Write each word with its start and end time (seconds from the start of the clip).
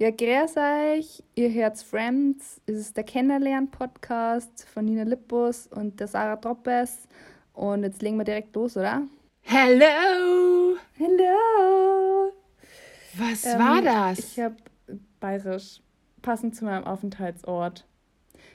Ja, 0.00 0.12
grüß 0.12 0.56
euch, 0.56 1.24
ihr 1.34 1.48
Herz 1.48 1.82
Friends. 1.82 2.60
Es 2.66 2.76
ist 2.76 2.96
der 2.96 3.02
Kennenlernen-Podcast 3.02 4.64
von 4.72 4.84
Nina 4.84 5.02
Lippus 5.02 5.66
und 5.66 5.98
der 5.98 6.06
Sarah 6.06 6.36
Troppes. 6.36 7.08
Und 7.52 7.82
jetzt 7.82 8.00
legen 8.00 8.16
wir 8.16 8.22
direkt 8.22 8.54
los, 8.54 8.76
oder? 8.76 9.02
Hello! 9.40 10.76
Hello! 10.94 12.32
Was 13.16 13.44
ähm, 13.44 13.58
war 13.58 13.82
das? 13.82 14.20
Ich 14.20 14.38
habe 14.38 14.54
bayerisch, 15.18 15.80
passend 16.22 16.54
zu 16.54 16.64
meinem 16.64 16.84
Aufenthaltsort. 16.84 17.84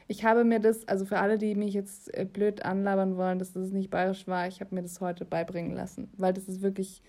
Ich 0.07 0.23
habe 0.23 0.45
mir 0.45 0.61
das, 0.61 0.87
also 0.87 1.03
für 1.03 1.19
alle, 1.19 1.37
die 1.37 1.55
mich 1.55 1.73
jetzt 1.73 2.17
äh, 2.17 2.23
blöd 2.23 2.63
anlabern 2.63 3.17
wollen, 3.17 3.39
dass 3.39 3.51
das 3.51 3.71
nicht 3.71 3.89
bayerisch 3.89 4.27
war, 4.27 4.47
ich 4.47 4.61
habe 4.61 4.73
mir 4.73 4.81
das 4.81 5.01
heute 5.01 5.25
beibringen 5.25 5.75
lassen, 5.75 6.09
weil 6.15 6.31
das 6.31 6.47
ist 6.47 6.61
wirklich 6.61 7.01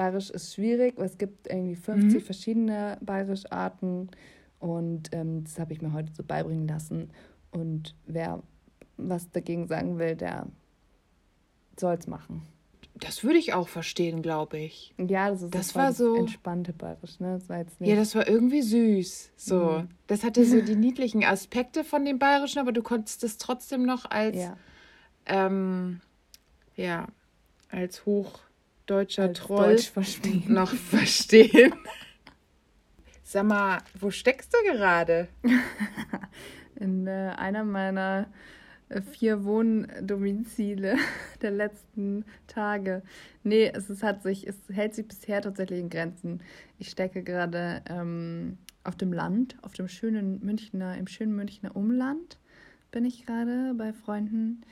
Bayerisch 0.00 0.30
ist 0.30 0.54
schwierig, 0.54 0.94
weil 0.96 1.04
es 1.04 1.18
gibt 1.18 1.46
irgendwie 1.46 1.76
50 1.76 2.22
mhm. 2.22 2.24
verschiedene 2.24 2.96
Bayerischarten 3.02 4.08
und 4.58 5.10
ähm, 5.12 5.44
das 5.44 5.58
habe 5.58 5.74
ich 5.74 5.82
mir 5.82 5.92
heute 5.92 6.10
so 6.14 6.22
beibringen 6.22 6.66
lassen. 6.66 7.10
Und 7.50 7.94
wer 8.06 8.42
was 8.96 9.30
dagegen 9.30 9.66
sagen 9.66 9.98
will, 9.98 10.16
der 10.16 10.46
soll 11.78 11.96
es 11.96 12.06
machen. 12.06 12.46
Das 12.94 13.24
würde 13.24 13.38
ich 13.38 13.52
auch 13.52 13.68
verstehen, 13.68 14.22
glaube 14.22 14.56
ich. 14.56 14.94
Ja, 14.96 15.28
das, 15.28 15.42
ist, 15.42 15.54
das, 15.54 15.66
das 15.66 15.76
war, 15.76 15.92
so 15.92 16.14
entspannte 16.14 16.72
Bayerisch, 16.72 17.20
ne? 17.20 17.34
Das 17.38 17.50
war 17.50 17.58
jetzt 17.58 17.78
nicht 17.78 17.90
ja, 17.90 17.96
das 17.96 18.14
war 18.14 18.26
irgendwie 18.26 18.62
süß. 18.62 19.32
So, 19.36 19.80
mhm. 19.82 19.88
das 20.06 20.24
hatte 20.24 20.46
so 20.46 20.62
die 20.62 20.76
niedlichen 20.76 21.24
Aspekte 21.24 21.84
von 21.84 22.06
dem 22.06 22.18
Bayerischen, 22.18 22.60
aber 22.60 22.72
du 22.72 22.82
konntest 22.82 23.22
es 23.22 23.36
trotzdem 23.36 23.84
noch 23.84 24.10
als 24.10 24.38
ja, 24.38 24.56
ähm, 25.26 26.00
ja 26.74 27.06
als 27.70 28.06
hoch 28.06 28.40
deutscher 28.90 29.24
Als 29.24 29.38
Troll 29.38 29.76
Deutsch 29.76 29.90
verstehen. 29.90 30.44
noch 30.48 30.72
verstehen. 30.72 31.72
Sag 33.22 33.44
mal, 33.44 33.78
wo 33.98 34.10
steckst 34.10 34.52
du 34.52 34.72
gerade? 34.72 35.28
In 36.74 37.06
äh, 37.06 37.32
einer 37.36 37.64
meiner 37.64 38.26
äh, 38.88 39.02
vier 39.02 39.44
Wohndomizile 39.44 40.96
der 41.42 41.50
letzten 41.52 42.24
Tage. 42.46 43.02
Nee, 43.44 43.70
es, 43.72 43.88
ist, 43.88 44.02
hat 44.02 44.22
sich, 44.22 44.46
es 44.46 44.56
hält 44.72 44.94
sich 44.94 45.06
bisher 45.06 45.42
tatsächlich 45.42 45.78
in 45.78 45.90
Grenzen. 45.90 46.42
Ich 46.78 46.88
stecke 46.88 47.22
gerade 47.22 47.82
ähm, 47.88 48.58
auf 48.82 48.96
dem 48.96 49.12
Land, 49.12 49.56
auf 49.62 49.74
dem 49.74 49.88
schönen 49.88 50.44
Münchner, 50.44 50.96
im 50.96 51.06
schönen 51.06 51.36
Münchner 51.36 51.76
Umland 51.76 52.38
bin 52.90 53.04
ich 53.04 53.24
gerade 53.26 53.74
bei 53.76 53.92
Freunden 53.92 54.62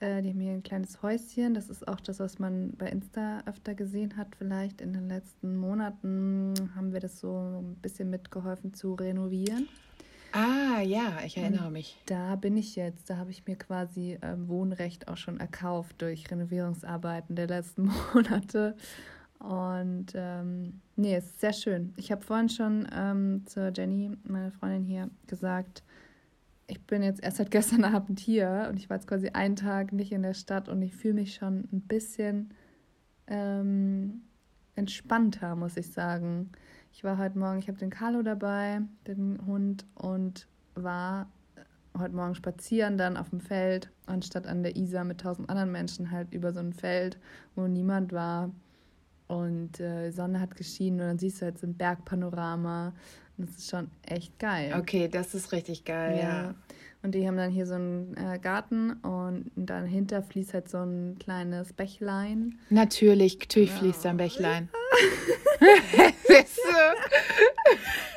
äh, 0.00 0.22
die 0.22 0.30
haben 0.30 0.40
hier 0.40 0.52
ein 0.52 0.62
kleines 0.62 1.02
Häuschen. 1.02 1.54
Das 1.54 1.68
ist 1.68 1.86
auch 1.86 2.00
das, 2.00 2.20
was 2.20 2.38
man 2.38 2.72
bei 2.76 2.88
Insta 2.88 3.42
öfter 3.46 3.74
gesehen 3.74 4.16
hat. 4.16 4.28
Vielleicht 4.36 4.80
in 4.80 4.92
den 4.92 5.08
letzten 5.08 5.56
Monaten 5.56 6.54
haben 6.74 6.92
wir 6.92 7.00
das 7.00 7.20
so 7.20 7.62
ein 7.62 7.76
bisschen 7.76 8.10
mitgeholfen 8.10 8.74
zu 8.74 8.94
renovieren. 8.94 9.68
Ah, 10.32 10.80
ja, 10.80 11.18
ich 11.24 11.36
erinnere 11.36 11.68
Und 11.68 11.74
mich. 11.74 11.96
Da 12.06 12.34
bin 12.34 12.56
ich 12.56 12.74
jetzt. 12.74 13.08
Da 13.08 13.18
habe 13.18 13.30
ich 13.30 13.46
mir 13.46 13.56
quasi 13.56 14.18
äh, 14.20 14.36
Wohnrecht 14.48 15.06
auch 15.06 15.16
schon 15.16 15.38
erkauft 15.38 16.02
durch 16.02 16.28
Renovierungsarbeiten 16.28 17.36
der 17.36 17.46
letzten 17.46 17.88
Monate. 18.14 18.76
Und 19.38 20.06
ähm, 20.14 20.80
nee, 20.96 21.14
es 21.14 21.26
ist 21.26 21.40
sehr 21.40 21.52
schön. 21.52 21.94
Ich 21.96 22.10
habe 22.10 22.22
vorhin 22.22 22.48
schon 22.48 22.88
ähm, 22.92 23.42
zur 23.46 23.72
Jenny, 23.72 24.10
meine 24.24 24.50
Freundin 24.50 24.84
hier, 24.84 25.10
gesagt, 25.28 25.84
ich 26.66 26.80
bin 26.86 27.02
jetzt 27.02 27.22
erst 27.22 27.38
seit 27.38 27.50
gestern 27.50 27.84
Abend 27.84 28.20
hier 28.20 28.68
und 28.70 28.78
ich 28.78 28.88
war 28.88 28.96
jetzt 28.96 29.06
quasi 29.06 29.28
einen 29.28 29.56
Tag 29.56 29.92
nicht 29.92 30.12
in 30.12 30.22
der 30.22 30.34
Stadt 30.34 30.68
und 30.68 30.82
ich 30.82 30.94
fühle 30.94 31.14
mich 31.14 31.34
schon 31.34 31.68
ein 31.72 31.82
bisschen 31.82 32.50
ähm, 33.26 34.22
entspannter, 34.74 35.56
muss 35.56 35.76
ich 35.76 35.92
sagen. 35.92 36.50
Ich 36.92 37.04
war 37.04 37.18
heute 37.18 37.38
Morgen, 37.38 37.58
ich 37.58 37.68
habe 37.68 37.78
den 37.78 37.90
Carlo 37.90 38.22
dabei, 38.22 38.82
den 39.06 39.44
Hund, 39.46 39.84
und 39.94 40.46
war 40.74 41.28
heute 41.96 42.14
Morgen 42.14 42.34
spazieren 42.34 42.98
dann 42.98 43.16
auf 43.16 43.30
dem 43.30 43.40
Feld, 43.40 43.90
anstatt 44.06 44.46
an 44.46 44.62
der 44.62 44.76
Isar 44.76 45.04
mit 45.04 45.20
tausend 45.20 45.48
anderen 45.48 45.72
Menschen 45.72 46.10
halt 46.10 46.32
über 46.32 46.52
so 46.52 46.60
ein 46.60 46.72
Feld, 46.72 47.18
wo 47.54 47.66
niemand 47.66 48.12
war. 48.12 48.50
Und 49.26 49.80
äh, 49.80 50.10
Sonne 50.10 50.40
hat 50.40 50.54
geschienen 50.56 51.00
und 51.00 51.06
dann 51.06 51.18
siehst 51.18 51.40
du 51.40 51.46
halt 51.46 51.58
so 51.58 51.66
ein 51.66 51.76
Bergpanorama 51.76 52.92
das 53.36 53.50
ist 53.50 53.70
schon 53.70 53.90
echt 54.02 54.38
geil. 54.38 54.74
Okay, 54.78 55.08
das 55.08 55.34
ist 55.34 55.52
richtig 55.52 55.84
geil, 55.84 56.16
ja. 56.16 56.22
ja. 56.22 56.54
Und 57.02 57.14
die 57.14 57.26
haben 57.28 57.36
dann 57.36 57.50
hier 57.50 57.66
so 57.66 57.74
einen 57.74 58.16
äh, 58.16 58.38
Garten 58.38 58.92
und 59.02 59.50
dann 59.56 59.84
hinter 59.84 60.22
fließt 60.22 60.54
halt 60.54 60.70
so 60.70 60.78
ein 60.78 61.18
kleines 61.18 61.74
Bächlein. 61.74 62.58
Natürlich, 62.70 63.38
natürlich 63.38 63.70
ja. 63.70 63.76
fließt 63.76 64.04
da 64.06 64.10
ein 64.10 64.16
Bächlein. 64.16 64.70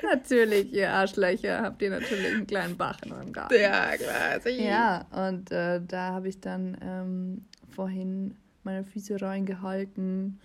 natürlich, 0.03 0.71
ihr 0.71 0.91
Arschlöcher, 0.91 1.61
habt 1.63 1.81
ihr 1.81 1.89
natürlich 1.89 2.27
einen 2.27 2.47
kleinen 2.47 2.77
Bach 2.77 2.99
in 3.03 3.11
eurem 3.11 3.33
Garten. 3.33 3.55
Ja, 3.59 3.97
klar. 3.97 4.47
Ja, 4.47 5.05
und 5.27 5.51
äh, 5.51 5.81
da 5.85 6.13
habe 6.13 6.29
ich 6.29 6.39
dann 6.39 6.77
ähm, 6.81 7.45
vorhin 7.69 8.35
meine 8.63 8.85
Füße 8.85 9.21
reingehalten 9.21 10.39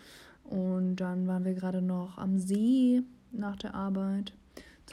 und 0.44 0.96
dann 0.96 1.26
waren 1.28 1.44
wir 1.44 1.54
gerade 1.54 1.80
noch 1.80 2.18
am 2.18 2.38
See 2.38 3.02
nach 3.30 3.56
der 3.56 3.74
Arbeit. 3.74 4.32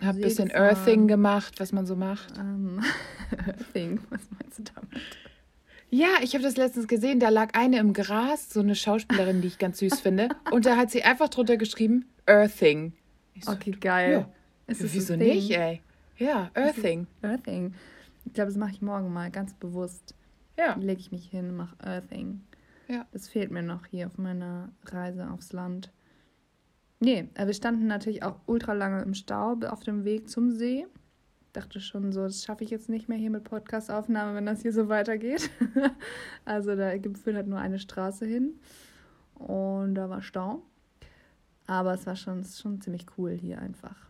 Hab 0.01 0.15
ein 0.15 0.21
bisschen 0.21 0.47
gefahren. 0.47 0.75
Earthing 0.75 1.07
gemacht, 1.07 1.59
was 1.59 1.71
man 1.71 1.85
so 1.85 1.95
macht. 1.95 2.37
Um, 2.37 2.81
Earthing, 3.47 3.99
was 4.09 4.21
meinst 4.31 4.59
du 4.59 4.63
damit? 4.63 5.01
Ja, 5.91 6.07
ich 6.21 6.33
habe 6.35 6.43
das 6.43 6.55
letztens 6.55 6.87
gesehen, 6.87 7.19
da 7.19 7.29
lag 7.29 7.57
eine 7.57 7.79
im 7.79 7.93
Gras, 7.93 8.51
so 8.51 8.59
eine 8.59 8.75
Schauspielerin, 8.75 9.41
die 9.41 9.47
ich 9.47 9.57
ganz 9.57 9.79
süß 9.79 9.99
finde. 10.01 10.29
Und 10.51 10.65
da 10.65 10.77
hat 10.77 10.91
sie 10.91 11.03
einfach 11.03 11.29
drunter 11.29 11.57
geschrieben, 11.57 12.05
Earthing. 12.27 12.93
So, 13.41 13.51
okay, 13.51 13.71
geil. 13.71 14.11
Ja. 14.11 14.29
Ist 14.67 14.81
es 14.81 14.93
Wieso 14.93 15.15
nicht, 15.15 15.49
ey? 15.51 15.81
Ja, 16.17 16.51
Earthing. 16.53 17.07
Earthing. 17.21 17.73
Ich 18.25 18.33
glaube, 18.33 18.49
das 18.49 18.57
mache 18.57 18.71
ich 18.71 18.81
morgen 18.81 19.11
mal 19.11 19.31
ganz 19.31 19.53
bewusst. 19.53 20.13
Ja. 20.57 20.75
Lege 20.75 20.99
ich 20.99 21.11
mich 21.11 21.25
hin, 21.29 21.55
mache 21.55 21.75
Earthing. 21.79 22.41
Ja. 22.87 23.05
Das 23.11 23.27
fehlt 23.29 23.49
mir 23.49 23.63
noch 23.63 23.85
hier 23.85 24.07
auf 24.07 24.17
meiner 24.17 24.69
Reise 24.85 25.29
aufs 25.31 25.53
Land. 25.53 25.91
Nee, 26.99 27.29
wir 27.33 27.53
standen 27.53 27.87
natürlich 27.87 28.23
auch 28.23 28.39
ultra 28.45 28.73
lange 28.73 29.01
im 29.01 29.13
Stau 29.13 29.53
auf 29.67 29.83
dem 29.83 30.03
Weg 30.03 30.29
zum 30.29 30.51
See. 30.51 30.85
Dachte 31.53 31.79
schon 31.79 32.11
so, 32.11 32.23
das 32.23 32.43
schaffe 32.43 32.63
ich 32.63 32.69
jetzt 32.69 32.89
nicht 32.89 33.07
mehr 33.07 33.17
hier 33.17 33.29
mit 33.29 33.45
Podcastaufnahme, 33.45 34.35
wenn 34.35 34.45
das 34.45 34.61
hier 34.61 34.73
so 34.73 34.89
weitergeht. 34.89 35.49
also 36.45 36.75
da 36.75 36.91
führt 36.91 37.35
halt 37.35 37.47
nur 37.47 37.59
eine 37.59 37.79
Straße 37.79 38.25
hin 38.25 38.59
und 39.35 39.95
da 39.95 40.09
war 40.09 40.21
Stau. 40.21 40.61
Aber 41.65 41.93
es 41.93 42.05
war 42.05 42.15
schon, 42.15 42.43
schon 42.43 42.81
ziemlich 42.81 43.05
cool 43.17 43.31
hier 43.31 43.59
einfach. 43.59 44.09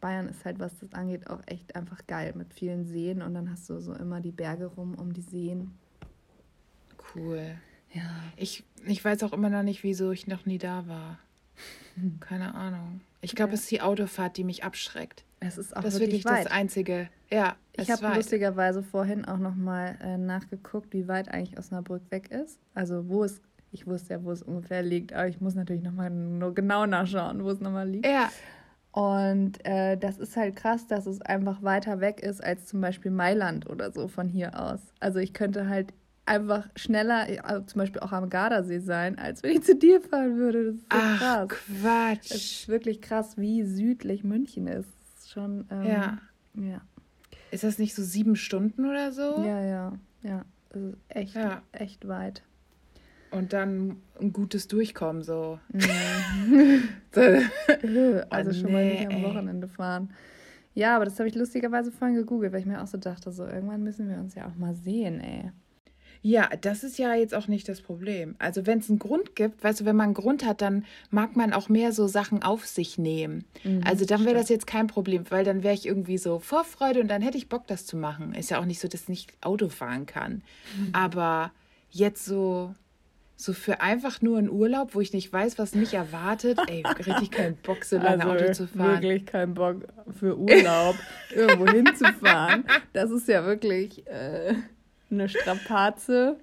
Bayern 0.00 0.28
ist 0.28 0.44
halt, 0.44 0.58
was 0.58 0.78
das 0.78 0.92
angeht, 0.94 1.30
auch 1.30 1.40
echt 1.46 1.76
einfach 1.76 2.06
geil 2.06 2.32
mit 2.36 2.52
vielen 2.52 2.84
Seen 2.84 3.22
und 3.22 3.34
dann 3.34 3.50
hast 3.50 3.70
du 3.70 3.80
so 3.80 3.94
immer 3.94 4.20
die 4.20 4.32
Berge 4.32 4.66
rum 4.66 4.94
um 4.94 5.12
die 5.12 5.22
Seen. 5.22 5.72
Cool. 7.14 7.56
Ja. 7.92 8.10
Ich, 8.36 8.64
ich 8.86 9.04
weiß 9.04 9.22
auch 9.22 9.32
immer 9.32 9.48
noch 9.48 9.62
nicht, 9.62 9.82
wieso 9.82 10.10
ich 10.10 10.26
noch 10.26 10.44
nie 10.44 10.58
da 10.58 10.86
war. 10.86 11.18
Keine 12.20 12.54
Ahnung. 12.54 13.00
Ich 13.20 13.34
glaube, 13.34 13.50
ja. 13.50 13.54
es 13.54 13.62
ist 13.62 13.70
die 13.70 13.80
Autofahrt, 13.80 14.36
die 14.36 14.44
mich 14.44 14.64
abschreckt. 14.64 15.24
Es 15.40 15.58
ist 15.58 15.76
auch 15.76 15.82
das 15.82 15.94
ist 15.94 16.00
wirklich 16.00 16.24
weit. 16.24 16.46
das 16.46 16.52
Einzige. 16.52 17.08
Ja, 17.30 17.56
ich 17.72 17.90
habe 17.90 18.14
lustigerweise 18.14 18.82
vorhin 18.82 19.24
auch 19.24 19.38
noch 19.38 19.54
mal 19.54 19.96
äh, 20.02 20.16
nachgeguckt, 20.16 20.92
wie 20.92 21.08
weit 21.08 21.28
eigentlich 21.28 21.58
Osnabrück 21.58 22.02
weg 22.10 22.30
ist. 22.30 22.58
Also 22.74 23.08
wo 23.08 23.24
es, 23.24 23.40
ich 23.72 23.86
wusste 23.86 24.14
ja, 24.14 24.24
wo 24.24 24.30
es 24.30 24.42
ungefähr 24.42 24.82
liegt, 24.82 25.12
aber 25.12 25.28
ich 25.28 25.40
muss 25.40 25.54
natürlich 25.54 25.82
noch 25.82 25.92
mal 25.92 26.10
nur 26.10 26.54
genau 26.54 26.86
nachschauen, 26.86 27.44
wo 27.44 27.50
es 27.50 27.60
noch 27.60 27.72
mal 27.72 27.88
liegt. 27.88 28.06
Ja. 28.06 28.30
Und 28.92 29.62
äh, 29.66 29.98
das 29.98 30.16
ist 30.16 30.36
halt 30.36 30.56
krass, 30.56 30.86
dass 30.86 31.04
es 31.04 31.20
einfach 31.20 31.62
weiter 31.62 32.00
weg 32.00 32.22
ist 32.22 32.42
als 32.42 32.64
zum 32.64 32.80
Beispiel 32.80 33.10
Mailand 33.10 33.68
oder 33.68 33.92
so 33.92 34.08
von 34.08 34.26
hier 34.26 34.58
aus. 34.58 34.80
Also 35.00 35.18
ich 35.18 35.34
könnte 35.34 35.68
halt 35.68 35.92
einfach 36.26 36.68
schneller, 36.76 37.26
also 37.44 37.64
zum 37.64 37.78
Beispiel 37.78 38.00
auch 38.00 38.12
am 38.12 38.28
Gardasee 38.28 38.80
sein, 38.80 39.18
als 39.18 39.42
wenn 39.42 39.52
ich 39.52 39.62
zu 39.62 39.76
dir 39.76 40.00
fahren 40.00 40.36
würde. 40.36 40.64
Das 40.64 40.74
ist 40.74 40.82
so 40.82 40.86
Ach, 40.90 41.18
krass. 41.18 41.48
Quatsch. 41.48 42.30
Es 42.30 42.36
ist 42.36 42.68
wirklich 42.68 43.00
krass, 43.00 43.38
wie 43.38 43.62
südlich 43.62 44.24
München 44.24 44.66
ist. 44.66 44.88
Schon, 45.26 45.66
ähm, 45.70 45.84
ja. 45.84 46.18
ja. 46.54 46.80
Ist 47.50 47.64
das 47.64 47.78
nicht 47.78 47.94
so 47.94 48.02
sieben 48.02 48.36
Stunden 48.36 48.84
oder 48.86 49.12
so? 49.12 49.44
Ja, 49.44 49.62
ja, 49.64 49.92
ja. 50.22 50.44
Das 50.70 50.82
ist 50.82 50.96
echt, 51.08 51.34
ja. 51.34 51.62
echt 51.72 52.06
weit. 52.06 52.42
Und 53.30 53.52
dann 53.52 53.96
ein 54.20 54.32
gutes 54.32 54.68
Durchkommen 54.68 55.22
so. 55.22 55.58
Mhm. 55.72 56.88
also 58.30 58.50
oh, 58.50 58.52
schon 58.52 58.66
nee, 58.66 58.72
mal 58.72 58.84
nicht 58.84 59.06
am 59.06 59.12
ey. 59.12 59.22
Wochenende 59.24 59.68
fahren. 59.68 60.10
Ja, 60.74 60.96
aber 60.96 61.06
das 61.06 61.18
habe 61.18 61.28
ich 61.28 61.34
lustigerweise 61.34 61.90
vorhin 61.90 62.16
gegoogelt, 62.16 62.52
weil 62.52 62.60
ich 62.60 62.66
mir 62.66 62.82
auch 62.82 62.86
so 62.86 62.98
dachte, 62.98 63.32
so 63.32 63.46
irgendwann 63.46 63.82
müssen 63.82 64.08
wir 64.08 64.18
uns 64.18 64.34
ja 64.34 64.46
auch 64.46 64.56
mal 64.56 64.74
sehen, 64.74 65.20
ey. 65.20 65.50
Ja, 66.22 66.48
das 66.60 66.84
ist 66.84 66.98
ja 66.98 67.14
jetzt 67.14 67.34
auch 67.34 67.48
nicht 67.48 67.68
das 67.68 67.80
Problem. 67.80 68.34
Also 68.38 68.66
wenn 68.66 68.78
es 68.78 68.88
einen 68.88 68.98
Grund 68.98 69.36
gibt, 69.36 69.62
weißt 69.62 69.80
du, 69.80 69.84
wenn 69.84 69.96
man 69.96 70.06
einen 70.06 70.14
Grund 70.14 70.44
hat, 70.44 70.60
dann 70.60 70.84
mag 71.10 71.36
man 71.36 71.52
auch 71.52 71.68
mehr 71.68 71.92
so 71.92 72.06
Sachen 72.06 72.42
auf 72.42 72.66
sich 72.66 72.98
nehmen. 72.98 73.44
Mhm, 73.64 73.82
also 73.84 74.04
dann 74.04 74.24
wäre 74.24 74.34
das 74.34 74.48
jetzt 74.48 74.66
kein 74.66 74.86
Problem, 74.86 75.24
weil 75.30 75.44
dann 75.44 75.62
wäre 75.62 75.74
ich 75.74 75.86
irgendwie 75.86 76.18
so 76.18 76.38
Vorfreude 76.38 77.00
und 77.00 77.08
dann 77.08 77.22
hätte 77.22 77.38
ich 77.38 77.48
Bock, 77.48 77.66
das 77.66 77.86
zu 77.86 77.96
machen. 77.96 78.34
Ist 78.34 78.50
ja 78.50 78.60
auch 78.60 78.64
nicht 78.64 78.80
so, 78.80 78.88
dass 78.88 79.02
ich 79.02 79.08
nicht 79.08 79.32
Auto 79.40 79.68
fahren 79.68 80.06
kann. 80.06 80.42
Mhm. 80.76 80.88
Aber 80.92 81.52
jetzt 81.90 82.24
so, 82.24 82.74
so 83.36 83.52
für 83.52 83.80
einfach 83.80 84.22
nur 84.22 84.38
einen 84.38 84.50
Urlaub, 84.50 84.94
wo 84.94 85.00
ich 85.00 85.12
nicht 85.12 85.32
weiß, 85.32 85.58
was 85.58 85.74
mich 85.74 85.94
erwartet. 85.94 86.58
Ey, 86.66 86.82
richtig 87.06 87.30
keinen 87.30 87.56
Bock, 87.56 87.84
so 87.84 87.96
lange 87.96 88.24
also, 88.24 88.44
Auto 88.44 88.52
zu 88.52 88.66
fahren. 88.66 89.02
Wirklich 89.02 89.26
keinen 89.26 89.54
Bock 89.54 89.82
für 90.18 90.36
Urlaub, 90.36 90.96
irgendwo 91.34 91.66
hinzufahren. 91.70 92.64
Das 92.92 93.10
ist 93.10 93.28
ja 93.28 93.44
wirklich 93.44 94.06
äh, 94.06 94.54
eine 95.10 95.28
Strapaze. 95.28 96.38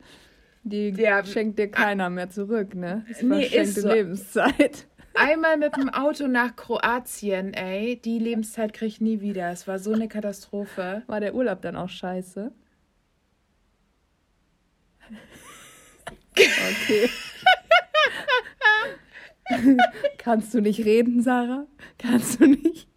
Die 0.64 0.90
ja, 0.90 1.26
schenkt 1.26 1.60
dir 1.60 1.70
keiner 1.70 2.10
mehr 2.10 2.30
zurück, 2.30 2.74
ne? 2.74 3.06
Das 3.10 3.22
nee, 3.22 3.48
verschenkte 3.48 3.82
so. 3.82 3.92
Lebenszeit. 3.92 4.88
Einmal 5.14 5.58
mit 5.58 5.76
dem 5.76 5.90
Auto 5.94 6.28
nach 6.28 6.56
Kroatien, 6.56 7.54
ey. 7.54 7.98
Die 7.98 8.18
Lebenszeit 8.18 8.74
krieg 8.74 8.88
ich 8.88 9.02
nie 9.02 9.20
wieder. 9.22 9.52
Es 9.52 9.68
war 9.68 9.80
so 9.80 9.92
eine 9.92 10.08
Katastrophe. 10.08 11.04
War 11.08 11.20
der 11.20 11.36
Urlaub 11.36 11.62
dann 11.62 11.76
auch 11.76 11.90
scheiße? 11.90 12.52
Okay. 16.36 17.10
Kannst 20.18 20.54
du 20.54 20.62
nicht 20.62 20.86
reden, 20.86 21.22
Sarah? 21.22 21.68
Kannst 21.98 22.40
du 22.40 22.48
nicht? 22.48 22.88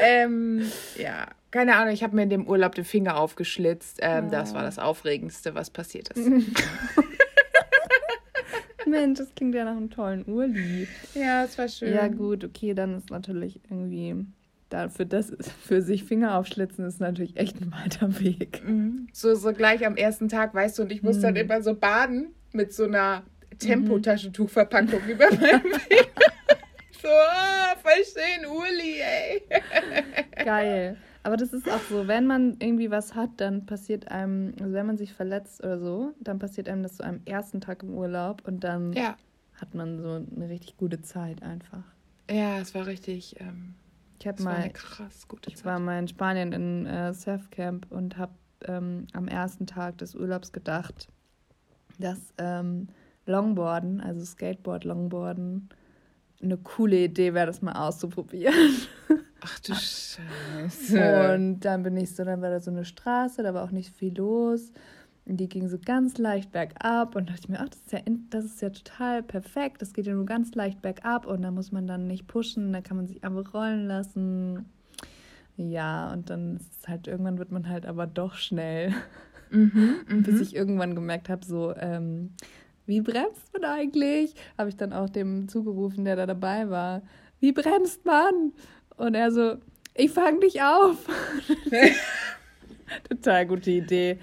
Ähm, 0.00 0.70
ja, 0.96 1.26
keine 1.50 1.76
Ahnung, 1.76 1.92
ich 1.92 2.02
habe 2.02 2.14
mir 2.14 2.22
in 2.22 2.30
dem 2.30 2.46
Urlaub 2.46 2.74
den 2.74 2.84
Finger 2.84 3.18
aufgeschlitzt. 3.18 3.98
Ähm, 4.02 4.26
oh. 4.28 4.30
Das 4.30 4.54
war 4.54 4.62
das 4.62 4.78
Aufregendste, 4.78 5.54
was 5.54 5.70
passiert 5.70 6.10
ist. 6.10 6.28
Mensch, 8.86 9.18
das 9.18 9.34
klingt 9.34 9.54
ja 9.54 9.64
nach 9.64 9.76
einem 9.76 9.90
tollen 9.90 10.26
Urli. 10.26 10.88
Ja, 11.14 11.44
es 11.44 11.58
war 11.58 11.68
schön. 11.68 11.94
Ja, 11.94 12.08
gut, 12.08 12.44
okay, 12.44 12.74
dann 12.74 12.96
ist 12.96 13.10
natürlich 13.10 13.60
irgendwie 13.68 14.26
dafür 14.68 15.06
das 15.06 15.32
für 15.64 15.80
sich 15.80 16.04
Finger 16.04 16.36
aufschlitzen 16.36 16.84
ist 16.84 17.00
natürlich 17.00 17.36
echt 17.36 17.60
ein 17.60 17.72
weiter 17.72 18.20
Weg. 18.20 18.62
Mhm. 18.64 19.08
So, 19.12 19.34
so 19.34 19.52
gleich 19.52 19.86
am 19.86 19.96
ersten 19.96 20.28
Tag, 20.28 20.54
weißt 20.54 20.78
du, 20.78 20.82
und 20.82 20.92
ich 20.92 21.02
muss 21.02 21.16
mhm. 21.18 21.22
dann 21.22 21.36
immer 21.36 21.62
so 21.62 21.74
baden 21.74 22.34
mit 22.52 22.74
so 22.74 22.84
einer 22.84 23.22
Tempotaschentuchverpackung 23.58 25.02
mhm. 25.04 25.08
über 25.10 25.26
meinem 25.26 25.60
Finger. 25.60 26.02
so, 27.00 27.08
ah, 27.08 27.76
voll 27.82 28.04
schön, 28.04 28.46
Uli, 28.46 29.00
ey. 29.00 29.42
Geil. 30.44 30.96
Aber 31.22 31.36
das 31.36 31.52
ist 31.52 31.68
auch 31.68 31.80
so, 31.90 32.06
wenn 32.06 32.26
man 32.26 32.56
irgendwie 32.60 32.90
was 32.90 33.14
hat, 33.14 33.30
dann 33.38 33.66
passiert 33.66 34.10
einem, 34.10 34.54
also 34.60 34.72
wenn 34.72 34.86
man 34.86 34.96
sich 34.96 35.12
verletzt 35.12 35.62
oder 35.62 35.78
so, 35.78 36.14
dann 36.20 36.38
passiert 36.38 36.68
einem 36.68 36.82
das 36.82 36.96
so 36.96 37.04
am 37.04 37.20
ersten 37.24 37.60
Tag 37.60 37.82
im 37.82 37.94
Urlaub 37.94 38.42
und 38.46 38.64
dann 38.64 38.92
ja. 38.92 39.16
hat 39.54 39.74
man 39.74 40.00
so 40.00 40.24
eine 40.34 40.48
richtig 40.48 40.76
gute 40.76 41.00
Zeit 41.02 41.42
einfach. 41.42 41.82
Ja, 42.30 42.58
es 42.58 42.74
war 42.74 42.86
richtig. 42.86 43.36
Ähm 43.40 43.74
ich 44.20 44.26
habe 44.26 44.42
mal 44.42 44.70
krass 44.70 45.28
gute 45.28 45.48
Ich 45.48 45.56
Zeit. 45.56 45.64
war 45.64 45.78
mal 45.78 45.98
in 45.98 46.08
Spanien 46.08 46.52
in 46.52 46.86
äh, 46.86 47.14
Surfcamp 47.14 47.86
und 47.90 48.16
habe 48.16 48.32
ähm, 48.66 49.06
am 49.12 49.28
ersten 49.28 49.66
Tag 49.66 49.98
des 49.98 50.14
Urlaubs 50.14 50.52
gedacht, 50.52 51.08
dass 51.98 52.18
ähm, 52.38 52.88
Longboarden, 53.26 54.00
also 54.00 54.24
Skateboard, 54.24 54.84
Longboarden, 54.84 55.68
eine 56.42 56.56
coole 56.56 57.04
Idee 57.04 57.34
wäre, 57.34 57.46
das 57.46 57.62
mal 57.62 57.72
auszuprobieren. 57.72 58.54
Ach 59.40 59.58
du 59.60 59.74
Scheiße. 59.74 61.34
Und 61.34 61.60
dann 61.60 61.82
bin 61.82 61.96
ich 61.96 62.14
so, 62.14 62.24
dann 62.24 62.42
war 62.42 62.50
da 62.50 62.60
so 62.60 62.70
eine 62.70 62.84
Straße, 62.84 63.42
da 63.42 63.54
war 63.54 63.64
auch 63.64 63.70
nicht 63.70 63.94
viel 63.94 64.16
los. 64.16 64.72
Die 65.26 65.48
ging 65.48 65.68
so 65.68 65.78
ganz 65.78 66.16
leicht 66.16 66.52
bergab 66.52 67.14
und 67.14 67.28
dachte 67.28 67.40
ich 67.42 67.48
mir, 67.50 67.60
ach, 67.60 67.68
das 67.68 67.80
ist 67.80 67.92
ja, 67.92 68.00
das 68.30 68.44
ist 68.46 68.62
ja 68.62 68.70
total 68.70 69.22
perfekt. 69.22 69.82
Das 69.82 69.92
geht 69.92 70.06
ja 70.06 70.14
nur 70.14 70.24
ganz 70.24 70.54
leicht 70.54 70.80
bergab 70.80 71.26
und 71.26 71.42
da 71.42 71.50
muss 71.50 71.70
man 71.70 71.86
dann 71.86 72.06
nicht 72.06 72.26
pushen, 72.26 72.72
da 72.72 72.80
kann 72.80 72.96
man 72.96 73.06
sich 73.06 73.22
einfach 73.22 73.52
rollen 73.52 73.86
lassen. 73.86 74.64
Ja, 75.56 76.12
und 76.12 76.30
dann 76.30 76.56
ist 76.56 76.72
es 76.80 76.88
halt, 76.88 77.08
irgendwann 77.08 77.38
wird 77.38 77.52
man 77.52 77.68
halt 77.68 77.84
aber 77.84 78.06
doch 78.06 78.34
schnell. 78.34 78.94
Mhm, 79.50 79.96
Bis 80.22 80.36
mhm. 80.36 80.42
ich 80.42 80.56
irgendwann 80.56 80.94
gemerkt 80.94 81.28
habe, 81.28 81.44
so, 81.44 81.74
ähm, 81.76 82.30
wie 82.86 83.02
bremst 83.02 83.52
man 83.52 83.64
eigentlich? 83.64 84.34
Habe 84.56 84.70
ich 84.70 84.76
dann 84.76 84.94
auch 84.94 85.10
dem 85.10 85.46
zugerufen, 85.48 86.06
der 86.06 86.16
da 86.16 86.26
dabei 86.26 86.70
war. 86.70 87.02
Wie 87.38 87.52
bremst 87.52 88.04
man? 88.06 88.52
Und 88.98 89.14
er 89.14 89.30
so, 89.30 89.56
ich 89.94 90.10
fange 90.10 90.40
dich 90.40 90.60
auf. 90.62 90.96
Total 93.08 93.46
gute 93.46 93.70
Idee. 93.70 94.18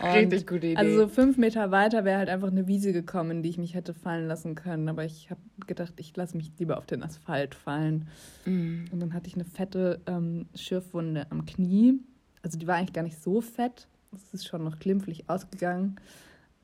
Und 0.00 0.08
Richtig 0.08 0.46
gute 0.46 0.66
Idee. 0.68 0.76
Also 0.76 0.98
so 0.98 1.08
fünf 1.08 1.36
Meter 1.38 1.70
weiter 1.70 2.04
wäre 2.04 2.18
halt 2.18 2.28
einfach 2.28 2.48
eine 2.48 2.66
Wiese 2.68 2.92
gekommen, 2.92 3.42
die 3.42 3.48
ich 3.48 3.58
mich 3.58 3.74
hätte 3.74 3.94
fallen 3.94 4.28
lassen 4.28 4.54
können. 4.54 4.88
Aber 4.88 5.04
ich 5.04 5.30
habe 5.30 5.40
gedacht, 5.66 5.94
ich 5.96 6.16
lasse 6.16 6.36
mich 6.36 6.52
lieber 6.58 6.78
auf 6.78 6.86
den 6.86 7.02
Asphalt 7.02 7.54
fallen. 7.54 8.08
Mm. 8.44 8.84
Und 8.92 9.00
dann 9.00 9.12
hatte 9.12 9.28
ich 9.28 9.34
eine 9.34 9.44
fette 9.44 10.00
ähm, 10.06 10.46
Schürfwunde 10.54 11.26
am 11.30 11.46
Knie. 11.46 12.00
Also 12.42 12.58
die 12.58 12.66
war 12.66 12.76
eigentlich 12.76 12.92
gar 12.92 13.02
nicht 13.02 13.20
so 13.20 13.40
fett. 13.40 13.88
Es 14.14 14.32
ist 14.32 14.46
schon 14.46 14.64
noch 14.64 14.78
glimpflich 14.78 15.28
ausgegangen. 15.28 15.96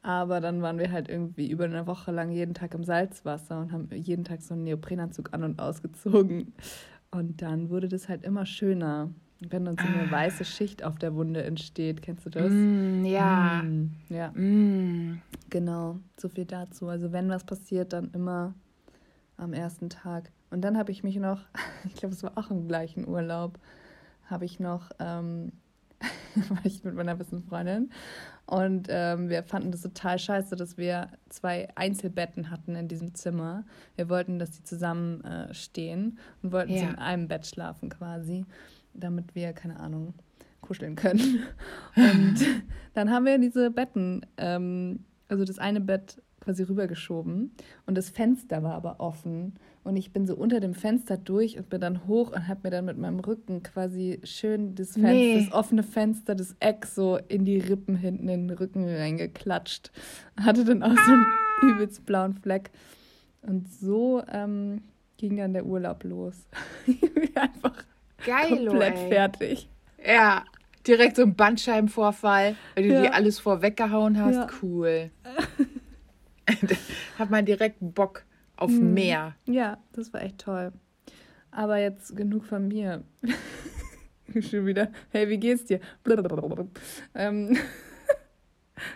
Aber 0.03 0.41
dann 0.41 0.61
waren 0.61 0.79
wir 0.79 0.93
halt 0.93 1.09
irgendwie 1.09 1.50
über 1.50 1.65
eine 1.65 1.87
Woche 1.87 2.12
lang 2.12 2.31
jeden 2.31 2.55
Tag 2.55 2.75
im 2.75 2.85
Salzwasser 2.85 3.59
und 3.59 3.73
haben 3.73 3.89
jeden 3.91 4.25
Tag 4.25 4.43
so 4.43 4.55
einen 4.55 4.65
Neoprenanzug 4.65 5.33
an 5.33 5.45
und 5.45 5.59
ausgezogen. 5.59 6.53
Und 7.14 7.43
dann 7.43 7.70
wurde 7.70 7.88
das 7.88 8.08
halt 8.08 8.25
immer 8.25 8.44
schöner. 8.44 9.08
Wenn 9.38 9.64
dann 9.64 9.76
so 9.76 9.84
eine 9.84 10.08
ah. 10.08 10.11
weiße 10.11 10.44
Schicht 10.44 10.82
auf 10.82 10.99
der 10.99 11.14
Wunde 11.14 11.44
entsteht, 11.44 12.02
kennst 12.02 12.26
du 12.26 12.31
das? 12.31 12.50
Mm, 12.50 13.05
ja. 13.05 13.62
Mm, 13.62 13.93
ja. 14.08 14.31
Mm. 14.31 15.22
Genau, 15.49 16.00
so 16.16 16.28
viel 16.28 16.44
dazu. 16.44 16.88
Also 16.88 17.12
wenn 17.12 17.28
was 17.28 17.44
passiert, 17.44 17.93
dann 17.93 18.11
immer 18.14 18.55
am 19.37 19.52
ersten 19.52 19.90
Tag. 19.90 20.32
Und 20.50 20.62
dann 20.62 20.76
habe 20.76 20.90
ich 20.90 21.05
mich 21.05 21.16
noch, 21.16 21.40
ich 21.84 21.94
glaube, 21.94 22.14
es 22.14 22.22
war 22.25 22.32
auch 22.37 22.50
im 22.50 22.66
gleichen 22.66 23.06
Urlaub, 23.06 23.61
habe 24.26 24.44
ich 24.44 24.58
noch, 24.58 24.90
ähm, 24.99 25.52
war 26.49 26.64
ich 26.64 26.85
mit 26.85 26.94
meiner 26.94 27.14
besten 27.14 27.43
Freundin 27.43 27.91
und 28.46 28.88
ähm, 28.91 29.29
wir 29.29 29.43
fanden 29.43 29.70
das 29.70 29.82
total 29.82 30.19
scheiße, 30.19 30.56
dass 30.56 30.76
wir 30.76 31.08
zwei 31.29 31.69
Einzelbetten 31.76 32.50
hatten 32.50 32.75
in 32.76 32.88
diesem 32.88 33.14
Zimmer. 33.14 33.64
Wir 33.96 34.08
wollten, 34.08 34.38
dass 34.38 34.50
die 34.50 34.64
zusammen 34.64 35.25
äh, 35.25 35.55
stehen 35.55 36.19
und 36.43 36.52
wollten 36.52 36.73
ja. 36.73 36.81
sie 36.81 36.87
in 36.87 36.96
einem 36.96 37.29
Bett 37.29 37.46
schlafen 37.46 37.88
quasi 37.88 38.44
damit 38.94 39.35
wir, 39.35 39.52
keine 39.52 39.79
Ahnung, 39.81 40.14
kuscheln 40.61 40.96
können. 40.96 41.43
Und 41.97 42.37
dann 42.94 43.11
haben 43.11 43.26
wir 43.26 43.38
diese 43.38 43.70
Betten, 43.70 44.25
ähm, 44.37 45.05
also 45.29 45.44
das 45.44 45.58
eine 45.58 45.81
Bett 45.81 46.23
quasi 46.44 46.62
rübergeschoben 46.62 47.52
und 47.87 47.96
das 47.96 48.11
Fenster 48.11 48.62
war 48.62 48.75
aber 48.75 49.00
offen 49.00 49.55
und 49.85 49.96
ich 49.96 50.12
bin 50.12 50.26
so 50.26 50.35
unter 50.35 50.61
dem 50.61 50.75
Fenster 50.75 51.19
durch 51.19 51.58
und 51.58 51.69
bin 51.69 51.81
dann 51.81 52.06
hoch 52.06 52.32
und 52.32 52.49
habe 52.49 52.61
mir 52.64 52.70
dann 52.70 52.87
mit 52.87 52.96
meinem 52.96 53.20
Rücken 53.20 53.62
quasi 53.62 54.19
schön 54.25 54.75
das, 54.75 54.93
Fenster, 54.93 55.12
nee. 55.12 55.44
das 55.44 55.52
offene 55.52 55.82
Fenster, 55.82 56.35
das 56.35 56.56
Eck 56.58 56.87
so 56.87 57.19
in 57.29 57.44
die 57.44 57.58
Rippen 57.58 57.96
hinten 57.96 58.29
in 58.29 58.49
den 58.49 58.56
Rücken 58.56 58.88
reingeklatscht. 58.88 59.93
Hatte 60.41 60.64
dann 60.64 60.82
auch 60.82 60.96
so 60.96 61.12
einen 61.12 61.26
ah. 61.26 61.67
übelst 61.67 62.06
blauen 62.06 62.32
Fleck. 62.32 62.70
Und 63.43 63.70
so 63.70 64.23
ähm, 64.32 64.81
ging 65.19 65.37
dann 65.37 65.52
der 65.52 65.67
Urlaub 65.67 66.02
los. 66.05 66.47
Einfach 67.35 67.85
Geil, 68.25 68.67
komplett 68.67 68.97
ey. 68.97 69.09
fertig. 69.09 69.69
Ja, 70.02 70.45
direkt 70.87 71.16
so 71.16 71.23
ein 71.23 71.35
Bandscheibenvorfall, 71.35 72.57
weil 72.75 72.88
du 72.88 72.95
ja. 72.95 73.02
dir 73.02 73.14
alles 73.14 73.38
vorweggehauen 73.38 74.19
hast. 74.19 74.35
Ja. 74.35 74.47
Cool. 74.62 75.11
Hat 77.19 77.31
man 77.31 77.45
direkt 77.45 77.77
Bock 77.81 78.25
auf 78.57 78.71
hm. 78.71 78.95
mehr. 78.95 79.35
Ja, 79.47 79.79
das 79.93 80.13
war 80.13 80.23
echt 80.23 80.39
toll. 80.39 80.73
Aber 81.51 81.79
jetzt 81.79 82.17
genug 82.17 82.45
von 82.45 82.69
mir. 82.69 83.05
Schon 84.41 84.67
wieder. 84.67 84.91
Hey, 85.11 85.29
wie 85.29 85.39
geht's 85.39 85.65
dir? 85.65 85.81
ähm, 87.15 87.57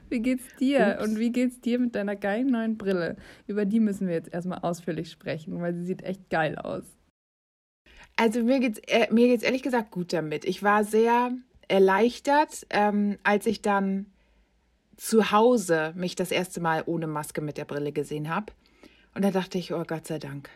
wie 0.08 0.20
geht's 0.20 0.56
dir? 0.56 0.96
Ups. 0.98 1.08
Und 1.08 1.18
wie 1.18 1.30
geht's 1.30 1.60
dir 1.60 1.78
mit 1.78 1.94
deiner 1.94 2.16
geilen 2.16 2.48
neuen 2.48 2.76
Brille? 2.76 3.16
Über 3.46 3.64
die 3.64 3.80
müssen 3.80 4.08
wir 4.08 4.14
jetzt 4.14 4.32
erstmal 4.32 4.60
ausführlich 4.60 5.10
sprechen, 5.10 5.60
weil 5.60 5.74
sie 5.74 5.84
sieht 5.84 6.02
echt 6.02 6.28
geil 6.30 6.58
aus. 6.58 6.84
Also 8.16 8.42
mir 8.42 8.58
geht's, 8.58 8.80
äh, 8.88 9.12
mir 9.12 9.28
geht's 9.28 9.44
ehrlich 9.44 9.62
gesagt 9.62 9.92
gut 9.92 10.12
damit. 10.12 10.44
Ich 10.44 10.62
war 10.62 10.82
sehr 10.82 11.30
erleichtert, 11.68 12.66
ähm, 12.70 13.18
als 13.22 13.46
ich 13.46 13.62
dann 13.62 14.06
zu 14.98 15.30
Hause 15.30 15.94
mich 15.96 16.16
das 16.16 16.30
erste 16.30 16.60
Mal 16.60 16.82
ohne 16.84 17.06
Maske 17.06 17.40
mit 17.40 17.56
der 17.56 17.64
Brille 17.64 17.92
gesehen 17.92 18.28
habe. 18.28 18.52
Und 19.14 19.24
da 19.24 19.30
dachte 19.30 19.56
ich, 19.56 19.72
oh 19.72 19.84
Gott 19.86 20.06
sei 20.06 20.18
Dank. 20.18 20.50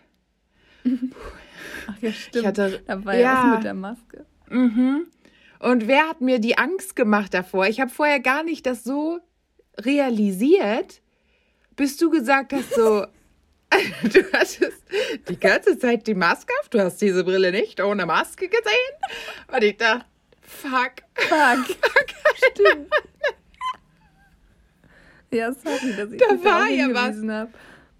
Ach 0.84 1.96
ja, 2.02 2.12
stimmt. 2.12 2.42
Ich 2.42 2.46
hatte, 2.46 2.82
da 2.86 3.04
war 3.04 3.14
ja 3.14 3.44
was 3.44 3.54
mit 3.56 3.64
der 3.64 3.74
Maske. 3.74 4.26
Mhm. 4.50 5.06
Und 5.60 5.86
wer 5.86 6.08
hat 6.08 6.20
mir 6.20 6.40
die 6.40 6.58
Angst 6.58 6.96
gemacht 6.96 7.32
davor? 7.32 7.66
Ich 7.66 7.80
habe 7.80 7.90
vorher 7.90 8.20
gar 8.20 8.42
nicht 8.42 8.66
das 8.66 8.82
so 8.84 9.20
realisiert, 9.78 11.00
bis 11.76 11.96
du 11.96 12.10
gesagt 12.10 12.52
hast, 12.52 12.74
so, 12.74 13.06
Du 14.02 14.32
hattest 14.32 14.82
die 15.28 15.38
ganze 15.38 15.78
Zeit 15.78 16.06
die 16.06 16.14
Maske 16.14 16.52
auf. 16.60 16.68
Du 16.68 16.80
hast 16.80 17.00
diese 17.00 17.24
Brille 17.24 17.52
nicht 17.52 17.80
ohne 17.80 18.04
Maske 18.04 18.48
gesehen. 18.48 19.54
Und 19.54 19.64
ich 19.64 19.76
dachte, 19.76 20.04
fuck. 20.42 20.92
Fuck. 21.14 21.66
fuck. 21.80 22.06
Stimmt. 22.52 22.90
Ja, 25.32 25.52
sorry, 25.52 25.94
dass 25.96 26.12
ich 26.12 26.20
da 26.20 26.26
das 26.34 26.44
war 26.44 26.68
ja 26.68 26.88
was. 26.92 27.16
Hab. 27.26 27.48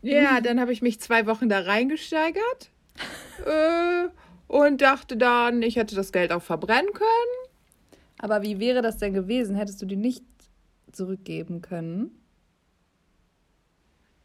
Ja, 0.03 0.41
dann 0.41 0.61
habe 0.61 0.73
ich 0.73 0.83
mich 0.83 1.01
zwei 1.01 1.27
Wochen 1.27 1.49
da 1.49 1.61
reingesteigert 1.61 2.71
äh, 3.47 4.09
und 4.49 4.81
dachte 4.81 5.17
dann, 5.17 5.63
ich 5.63 5.77
hätte 5.77 5.95
das 5.95 6.13
Geld 6.13 6.33
auch 6.33 6.43
verbrennen 6.43 6.93
können. 6.93 7.53
Aber 8.19 8.43
wie 8.43 8.61
wäre 8.61 8.83
das 8.83 8.99
denn 8.99 9.15
gewesen? 9.15 9.57
Hättest 9.57 9.81
du 9.81 9.87
die 9.87 9.97
nicht 9.97 10.25
zurückgeben 10.93 11.63
können? 11.63 12.11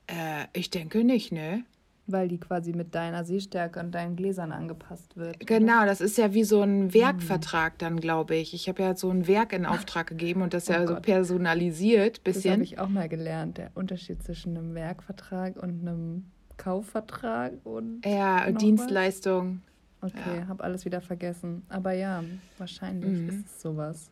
Äh, 0.08 0.46
ich 0.54 0.70
denke 0.70 1.04
nicht, 1.04 1.32
ne? 1.32 1.64
Weil 2.08 2.30
die 2.30 2.40
quasi 2.40 2.72
mit 2.72 2.96
deiner 2.96 3.26
Sehstärke 3.26 3.80
und 3.80 3.92
deinen 3.92 4.16
Gläsern 4.16 4.52
angepasst 4.52 5.18
wird. 5.18 5.46
Genau, 5.46 5.86
das 5.86 6.00
ist 6.00 6.18
ja 6.18 6.34
wie 6.34 6.46
so 6.46 6.62
ein 6.62 6.94
Werkvertrag 6.94 7.74
hm. 7.74 7.78
dann, 7.80 8.00
glaube 8.00 8.36
ich. 8.36 8.54
Ich 8.54 8.70
habe 8.70 8.82
ja 8.82 8.96
so 8.96 9.10
ein 9.10 9.28
Werk 9.28 9.54
in 9.54 9.66
Auftrag 9.66 10.08
gegeben 10.12 10.42
und 10.42 10.54
das 10.54 10.70
oh 10.70 10.74
ja 10.74 10.86
Gott. 10.86 10.88
so 10.88 11.02
personalisiert. 11.02 12.24
Bisschen. 12.24 12.44
Das 12.44 12.52
habe 12.54 12.64
ich 12.64 12.80
auch 12.80 12.90
mal 12.90 13.10
gelernt, 13.10 13.58
der 13.58 13.72
Unterschied 13.76 14.24
zwischen 14.24 14.58
einem 14.58 14.74
Werkvertrag 14.74 15.58
und 15.58 15.82
einem 15.82 16.26
Kaufvertrag 16.56 17.54
und. 17.64 18.06
Ja, 18.06 18.50
Dienstleistung. 18.52 19.62
Was? 20.00 20.12
Okay, 20.12 20.40
ja. 20.40 20.48
habe 20.48 20.64
alles 20.64 20.86
wieder 20.86 21.02
vergessen. 21.02 21.64
Aber 21.70 21.92
ja, 21.92 22.24
wahrscheinlich 22.58 23.20
mhm. 23.20 23.30
ist 23.30 23.46
es 23.46 23.62
sowas. 23.62 24.10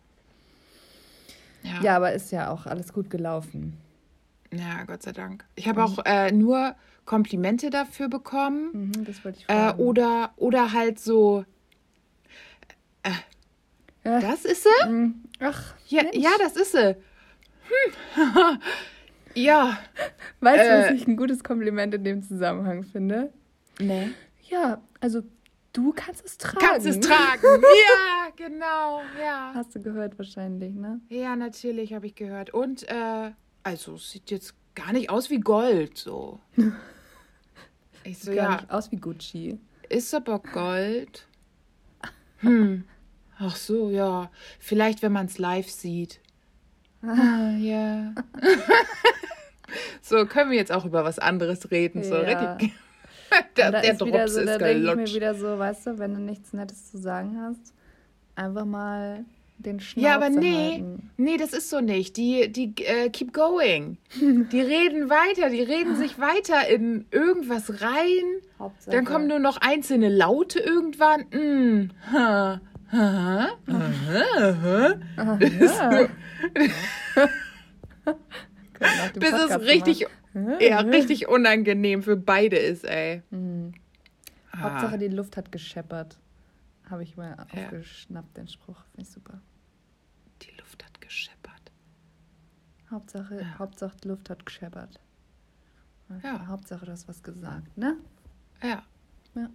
Ja. 1.63 1.81
ja, 1.81 1.95
aber 1.95 2.13
ist 2.13 2.31
ja 2.31 2.51
auch 2.51 2.65
alles 2.65 2.93
gut 2.93 3.09
gelaufen. 3.09 3.77
Ja, 4.51 4.83
Gott 4.85 5.03
sei 5.03 5.11
Dank. 5.11 5.45
Ich 5.55 5.67
habe 5.67 5.83
auch 5.83 5.99
äh, 6.05 6.31
nur 6.31 6.75
Komplimente 7.05 7.69
dafür 7.69 8.09
bekommen. 8.09 8.91
Mhm, 8.95 9.05
das 9.05 9.23
wollte 9.23 9.39
ich 9.39 9.43
äh, 9.45 9.53
fragen. 9.53 9.79
Äh, 9.79 9.83
oder, 9.83 10.33
oder 10.37 10.73
halt 10.73 10.99
so. 10.99 11.45
Äh, 13.03 13.11
ja. 14.03 14.19
Das 14.19 14.45
ist 14.45 14.63
sie? 14.63 14.89
Mhm. 14.89 15.23
Ach. 15.39 15.75
Ja, 15.87 16.03
ja, 16.13 16.31
das 16.39 16.55
ist 16.55 16.71
sie. 16.71 16.95
Hm. 18.15 18.59
ja. 19.35 19.77
Weißt 20.39 20.63
du, 20.63 20.79
was 20.79 20.91
äh. 20.91 20.93
ich 20.93 21.07
ein 21.07 21.17
gutes 21.17 21.43
Kompliment 21.43 21.93
in 21.93 22.03
dem 22.03 22.23
Zusammenhang 22.23 22.83
finde? 22.83 23.31
Nee. 23.79 24.11
Ja, 24.49 24.81
also 24.99 25.21
du 25.73 25.91
kannst 25.93 26.25
es 26.25 26.37
tragen. 26.37 26.59
Kannst 26.59 26.87
es 26.87 26.99
tragen. 26.99 27.41
ja, 27.61 28.29
genau. 28.35 29.01
Ja. 29.21 29.51
Hast 29.53 29.75
du 29.75 29.81
gehört 29.81 30.17
wahrscheinlich, 30.17 30.73
ne? 30.75 31.01
Ja, 31.09 31.35
natürlich 31.35 31.93
habe 31.93 32.05
ich 32.05 32.15
gehört. 32.15 32.51
Und 32.51 32.87
äh, 32.89 33.31
also 33.65 33.95
es 33.95 34.11
sieht 34.11 34.31
jetzt 34.31 34.53
gar 34.75 34.93
nicht 34.93 35.09
aus 35.09 35.29
wie 35.29 35.39
Gold 35.39 35.97
so. 35.97 36.39
ich 38.03 38.19
so, 38.19 38.31
gar 38.31 38.35
ja. 38.35 38.55
nicht 38.57 38.71
aus 38.71 38.91
wie 38.91 38.97
Gucci. 38.97 39.59
Ist 39.89 40.13
aber 40.13 40.39
Gold. 40.39 41.27
Hm. 42.37 42.85
Ach 43.39 43.55
so, 43.55 43.89
ja. 43.89 44.29
Vielleicht, 44.59 45.01
wenn 45.01 45.11
man 45.11 45.25
es 45.25 45.39
live 45.39 45.69
sieht. 45.69 46.19
Ah, 47.01 47.55
ja. 47.57 48.13
so, 50.01 50.25
können 50.25 50.51
wir 50.51 50.57
jetzt 50.57 50.71
auch 50.71 50.85
über 50.85 51.03
was 51.03 51.19
anderes 51.19 51.71
reden. 51.71 52.03
So, 52.03 52.15
ja. 52.15 52.53
richtig. 52.53 52.73
der, 53.57 53.71
der 53.71 53.93
Drops 53.95 54.33
so, 54.33 54.41
ist 54.41 54.47
da 54.47 54.57
denke 54.59 54.89
ich 54.89 54.95
mir 54.95 55.07
wieder 55.07 55.33
so, 55.33 55.57
weißt 55.57 55.87
du, 55.87 55.99
wenn 55.99 56.13
du 56.13 56.19
nichts 56.19 56.53
Nettes 56.53 56.91
zu 56.91 56.99
sagen 56.99 57.39
hast, 57.41 57.73
einfach 58.35 58.65
mal 58.65 59.25
den 59.57 59.79
Schnauz 59.79 60.03
Ja, 60.03 60.15
aber 60.15 60.29
nee, 60.29 60.73
halten. 60.73 61.11
nee, 61.17 61.37
das 61.37 61.53
ist 61.53 61.69
so 61.69 61.81
nicht. 61.81 62.17
Die, 62.17 62.51
die 62.51 62.73
uh, 62.81 63.09
keep 63.09 63.33
going. 63.33 63.97
die 64.19 64.61
reden 64.61 65.09
weiter, 65.09 65.49
die 65.49 65.61
reden 65.61 65.95
sich 65.95 66.19
weiter 66.19 66.67
in 66.67 67.05
irgendwas 67.11 67.81
rein. 67.81 68.41
Hauptsache. 68.59 68.95
Dann 68.95 69.05
kommen 69.05 69.27
nur 69.27 69.39
noch 69.39 69.57
einzelne 69.57 70.09
Laute 70.09 70.59
irgendwann. 70.59 71.21
Mm. 71.31 71.91
Ha. 72.11 72.61
Ha. 72.91 73.47
Ha. 73.67 74.95
Ha. 75.17 75.37
Bis 79.15 79.33
es 79.49 79.59
richtig, 79.61 80.05
ja, 80.59 80.79
richtig 80.79 81.27
unangenehm 81.27 82.03
für 82.03 82.15
beide 82.15 82.57
ist, 82.57 82.85
ey. 82.85 83.23
Mhm. 83.31 83.73
Hauptsache 84.55 84.97
die 84.97 85.07
Luft 85.07 85.37
hat 85.37 85.51
gescheppert. 85.51 86.17
Habe 86.89 87.03
ich 87.03 87.17
mal 87.17 87.35
ja. 87.37 87.63
aufgeschnappt, 87.63 88.37
den 88.37 88.47
Spruch. 88.47 88.83
Finde 88.91 89.01
ich 89.01 89.09
super. 89.09 89.41
Die 90.41 90.51
Luft 90.59 90.83
hat 90.85 91.01
gescheppert. 91.01 91.71
Hauptsache, 92.91 93.41
ja. 93.41 93.59
Hauptsache 93.59 93.97
die 94.03 94.07
Luft 94.07 94.29
hat 94.29 94.45
gescheppert. 94.45 94.99
Ja. 96.23 96.45
Hauptsache, 96.47 96.85
du 96.85 96.91
hast 96.91 97.07
was 97.07 97.23
gesagt, 97.23 97.75
ne? 97.77 97.97
Ja. 98.61 98.83
Ja. 99.33 99.49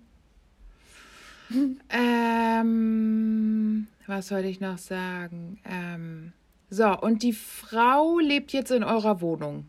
ähm, 2.60 3.86
was 4.06 4.28
soll 4.28 4.44
ich 4.44 4.60
noch 4.60 4.78
sagen? 4.78 5.58
Ähm, 5.64 6.32
so, 6.68 6.98
und 7.00 7.22
die 7.22 7.32
Frau 7.32 8.18
lebt 8.18 8.52
jetzt 8.52 8.70
in 8.70 8.84
eurer 8.84 9.20
Wohnung. 9.20 9.68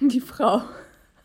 Die 0.00 0.20
Frau. 0.20 0.62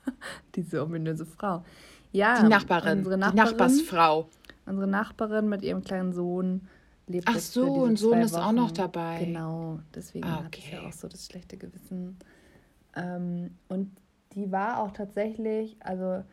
Diese 0.55 0.83
ominöse 0.83 1.25
Frau. 1.25 1.63
Ja, 2.11 2.41
die 2.41 2.47
Nachbarin. 2.47 2.99
Unsere 2.99 3.17
Nachbarin, 3.17 3.35
die 3.35 3.57
Nachbarsfrau. 3.57 4.29
Unsere 4.65 4.87
Nachbarin 4.87 5.47
mit 5.47 5.61
ihrem 5.61 5.83
kleinen 5.83 6.13
Sohn 6.13 6.67
lebt 7.07 7.27
Ach 7.27 7.39
so, 7.39 7.67
und 7.67 7.97
Sohn 7.97 8.19
ist 8.21 8.35
auch 8.35 8.51
noch 8.51 8.71
dabei. 8.71 9.23
Genau, 9.25 9.79
deswegen 9.93 10.25
ah, 10.25 10.43
okay. 10.47 10.61
hat 10.61 10.69
sie 10.69 10.75
ja 10.75 10.87
auch 10.87 10.93
so 10.93 11.07
das 11.07 11.25
schlechte 11.25 11.57
Gewissen. 11.57 12.17
Ähm, 12.95 13.51
und 13.67 13.91
die 14.33 14.51
war 14.51 14.79
auch 14.79 14.91
tatsächlich, 14.91 15.77
also 15.79 16.23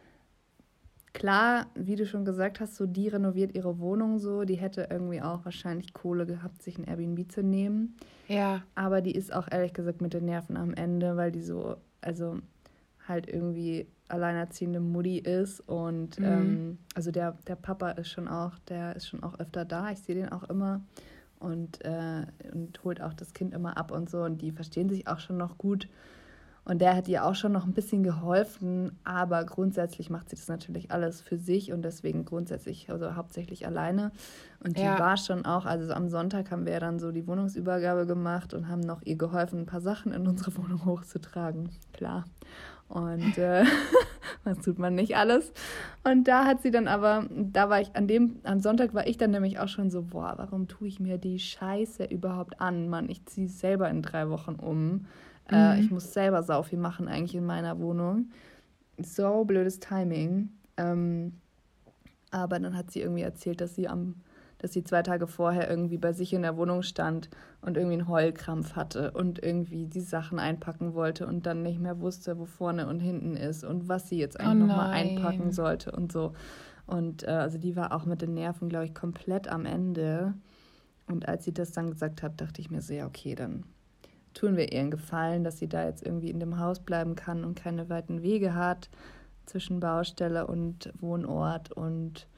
klar, 1.12 1.66
wie 1.74 1.96
du 1.96 2.06
schon 2.06 2.24
gesagt 2.24 2.60
hast, 2.60 2.76
so 2.76 2.86
die 2.86 3.08
renoviert 3.08 3.54
ihre 3.54 3.78
Wohnung 3.78 4.18
so, 4.18 4.44
die 4.44 4.54
hätte 4.54 4.88
irgendwie 4.90 5.20
auch 5.20 5.44
wahrscheinlich 5.44 5.92
Kohle 5.92 6.26
gehabt, 6.26 6.62
sich 6.62 6.78
ein 6.78 6.84
Airbnb 6.84 7.30
zu 7.30 7.42
nehmen. 7.42 7.96
Ja. 8.28 8.62
Aber 8.74 9.02
die 9.02 9.12
ist 9.12 9.32
auch 9.32 9.48
ehrlich 9.50 9.74
gesagt 9.74 10.00
mit 10.00 10.14
den 10.14 10.24
Nerven 10.24 10.56
am 10.56 10.74
Ende, 10.74 11.16
weil 11.16 11.32
die 11.32 11.42
so, 11.42 11.76
also 12.00 12.38
halt 13.12 13.28
irgendwie 13.28 13.86
alleinerziehende 14.08 14.80
Mutti 14.80 15.18
ist 15.18 15.60
und 15.60 16.18
mhm. 16.18 16.24
ähm, 16.24 16.78
also 16.94 17.10
der, 17.10 17.38
der 17.46 17.56
Papa 17.56 17.90
ist 17.92 18.08
schon 18.08 18.28
auch, 18.28 18.58
der 18.68 18.96
ist 18.96 19.08
schon 19.08 19.22
auch 19.22 19.38
öfter 19.38 19.64
da, 19.64 19.90
ich 19.90 20.00
sehe 20.00 20.14
den 20.14 20.30
auch 20.30 20.44
immer 20.44 20.82
und, 21.38 21.84
äh, 21.84 22.26
und 22.52 22.82
holt 22.84 23.00
auch 23.00 23.14
das 23.14 23.32
Kind 23.32 23.54
immer 23.54 23.76
ab 23.76 23.90
und 23.90 24.10
so 24.10 24.22
und 24.22 24.42
die 24.42 24.52
verstehen 24.52 24.88
sich 24.88 25.06
auch 25.06 25.20
schon 25.20 25.36
noch 25.36 25.56
gut 25.56 25.88
und 26.64 26.80
der 26.80 26.94
hat 26.94 27.08
ihr 27.08 27.24
auch 27.24 27.34
schon 27.34 27.50
noch 27.50 27.64
ein 27.64 27.72
bisschen 27.72 28.04
geholfen, 28.04 28.96
aber 29.02 29.44
grundsätzlich 29.44 30.10
macht 30.10 30.30
sie 30.30 30.36
das 30.36 30.46
natürlich 30.46 30.92
alles 30.92 31.20
für 31.20 31.36
sich 31.36 31.72
und 31.72 31.82
deswegen 31.82 32.24
grundsätzlich, 32.24 32.88
also 32.88 33.16
hauptsächlich 33.16 33.66
alleine. 33.66 34.12
Und 34.64 34.78
die 34.78 34.82
ja. 34.82 34.96
war 34.96 35.16
schon 35.16 35.44
auch, 35.44 35.66
also 35.66 35.92
am 35.92 36.08
Sonntag 36.08 36.52
haben 36.52 36.64
wir 36.64 36.78
dann 36.78 37.00
so 37.00 37.10
die 37.10 37.26
Wohnungsübergabe 37.26 38.06
gemacht 38.06 38.54
und 38.54 38.68
haben 38.68 38.80
noch 38.80 39.02
ihr 39.02 39.16
geholfen, 39.16 39.60
ein 39.60 39.66
paar 39.66 39.80
Sachen 39.80 40.12
in 40.12 40.28
unsere 40.28 40.56
Wohnung 40.56 40.84
hochzutragen. 40.84 41.70
Klar. 41.92 42.26
Und 42.92 43.38
äh, 43.38 43.64
das 44.44 44.58
tut 44.58 44.78
man 44.78 44.94
nicht 44.94 45.16
alles. 45.16 45.50
Und 46.04 46.28
da 46.28 46.44
hat 46.44 46.60
sie 46.60 46.70
dann 46.70 46.88
aber, 46.88 47.26
da 47.30 47.70
war 47.70 47.80
ich 47.80 47.96
an 47.96 48.06
dem, 48.06 48.36
am 48.42 48.60
Sonntag 48.60 48.92
war 48.92 49.06
ich 49.06 49.16
dann 49.16 49.30
nämlich 49.30 49.58
auch 49.58 49.68
schon 49.68 49.90
so, 49.90 50.02
boah, 50.02 50.34
warum 50.36 50.68
tue 50.68 50.88
ich 50.88 51.00
mir 51.00 51.16
die 51.16 51.38
Scheiße 51.38 52.04
überhaupt 52.04 52.60
an, 52.60 52.90
Mann? 52.90 53.08
Ich 53.08 53.24
ziehe 53.24 53.48
selber 53.48 53.88
in 53.88 54.02
drei 54.02 54.28
Wochen 54.28 54.56
um. 54.56 55.06
Äh, 55.50 55.54
mhm. 55.54 55.58
Äh, 55.58 55.80
ich 55.80 55.90
muss 55.90 56.12
selber 56.12 56.42
sau 56.42 56.62
viel 56.62 56.78
machen 56.78 57.08
eigentlich 57.08 57.34
in 57.34 57.46
meiner 57.46 57.78
Wohnung. 57.78 58.30
So 58.98 59.44
blödes 59.44 59.80
Timing. 59.80 60.50
Ähm, 60.76 61.32
aber 62.30 62.58
dann 62.58 62.76
hat 62.76 62.90
sie 62.90 63.00
irgendwie 63.00 63.22
erzählt, 63.22 63.62
dass 63.62 63.74
sie 63.74 63.88
am 63.88 64.16
dass 64.62 64.72
sie 64.72 64.84
zwei 64.84 65.02
Tage 65.02 65.26
vorher 65.26 65.68
irgendwie 65.68 65.98
bei 65.98 66.12
sich 66.12 66.32
in 66.32 66.42
der 66.42 66.56
Wohnung 66.56 66.82
stand 66.82 67.28
und 67.60 67.76
irgendwie 67.76 67.98
einen 67.98 68.08
Heulkrampf 68.08 68.76
hatte 68.76 69.10
und 69.10 69.42
irgendwie 69.42 69.86
die 69.86 70.00
Sachen 70.00 70.38
einpacken 70.38 70.94
wollte 70.94 71.26
und 71.26 71.46
dann 71.46 71.62
nicht 71.62 71.80
mehr 71.80 72.00
wusste, 72.00 72.38
wo 72.38 72.46
vorne 72.46 72.86
und 72.86 73.00
hinten 73.00 73.36
ist 73.36 73.64
und 73.64 73.88
was 73.88 74.08
sie 74.08 74.18
jetzt 74.18 74.38
eigentlich 74.38 74.62
oh 74.62 74.66
nochmal 74.66 74.92
einpacken 74.92 75.50
sollte 75.50 75.90
und 75.90 76.12
so. 76.12 76.32
Und 76.86 77.24
äh, 77.24 77.30
also 77.30 77.58
die 77.58 77.74
war 77.74 77.92
auch 77.92 78.06
mit 78.06 78.22
den 78.22 78.34
Nerven, 78.34 78.68
glaube 78.68 78.86
ich, 78.86 78.94
komplett 78.94 79.48
am 79.48 79.66
Ende. 79.66 80.34
Und 81.08 81.28
als 81.28 81.44
sie 81.44 81.52
das 81.52 81.72
dann 81.72 81.90
gesagt 81.90 82.22
hat, 82.22 82.40
dachte 82.40 82.60
ich 82.60 82.70
mir 82.70 82.82
so, 82.82 82.94
ja, 82.94 83.06
okay, 83.06 83.34
dann 83.34 83.64
tun 84.32 84.56
wir 84.56 84.72
ihr 84.72 84.80
einen 84.80 84.92
Gefallen, 84.92 85.42
dass 85.42 85.58
sie 85.58 85.68
da 85.68 85.84
jetzt 85.84 86.06
irgendwie 86.06 86.30
in 86.30 86.38
dem 86.38 86.58
Haus 86.60 86.78
bleiben 86.78 87.16
kann 87.16 87.44
und 87.44 87.56
keine 87.56 87.88
weiten 87.88 88.22
Wege 88.22 88.54
hat 88.54 88.88
zwischen 89.46 89.80
Baustelle 89.80 90.46
und 90.46 90.92
Wohnort 91.00 91.72
und 91.72 92.28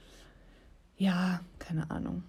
ja, 0.97 1.41
keine 1.59 1.91
Ahnung. 1.91 2.23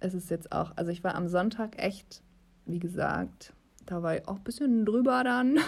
Es 0.00 0.14
ist 0.14 0.30
jetzt 0.30 0.52
auch, 0.52 0.72
also 0.76 0.90
ich 0.90 1.02
war 1.02 1.14
am 1.14 1.28
Sonntag 1.28 1.82
echt, 1.82 2.22
wie 2.66 2.78
gesagt, 2.78 3.54
da 3.86 4.02
war 4.02 4.16
ich 4.16 4.28
auch 4.28 4.36
ein 4.36 4.44
bisschen 4.44 4.84
drüber 4.84 5.24
dann. 5.24 5.58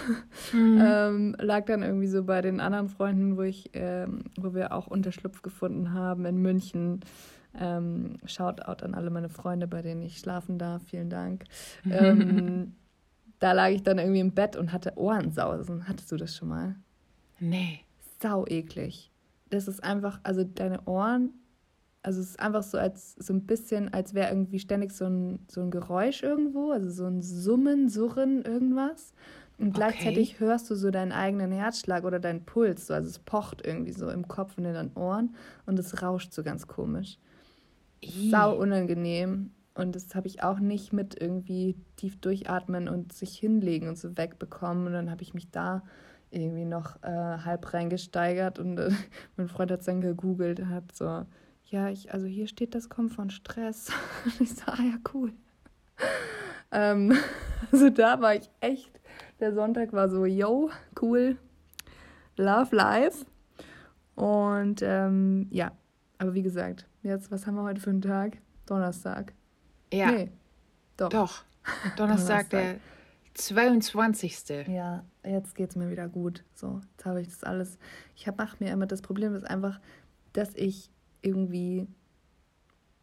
Mhm. 0.53 0.81
ähm, 0.85 1.37
lag 1.39 1.67
dann 1.67 1.83
irgendwie 1.83 2.07
so 2.07 2.25
bei 2.25 2.41
den 2.41 2.61
anderen 2.61 2.89
Freunden, 2.89 3.37
wo 3.37 3.43
ich, 3.43 3.71
ähm, 3.75 4.25
wo 4.39 4.55
wir 4.55 4.73
auch 4.73 4.87
Unterschlupf 4.87 5.43
gefunden 5.43 5.93
haben 5.93 6.25
in 6.25 6.37
München. 6.39 7.01
Ähm, 7.59 8.17
Shoutout 8.27 8.85
an 8.85 8.95
alle 8.95 9.11
meine 9.11 9.29
Freunde, 9.29 9.67
bei 9.67 9.83
denen 9.83 10.03
ich 10.03 10.19
schlafen 10.19 10.59
darf. 10.59 10.83
Vielen 10.85 11.11
Dank. 11.11 11.45
Ähm, 11.91 12.75
da 13.39 13.53
lag 13.53 13.71
ich 13.71 13.83
dann 13.83 13.99
irgendwie 13.99 14.21
im 14.21 14.33
Bett 14.33 14.57
und 14.57 14.73
hatte 14.73 14.93
Ohrensausen. 14.97 15.89
Hattest 15.89 16.13
du 16.13 16.17
das 16.17 16.37
schon 16.37 16.49
mal? 16.49 16.77
Nee. 17.39 17.81
Sau 18.21 18.47
eklig. 18.47 19.11
Das 19.51 19.69
ist 19.69 19.83
einfach, 19.85 20.21
also 20.23 20.43
deine 20.45 20.83
Ohren 20.87 21.31
also 22.07 22.21
es 22.21 22.31
ist 22.31 22.41
einfach 22.41 22.63
so 22.63 22.79
als 22.79 23.17
so 23.19 23.33
ein 23.33 23.47
bisschen, 23.47 23.93
als 23.93 24.15
wäre 24.15 24.31
irgendwie 24.31 24.61
ständig 24.61 24.93
so 24.93 25.07
ein, 25.07 25.41
so 25.49 25.61
ein 25.61 25.73
Geräusch 25.73 26.23
irgendwo, 26.23 26.71
also 26.71 26.89
so 26.89 27.05
ein 27.05 27.21
Summen, 27.21 27.89
Surren, 27.89 28.45
irgendwas. 28.45 29.13
Und 29.59 29.75
gleichzeitig 29.75 30.37
okay. 30.37 30.45
hörst 30.45 30.71
du 30.71 30.77
so 30.77 30.93
deinen 30.93 31.11
eigenen 31.11 31.51
Herzschlag 31.51 32.05
oder 32.05 32.21
deinen 32.21 32.45
Puls. 32.45 32.87
So. 32.87 32.95
Also 32.95 33.09
es 33.09 33.19
pocht 33.19 33.67
irgendwie 33.67 33.91
so 33.91 34.09
im 34.09 34.29
Kopf 34.29 34.57
und 34.57 34.67
in 34.67 34.75
den 34.75 34.93
Ohren 34.95 35.35
und 35.67 35.81
es 35.81 36.01
rauscht 36.01 36.33
so 36.33 36.45
ganz 36.45 36.69
komisch. 36.69 37.19
I. 38.05 38.31
Sau 38.31 38.57
unangenehm. 38.57 39.51
Und 39.75 39.97
das 39.97 40.15
habe 40.15 40.29
ich 40.29 40.45
auch 40.45 40.61
nicht 40.61 40.93
mit 40.93 41.21
irgendwie 41.21 41.75
tief 41.97 42.21
durchatmen 42.21 42.89
und 42.89 43.15
sich 43.15 43.37
hinlegen 43.37 43.89
und 43.89 43.99
so 43.99 44.17
wegbekommen. 44.17 44.87
Und 44.87 44.93
dann 44.93 45.11
habe 45.11 45.23
ich 45.23 45.35
mich 45.35 45.51
da 45.51 45.83
irgendwie 46.31 46.67
noch 46.67 47.03
äh, 47.03 47.09
halb 47.09 47.75
reingesteigert 47.75 48.61
und 48.61 48.79
äh, 48.79 48.93
mein 49.37 49.49
Freund 49.49 49.73
hat 49.73 49.81
es 49.81 49.87
dann 49.87 50.01
gegoogelt 50.01 50.61
und 50.61 50.71
hat 50.71 50.95
so, 50.95 51.27
ja, 51.67 51.89
ich, 51.89 52.13
also 52.13 52.27
hier 52.27 52.47
steht, 52.47 52.75
das 52.75 52.89
kommt 52.89 53.13
von 53.13 53.31
Stress. 53.31 53.91
Und 54.25 54.41
ich 54.41 54.55
so, 54.55 54.63
ah 54.67 54.83
ja, 54.83 54.99
cool. 55.15 55.33
ähm, 56.71 57.13
also 57.73 57.91
da 57.91 58.21
war 58.21 58.35
ich 58.35 58.51
echt, 58.61 59.01
der 59.41 59.53
Sonntag 59.55 59.93
war 59.93 60.09
so, 60.09 60.25
yo, 60.25 60.71
cool, 61.01 61.37
love 62.37 62.75
life. 62.75 63.27
Und 64.15 64.81
ähm, 64.83 65.49
ja, 65.51 65.73
aber 66.19 66.35
wie 66.35 66.43
gesagt, 66.43 66.87
jetzt, 67.03 67.31
was 67.31 67.47
haben 67.47 67.57
wir 67.57 67.63
heute 67.63 67.81
für 67.81 67.91
einen 67.91 68.03
Tag? 68.03 68.39
Donnerstag. 68.65 69.33
Ja. 69.93 70.11
Nee, 70.11 70.31
doch. 70.97 71.11
Doch. 71.11 71.45
Donnerstag, 71.97 72.51
der 72.51 72.77
22. 73.35 74.67
Ja, 74.69 75.05
jetzt 75.25 75.55
geht 75.55 75.71
es 75.71 75.77
mir 75.77 75.91
wieder 75.91 76.09
gut. 76.09 76.45
So, 76.55 76.81
jetzt 76.93 77.05
habe 77.05 77.21
ich 77.21 77.29
das 77.29 77.45
alles. 77.45 77.79
Ich 78.15 78.27
mache 78.27 78.57
mir 78.61 78.73
immer 78.73 78.87
das 78.87 79.03
Problem, 79.03 79.35
ist 79.35 79.49
einfach, 79.49 79.81
dass 80.33 80.55
ich 80.55 80.91
irgendwie. 81.23 81.87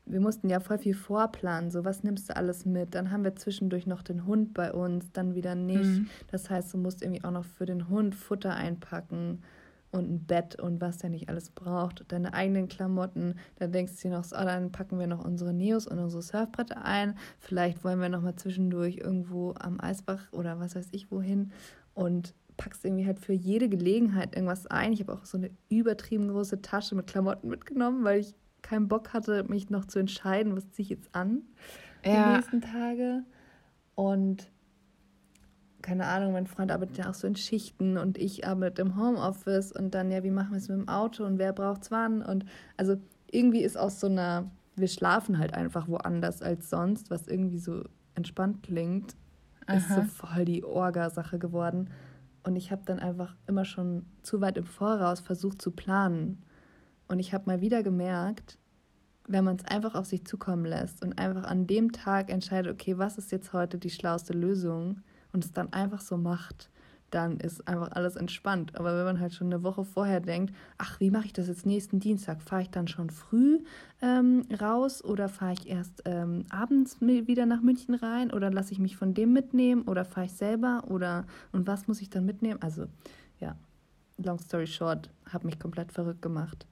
Wir 0.05 0.19
mussten 0.19 0.49
ja 0.49 0.59
voll 0.59 0.79
viel 0.79 0.95
vorplanen. 0.95 1.71
So, 1.71 1.85
was 1.85 2.03
nimmst 2.03 2.29
du 2.29 2.35
alles 2.35 2.65
mit? 2.65 2.93
Dann 2.93 3.09
haben 3.09 3.23
wir 3.23 3.37
zwischendurch 3.37 3.87
noch 3.87 4.01
den 4.01 4.25
Hund 4.25 4.53
bei 4.53 4.73
uns, 4.73 5.13
dann 5.13 5.33
wieder 5.33 5.55
nicht. 5.55 5.85
Mhm. 5.85 6.09
Das 6.27 6.49
heißt, 6.49 6.73
du 6.73 6.77
musst 6.77 7.01
irgendwie 7.01 7.23
auch 7.23 7.31
noch 7.31 7.45
für 7.45 7.65
den 7.65 7.87
Hund 7.87 8.13
Futter 8.13 8.53
einpacken 8.53 9.41
und 9.93 10.09
ein 10.11 10.25
Bett 10.25 10.59
und 10.59 10.81
was 10.81 10.97
der 10.97 11.09
nicht 11.09 11.29
alles 11.29 11.51
braucht, 11.51 12.03
deine 12.11 12.33
eigenen 12.33 12.67
Klamotten. 12.67 13.35
Dann 13.57 13.71
denkst 13.71 13.93
du 14.01 14.09
dir 14.09 14.15
noch, 14.15 14.23
so, 14.23 14.35
oh, 14.35 14.43
dann 14.43 14.71
packen 14.71 14.99
wir 14.99 15.07
noch 15.07 15.23
unsere 15.23 15.53
Neos 15.53 15.87
und 15.87 15.99
unsere 15.99 16.23
Surfbretter 16.23 16.83
ein. 16.83 17.15
Vielleicht 17.39 17.83
wollen 17.83 18.01
wir 18.01 18.09
noch 18.09 18.21
mal 18.21 18.35
zwischendurch 18.35 18.97
irgendwo 18.97 19.53
am 19.59 19.79
Eisbach 19.79 20.33
oder 20.33 20.59
was 20.59 20.75
weiß 20.75 20.89
ich 20.91 21.11
wohin 21.11 21.51
und 21.93 22.33
packst 22.57 22.85
irgendwie 22.85 23.05
halt 23.05 23.19
für 23.19 23.33
jede 23.33 23.69
Gelegenheit 23.69 24.35
irgendwas 24.35 24.67
ein. 24.67 24.93
Ich 24.93 24.99
habe 25.01 25.13
auch 25.13 25.25
so 25.25 25.37
eine 25.37 25.49
übertrieben 25.69 26.27
große 26.27 26.61
Tasche 26.61 26.95
mit 26.95 27.07
Klamotten 27.07 27.49
mitgenommen, 27.49 28.03
weil 28.03 28.19
ich 28.19 28.35
keinen 28.61 28.87
Bock 28.87 29.13
hatte, 29.13 29.43
mich 29.43 29.69
noch 29.69 29.85
zu 29.85 29.99
entscheiden, 29.99 30.55
was 30.55 30.69
ziehe 30.71 30.83
ich 30.83 30.89
jetzt 30.89 31.13
an 31.13 31.43
ja. 32.05 32.29
die 32.29 32.35
nächsten 32.37 32.61
Tage. 32.61 33.23
Und 33.95 34.49
keine 35.81 36.05
Ahnung, 36.05 36.31
mein 36.33 36.47
Freund 36.47 36.71
arbeitet 36.71 36.97
ja 36.97 37.09
auch 37.09 37.13
so 37.13 37.27
in 37.27 37.35
Schichten 37.35 37.97
und 37.97 38.17
ich 38.17 38.47
arbeite 38.47 38.81
im 38.81 38.97
Homeoffice 38.97 39.71
und 39.71 39.93
dann, 39.93 40.11
ja, 40.11 40.23
wie 40.23 40.31
machen 40.31 40.51
wir 40.51 40.57
es 40.57 40.69
mit 40.69 40.77
dem 40.77 40.87
Auto 40.87 41.25
und 41.25 41.37
wer 41.37 41.53
braucht 41.53 41.83
es 41.83 41.91
wann? 41.91 42.21
Und 42.21 42.45
also 42.77 42.95
irgendwie 43.29 43.61
ist 43.61 43.77
aus 43.77 43.99
so 43.99 44.07
einer, 44.07 44.49
wir 44.75 44.87
schlafen 44.87 45.37
halt 45.37 45.53
einfach 45.53 45.87
woanders 45.87 46.41
als 46.41 46.69
sonst, 46.69 47.11
was 47.11 47.27
irgendwie 47.27 47.59
so 47.59 47.83
entspannt 48.15 48.63
klingt, 48.63 49.15
Aha. 49.67 49.75
ist 49.75 49.89
so 49.89 50.01
voll 50.03 50.45
die 50.45 50.63
Orga-Sache 50.63 51.37
geworden. 51.37 51.89
Und 52.43 52.55
ich 52.55 52.71
habe 52.71 52.83
dann 52.85 52.99
einfach 52.99 53.35
immer 53.47 53.65
schon 53.65 54.05
zu 54.21 54.41
weit 54.41 54.57
im 54.57 54.65
Voraus 54.65 55.21
versucht 55.21 55.61
zu 55.61 55.71
planen. 55.71 56.43
Und 57.07 57.19
ich 57.19 57.33
habe 57.33 57.45
mal 57.47 57.61
wieder 57.61 57.83
gemerkt, 57.83 58.57
wenn 59.27 59.45
man 59.45 59.55
es 59.55 59.65
einfach 59.65 59.95
auf 59.95 60.05
sich 60.05 60.25
zukommen 60.25 60.65
lässt 60.65 61.01
und 61.01 61.17
einfach 61.17 61.45
an 61.45 61.67
dem 61.67 61.93
Tag 61.93 62.29
entscheidet, 62.29 62.73
okay, 62.73 62.97
was 62.97 63.17
ist 63.17 63.31
jetzt 63.31 63.53
heute 63.53 63.77
die 63.77 63.89
schlauste 63.89 64.33
Lösung, 64.33 65.01
und 65.33 65.43
es 65.43 65.51
dann 65.51 65.73
einfach 65.73 65.99
so 65.99 66.15
macht, 66.15 66.69
dann 67.13 67.37
ist 67.37 67.67
einfach 67.67 67.91
alles 67.91 68.15
entspannt. 68.15 68.75
Aber 68.75 68.97
wenn 68.97 69.05
man 69.05 69.19
halt 69.19 69.33
schon 69.33 69.47
eine 69.47 69.63
Woche 69.63 69.83
vorher 69.83 70.19
denkt, 70.19 70.53
ach, 70.77 70.99
wie 70.99 71.11
mache 71.11 71.25
ich 71.25 71.33
das 71.33 71.47
jetzt 71.47 71.65
nächsten 71.65 71.99
Dienstag? 71.99 72.41
Fahre 72.41 72.63
ich 72.63 72.69
dann 72.69 72.87
schon 72.87 73.09
früh 73.09 73.59
ähm, 74.01 74.43
raus 74.59 75.03
oder 75.03 75.29
fahre 75.29 75.53
ich 75.53 75.69
erst 75.69 76.01
ähm, 76.05 76.45
abends 76.49 76.99
wieder 77.01 77.45
nach 77.45 77.61
München 77.61 77.93
rein 77.93 78.31
oder 78.31 78.51
lasse 78.51 78.71
ich 78.71 78.79
mich 78.79 78.97
von 78.97 79.13
dem 79.13 79.33
mitnehmen 79.33 79.83
oder 79.83 80.05
fahre 80.05 80.25
ich 80.25 80.33
selber 80.33 80.83
oder 80.87 81.25
und 81.51 81.67
was 81.67 81.87
muss 81.87 82.01
ich 82.01 82.09
dann 82.09 82.25
mitnehmen? 82.25 82.61
Also 82.61 82.87
ja, 83.39 83.55
long 84.17 84.39
story 84.39 84.67
short, 84.67 85.09
habe 85.31 85.45
mich 85.45 85.59
komplett 85.59 85.91
verrückt 85.91 86.21
gemacht. 86.21 86.65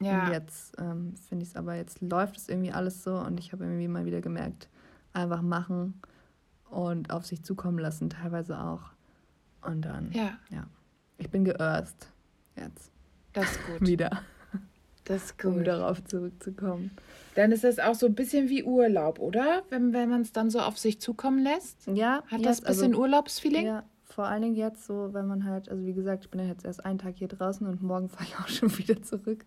Ja. 0.00 0.26
Und 0.26 0.32
jetzt 0.32 0.76
ähm, 0.78 1.14
finde 1.28 1.42
ich 1.42 1.50
es 1.50 1.56
aber, 1.56 1.74
jetzt 1.74 2.00
läuft 2.00 2.36
es 2.36 2.48
irgendwie 2.48 2.72
alles 2.72 3.02
so 3.02 3.18
und 3.18 3.40
ich 3.40 3.52
habe 3.52 3.64
irgendwie 3.64 3.88
mal 3.88 4.04
wieder 4.04 4.20
gemerkt, 4.20 4.68
einfach 5.12 5.42
machen 5.42 6.00
und 6.70 7.10
auf 7.10 7.26
sich 7.26 7.42
zukommen 7.42 7.78
lassen, 7.78 8.10
teilweise 8.10 8.60
auch. 8.60 8.92
Und 9.62 9.82
dann, 9.82 10.10
ja. 10.12 10.38
ja. 10.50 10.66
Ich 11.18 11.30
bin 11.30 11.44
geirst 11.44 12.12
jetzt. 12.56 12.92
Das 13.32 13.52
ist 13.52 13.66
gut. 13.66 13.80
Wieder. 13.86 14.22
Das 15.04 15.24
ist 15.24 15.38
gut. 15.38 15.56
Um 15.56 15.64
darauf 15.64 16.04
zurückzukommen. 16.04 16.90
Dann 17.34 17.52
ist 17.52 17.64
das 17.64 17.78
auch 17.78 17.94
so 17.94 18.06
ein 18.06 18.14
bisschen 18.14 18.48
wie 18.48 18.62
Urlaub, 18.62 19.18
oder? 19.18 19.62
Wenn, 19.70 19.92
wenn 19.92 20.10
man 20.10 20.22
es 20.22 20.32
dann 20.32 20.50
so 20.50 20.60
auf 20.60 20.78
sich 20.78 21.00
zukommen 21.00 21.42
lässt. 21.42 21.86
Ja. 21.86 22.22
Hat 22.26 22.44
das 22.44 22.60
ein 22.60 22.66
bisschen 22.66 22.92
also, 22.92 23.00
Urlaubsfeeling? 23.02 23.66
Ja, 23.66 23.84
vor 24.04 24.26
allen 24.26 24.42
Dingen 24.42 24.54
jetzt 24.54 24.86
so, 24.86 25.14
wenn 25.14 25.26
man 25.26 25.44
halt, 25.44 25.68
also 25.68 25.84
wie 25.84 25.94
gesagt, 25.94 26.24
ich 26.24 26.30
bin 26.30 26.40
ja 26.40 26.46
jetzt 26.46 26.64
erst 26.64 26.84
einen 26.84 26.98
Tag 26.98 27.16
hier 27.16 27.28
draußen 27.28 27.66
und 27.66 27.82
morgen 27.82 28.08
fahre 28.10 28.24
ich 28.24 28.36
auch 28.36 28.48
schon 28.48 28.76
wieder 28.76 29.00
zurück. 29.02 29.46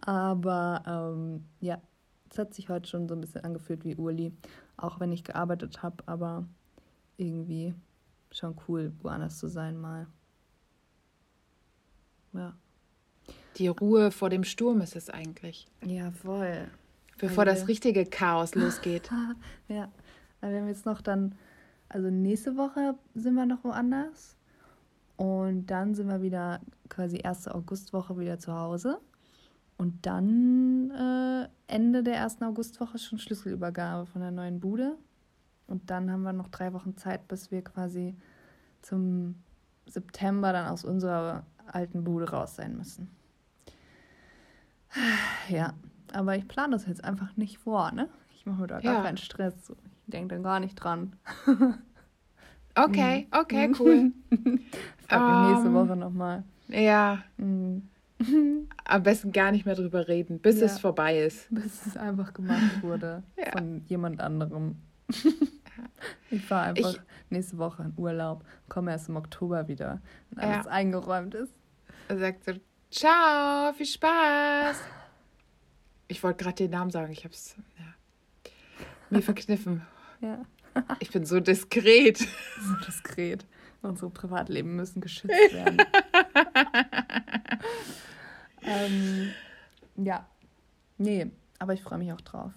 Aber 0.00 0.82
ähm, 0.86 1.44
ja, 1.60 1.80
es 2.30 2.38
hat 2.38 2.54
sich 2.54 2.68
heute 2.68 2.88
schon 2.88 3.08
so 3.08 3.14
ein 3.14 3.20
bisschen 3.20 3.44
angefühlt 3.44 3.84
wie 3.84 3.96
Urli 3.96 4.32
auch 4.82 5.00
wenn 5.00 5.12
ich 5.12 5.24
gearbeitet 5.24 5.82
habe, 5.82 5.96
aber 6.06 6.44
irgendwie 7.16 7.74
schon 8.32 8.56
cool, 8.68 8.92
woanders 9.02 9.38
zu 9.38 9.48
sein 9.48 9.80
mal. 9.80 10.06
Ja. 12.32 12.54
Die 13.56 13.68
Ruhe 13.68 14.10
vor 14.10 14.30
dem 14.30 14.44
Sturm 14.44 14.80
ist 14.80 14.96
es 14.96 15.10
eigentlich. 15.10 15.68
Ja, 15.84 16.10
voll. 16.10 16.68
Bevor 17.18 17.44
also, 17.46 17.60
das 17.60 17.68
richtige 17.68 18.06
Chaos 18.06 18.54
losgeht. 18.56 19.10
ja. 19.68 19.90
Wir 20.40 20.58
haben 20.58 20.66
jetzt 20.66 20.86
noch 20.86 21.00
dann, 21.00 21.36
also 21.88 22.10
nächste 22.10 22.56
Woche 22.56 22.96
sind 23.14 23.34
wir 23.34 23.46
noch 23.46 23.62
woanders. 23.62 24.36
Und 25.16 25.66
dann 25.66 25.94
sind 25.94 26.08
wir 26.08 26.20
wieder 26.20 26.60
quasi 26.88 27.18
erste 27.22 27.54
Augustwoche 27.54 28.18
wieder 28.18 28.38
zu 28.40 28.52
Hause. 28.52 28.98
Und 29.78 30.04
dann 30.04 30.90
äh, 30.90 31.48
Ende 31.72 32.02
der 32.02 32.16
ersten 32.16 32.44
Augustwoche 32.44 32.98
schon 32.98 33.18
Schlüsselübergabe 33.18 34.06
von 34.06 34.20
der 34.20 34.30
neuen 34.30 34.58
Bude. 34.58 34.96
Und 35.72 35.90
dann 35.90 36.12
haben 36.12 36.22
wir 36.22 36.34
noch 36.34 36.48
drei 36.48 36.74
Wochen 36.74 36.98
Zeit, 36.98 37.26
bis 37.28 37.50
wir 37.50 37.64
quasi 37.64 38.14
zum 38.82 39.36
September 39.86 40.52
dann 40.52 40.68
aus 40.68 40.84
unserer 40.84 41.46
alten 41.66 42.04
Bude 42.04 42.30
raus 42.30 42.56
sein 42.56 42.76
müssen. 42.76 43.10
Ja, 45.48 45.72
aber 46.12 46.36
ich 46.36 46.46
plane 46.46 46.72
das 46.72 46.86
jetzt 46.86 47.02
einfach 47.02 47.36
nicht 47.36 47.58
vor, 47.58 47.90
ne? 47.90 48.08
Ich 48.34 48.46
mache 48.46 48.60
mir 48.60 48.66
da 48.68 48.80
gar 48.80 49.02
keinen 49.02 49.16
Stress. 49.16 49.54
Ich 49.70 50.12
denke 50.12 50.34
dann 50.34 50.44
gar 50.44 50.60
nicht 50.60 50.74
dran. 50.76 51.16
Okay, 52.74 53.28
okay, 53.32 53.70
cool. 53.78 54.12
Frag 55.06 55.42
mich 55.42 55.50
nächste 55.50 55.68
um, 55.68 55.74
Woche 55.74 55.94
nochmal. 55.94 56.42
Ja. 56.68 57.22
Mhm. 57.36 57.86
Am 58.86 59.02
besten 59.02 59.30
gar 59.30 59.52
nicht 59.52 59.66
mehr 59.66 59.74
drüber 59.74 60.08
reden, 60.08 60.38
bis 60.38 60.58
ja. 60.58 60.64
es 60.64 60.80
vorbei 60.80 61.18
ist. 61.18 61.48
Bis 61.50 61.84
es 61.84 61.98
einfach 61.98 62.32
gemacht 62.32 62.82
wurde 62.82 63.22
ja. 63.36 63.50
von 63.52 63.84
jemand 63.88 64.22
anderem. 64.22 64.76
Ich 66.30 66.44
fahre 66.44 66.68
einfach 66.68 66.94
ich, 66.94 67.00
nächste 67.30 67.58
Woche 67.58 67.82
in 67.82 67.94
Urlaub, 67.96 68.44
komme 68.68 68.90
erst 68.90 69.08
im 69.08 69.16
Oktober 69.16 69.68
wieder, 69.68 70.00
wenn 70.30 70.44
alles 70.44 70.66
ja. 70.66 70.70
eingeräumt 70.70 71.34
ist. 71.34 71.52
Er 72.08 72.18
sagt 72.18 72.44
so, 72.44 72.52
ciao, 72.90 73.72
viel 73.72 73.86
Spaß. 73.86 74.78
Ich 76.08 76.22
wollte 76.22 76.44
gerade 76.44 76.56
den 76.56 76.70
Namen 76.70 76.90
sagen, 76.90 77.12
ich 77.12 77.24
habe 77.24 77.34
es 77.34 77.56
ja, 77.78 78.50
mir 79.10 79.22
verkniffen. 79.22 79.82
ja. 80.20 80.44
Ich 81.00 81.10
bin 81.10 81.24
so 81.26 81.40
diskret. 81.40 82.18
So 82.60 82.74
diskret. 82.86 83.44
Unsere 83.82 84.10
Privatleben 84.10 84.76
müssen 84.76 85.00
geschützt 85.00 85.34
werden. 85.52 85.78
ähm, 88.62 89.32
ja, 89.96 90.26
nee, 90.98 91.30
aber 91.58 91.74
ich 91.74 91.82
freue 91.82 91.98
mich 91.98 92.12
auch 92.12 92.20
drauf. 92.20 92.52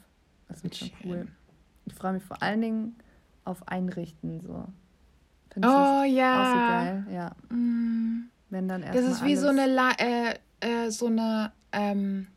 Das 0.47 0.63
wird 0.63 0.75
schon 0.75 0.91
cool. 1.03 1.27
Ich 1.85 1.93
freue 1.93 2.13
mich 2.13 2.23
vor 2.23 2.41
allen 2.41 2.61
Dingen 2.61 2.95
auf 3.45 3.67
Einrichten 3.67 4.41
so. 4.41 4.67
Find 5.51 5.65
oh 5.65 6.03
ja. 6.03 7.03
So. 7.07 7.11
Ja. 7.13 7.31
Mm. 7.49 8.29
Wenn 8.49 8.67
dann 8.67 8.83
erst 8.83 8.97
Das 8.97 9.05
ist 9.05 9.23
wie 9.23 9.35
so 9.35 9.47
eine, 9.47 9.67
äh, 9.99 10.35
äh, 10.59 10.91
so 10.91 11.07
eine 11.07 11.51
ähm, 11.71 12.27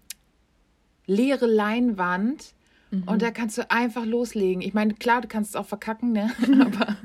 leere 1.07 1.47
Leinwand. 1.47 2.55
Mhm. 2.91 3.03
Und 3.05 3.23
da 3.23 3.31
kannst 3.31 3.59
du 3.59 3.71
einfach 3.71 4.05
loslegen. 4.05 4.63
Ich 4.63 4.73
meine, 4.73 4.95
klar, 4.95 5.21
du 5.21 5.29
kannst 5.29 5.51
es 5.51 5.57
auch 5.57 5.67
verkacken, 5.67 6.13
ne? 6.13 6.31
aber, 6.61 6.97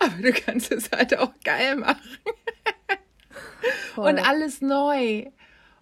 aber 0.00 0.22
du 0.22 0.32
kannst 0.32 0.72
es 0.72 0.90
halt 0.90 1.16
auch 1.18 1.32
geil 1.44 1.76
machen. 1.76 2.00
Und 3.96 4.18
alles 4.18 4.60
neu. 4.60 5.26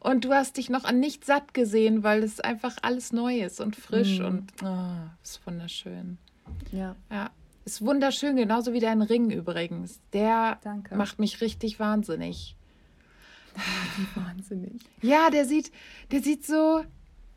Und 0.00 0.24
du 0.24 0.32
hast 0.32 0.56
dich 0.56 0.70
noch 0.70 0.84
an 0.84 0.98
nichts 0.98 1.26
satt 1.26 1.52
gesehen, 1.52 2.02
weil 2.02 2.22
es 2.22 2.40
einfach 2.40 2.76
alles 2.82 3.12
neu 3.12 3.40
ist 3.40 3.60
und 3.60 3.76
frisch 3.76 4.18
mhm. 4.18 4.24
und 4.24 4.52
oh, 4.64 5.10
ist 5.22 5.46
wunderschön. 5.46 6.18
Ja. 6.72 6.96
Ja. 7.10 7.30
Ist 7.64 7.84
wunderschön, 7.84 8.36
genauso 8.36 8.72
wie 8.72 8.80
dein 8.80 9.02
Ring 9.02 9.30
übrigens. 9.30 10.00
Der 10.12 10.58
Danke. 10.62 10.96
macht 10.96 11.18
mich 11.18 11.40
richtig 11.40 11.78
wahnsinnig. 11.78 12.56
wahnsinnig. 14.14 14.80
Ja, 15.02 15.30
der 15.30 15.44
sieht, 15.44 15.70
der 16.10 16.22
sieht 16.22 16.44
so, 16.44 16.82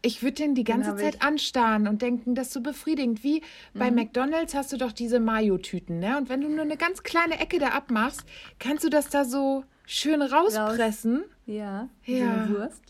ich 0.02 0.22
würde 0.22 0.36
den 0.36 0.56
die 0.56 0.64
ganze 0.64 0.96
Zeit 0.96 1.16
ich. 1.16 1.22
anstarren 1.22 1.88
und 1.88 2.02
denken, 2.02 2.36
das 2.36 2.48
ist 2.48 2.54
so 2.54 2.62
befriedigend. 2.62 3.24
Wie 3.24 3.42
mhm. 3.74 3.80
bei 3.80 3.92
McDonalds 3.92 4.54
hast 4.54 4.72
du 4.74 4.78
doch 4.78 4.92
diese 4.92 5.20
Mayo-Tüten, 5.20 6.00
ne? 6.00 6.18
Und 6.18 6.30
wenn 6.30 6.42
du 6.42 6.50
nur 6.50 6.62
eine 6.62 6.78
ganz 6.78 7.04
kleine 7.04 7.40
Ecke 7.40 7.58
da 7.58 7.70
abmachst, 7.70 8.24
kannst 8.60 8.84
du 8.84 8.90
das 8.90 9.10
da 9.10 9.26
so 9.26 9.64
schön 9.86 10.22
rauspressen. 10.22 11.18
Raus. 11.18 11.30
Ja, 11.46 11.90
ja. 12.06 12.18
so 12.18 12.24
eine 12.24 12.50
Wurst. 12.50 12.84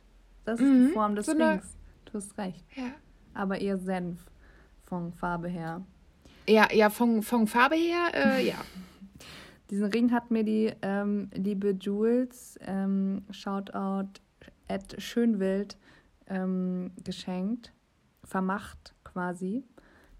Das 0.45 0.59
ist 0.59 0.65
mhm. 0.65 0.87
die 0.87 0.93
Form 0.93 1.15
des 1.15 1.25
so 1.27 1.31
Rings. 1.33 1.77
Du 2.05 2.13
hast 2.13 2.37
recht. 2.37 2.65
Ja. 2.75 2.91
Aber 3.33 3.59
eher 3.59 3.77
Senf 3.77 4.19
von 4.85 5.13
Farbe 5.13 5.47
her. 5.47 5.83
Ja, 6.47 6.67
ja, 6.71 6.89
von, 6.89 7.23
von 7.23 7.47
Farbe 7.47 7.75
her, 7.75 8.11
äh, 8.13 8.47
ja. 8.47 8.55
Diesen 9.69 9.85
Ring 9.85 10.11
hat 10.11 10.29
mir 10.29 10.43
die 10.43 10.71
ähm, 10.81 11.29
liebe 11.33 11.71
Jules, 11.71 12.59
ähm, 12.61 13.23
Shoutout 13.31 14.19
at 14.67 15.01
Schönwild, 15.01 15.77
ähm, 16.27 16.91
geschenkt, 17.03 17.73
vermacht 18.23 18.93
quasi. 19.03 19.63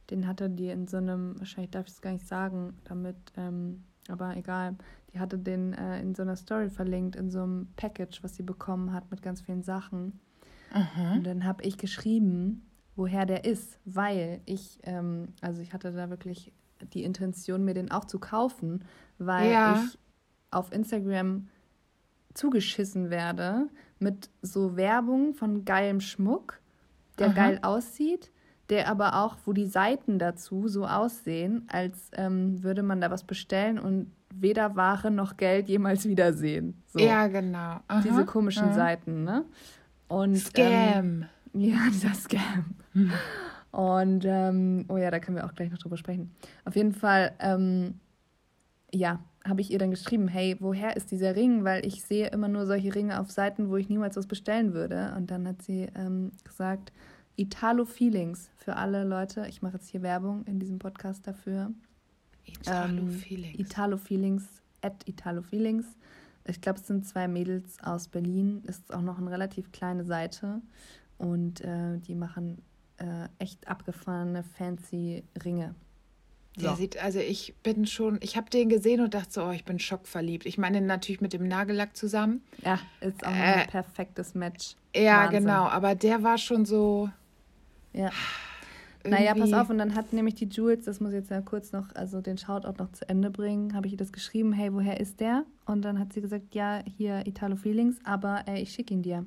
Den 0.10 0.28
hatte 0.28 0.50
die 0.50 0.70
in 0.70 0.88
so 0.88 0.98
einem, 0.98 1.38
wahrscheinlich 1.40 1.72
darf 1.72 1.88
ich 1.88 1.94
es 1.94 2.02
gar 2.02 2.12
nicht 2.12 2.28
sagen, 2.28 2.78
damit, 2.86 3.16
ähm, 3.38 3.84
aber 4.08 4.36
egal. 4.36 4.76
Die 5.14 5.20
hatte 5.20 5.38
den 5.38 5.74
äh, 5.74 6.02
in 6.02 6.16
so 6.16 6.24
einer 6.24 6.36
Story 6.36 6.70
verlinkt, 6.70 7.16
in 7.16 7.30
so 7.30 7.44
einem 7.44 7.68
Package, 7.76 8.24
was 8.24 8.36
sie 8.36 8.44
bekommen 8.44 8.94
hat 8.94 9.12
mit 9.12 9.22
ganz 9.22 9.42
vielen 9.42 9.64
Sachen. 9.64 10.20
Aha. 10.72 11.14
Und 11.14 11.24
dann 11.24 11.46
habe 11.46 11.64
ich 11.64 11.78
geschrieben, 11.78 12.66
woher 12.96 13.26
der 13.26 13.46
ist, 13.46 13.80
weil 13.86 14.42
ich, 14.46 14.80
ähm, 14.84 15.30
also 15.42 15.62
ich 15.62 15.74
hatte 15.74 15.92
da 15.92 16.10
wirklich 16.10 16.54
die 16.94 17.04
Intention, 17.04 17.64
mir 17.64 17.74
den 17.74 17.92
auch 17.92 18.06
zu 18.06 18.20
kaufen, 18.20 18.84
weil 19.18 19.52
ja. 19.52 19.84
ich 19.84 19.98
auf 20.52 20.72
Instagram 20.72 21.48
zugeschissen 22.34 23.10
werde 23.10 23.70
mit 24.00 24.30
so 24.42 24.76
Werbung 24.76 25.34
von 25.34 25.66
geilem 25.66 26.02
Schmuck, 26.02 26.60
der 27.20 27.28
Aha. 27.28 27.34
geil 27.34 27.60
aussieht, 27.62 28.32
der 28.70 28.88
aber 28.90 29.24
auch, 29.24 29.38
wo 29.46 29.54
die 29.54 29.68
Seiten 29.68 30.20
dazu 30.20 30.68
so 30.68 30.86
aussehen, 30.86 31.68
als 31.70 32.10
ähm, 32.14 32.64
würde 32.64 32.84
man 32.84 33.02
da 33.02 33.12
was 33.12 33.24
bestellen 33.24 33.78
und 33.78 34.12
weder 34.34 34.76
Ware 34.76 35.12
noch 35.12 35.38
Geld 35.38 35.70
jemals 35.70 36.06
wiedersehen. 36.06 36.82
So. 36.88 37.00
Ja, 37.00 37.28
genau. 37.28 37.80
Aha. 37.88 38.02
Diese 38.04 38.26
komischen 38.26 38.66
Aha. 38.66 38.74
Seiten, 38.74 39.24
ne? 39.24 39.46
Und, 40.08 40.38
Scam. 40.38 40.66
Ähm, 40.66 41.26
ja, 41.54 41.78
dieser 41.92 42.14
Scam. 42.14 42.76
Und, 43.72 44.24
ähm, 44.26 44.86
oh 44.88 44.98
ja, 44.98 45.10
da 45.10 45.20
können 45.20 45.38
wir 45.38 45.46
auch 45.46 45.56
gleich 45.56 45.72
noch 45.72 45.80
drüber 45.80 45.98
sprechen. 45.98 46.32
Auf 46.64 46.76
jeden 46.76 46.94
Fall, 46.94 47.32
ähm, 47.40 47.96
ja, 48.94 49.20
habe 49.46 49.62
ich 49.62 49.72
ihr 49.72 49.80
dann 49.80 49.92
geschrieben, 49.92 50.28
hey, 50.28 50.56
woher 50.60 50.96
ist 50.96 51.12
dieser 51.12 51.36
Ring? 51.36 51.64
Weil 51.64 51.86
ich 51.86 52.04
sehe 52.04 52.28
immer 52.28 52.48
nur 52.48 52.66
solche 52.66 52.94
Ringe 52.94 53.20
auf 53.20 53.32
Seiten, 53.32 53.70
wo 53.70 53.76
ich 53.76 53.90
niemals 53.90 54.16
was 54.16 54.28
bestellen 54.28 54.74
würde. 54.74 55.14
Und 55.18 55.32
dann 55.32 55.48
hat 55.48 55.64
sie 55.64 55.88
ähm, 55.96 56.32
gesagt, 56.44 56.94
Italo 57.36 57.86
Feelings 57.86 58.52
für 58.56 58.76
alle 58.76 59.04
Leute. 59.04 59.48
Ich 59.50 59.62
mache 59.62 59.74
jetzt 59.74 59.90
hier 59.90 60.02
Werbung 60.02 60.46
in 60.46 60.60
diesem 60.60 60.80
Podcast 60.80 61.28
dafür. 61.28 61.72
Italo 62.46 63.00
ähm, 63.00 63.10
Feelings. 63.10 63.60
Italo 63.60 63.98
Feelings, 63.98 64.62
at 64.82 65.08
Italo 65.08 65.42
Feelings. 65.42 65.86
Ich 66.46 66.62
glaube, 66.62 66.80
es 66.80 66.88
sind 66.88 67.08
zwei 67.08 67.28
Mädels 67.28 67.78
aus 67.82 68.08
Berlin. 68.08 68.62
Ist 68.68 68.94
auch 68.94 69.02
noch 69.02 69.18
eine 69.18 69.32
relativ 69.32 69.72
kleine 69.72 70.06
Seite. 70.06 70.62
Und 71.18 71.62
äh, 71.62 71.98
die 72.00 72.16
machen 72.16 72.62
äh, 72.98 73.28
echt 73.40 73.68
abgefahrene, 73.68 74.44
fancy 74.44 75.24
Ringe. 75.44 75.76
So. 76.56 76.68
Der 76.68 76.76
sieht, 76.76 77.04
also 77.04 77.20
ich 77.20 77.56
bin 77.64 77.88
schon, 77.88 78.20
ich 78.22 78.38
habe 78.38 78.50
den 78.50 78.70
gesehen 78.70 79.02
und 79.02 79.16
dachte 79.16 79.32
so, 79.32 79.44
oh, 79.46 79.52
ich 79.52 79.66
bin 79.66 79.80
schockverliebt. 79.80 80.46
Ich 80.46 80.60
meine 80.60 80.82
natürlich 80.82 81.20
mit 81.20 81.34
dem 81.34 81.48
Nagellack 81.48 81.98
zusammen. 81.98 82.44
Ja, 82.64 82.80
ist 83.02 83.26
auch 83.26 83.32
äh, 83.32 83.62
ein 83.62 83.68
perfektes 83.68 84.36
Match. 84.36 84.76
Ja, 84.96 85.24
Wahnsinn. 85.24 85.46
genau, 85.46 85.64
aber 85.64 85.96
der 85.96 86.22
war 86.22 86.38
schon 86.38 86.66
so. 86.66 87.10
Ja. 87.94 88.12
Naja, 89.06 89.36
pass 89.36 89.52
auf, 89.52 89.70
und 89.70 89.80
dann 89.80 89.96
hat 89.96 90.14
nämlich 90.14 90.36
die 90.36 90.46
Jules, 90.46 90.86
das 90.86 91.02
muss 91.02 91.10
ich 91.10 91.18
jetzt 91.18 91.30
ja 91.30 91.42
kurz 91.42 91.74
noch, 91.74 91.94
also 91.94 92.22
den 92.22 92.38
Shoutout 92.38 92.82
noch 92.82 92.90
zu 92.94 93.10
Ende 93.10 93.30
bringen, 93.30 93.74
habe 93.74 93.86
ich 93.86 93.92
ihr 93.92 93.98
das 93.98 94.14
geschrieben, 94.14 94.54
hey, 94.54 94.74
woher 94.74 94.98
ist 94.98 95.20
der? 95.20 95.44
Und 95.66 95.82
dann 95.82 96.00
hat 96.00 96.14
sie 96.14 96.22
gesagt, 96.22 96.56
ja, 96.56 96.82
hier 96.86 97.28
Italo 97.28 97.58
Feelings, 97.58 97.98
aber 98.06 98.46
äh, 98.48 98.62
ich 98.62 98.72
schicke 98.72 98.94
ihn 98.94 99.02
dir. 99.02 99.26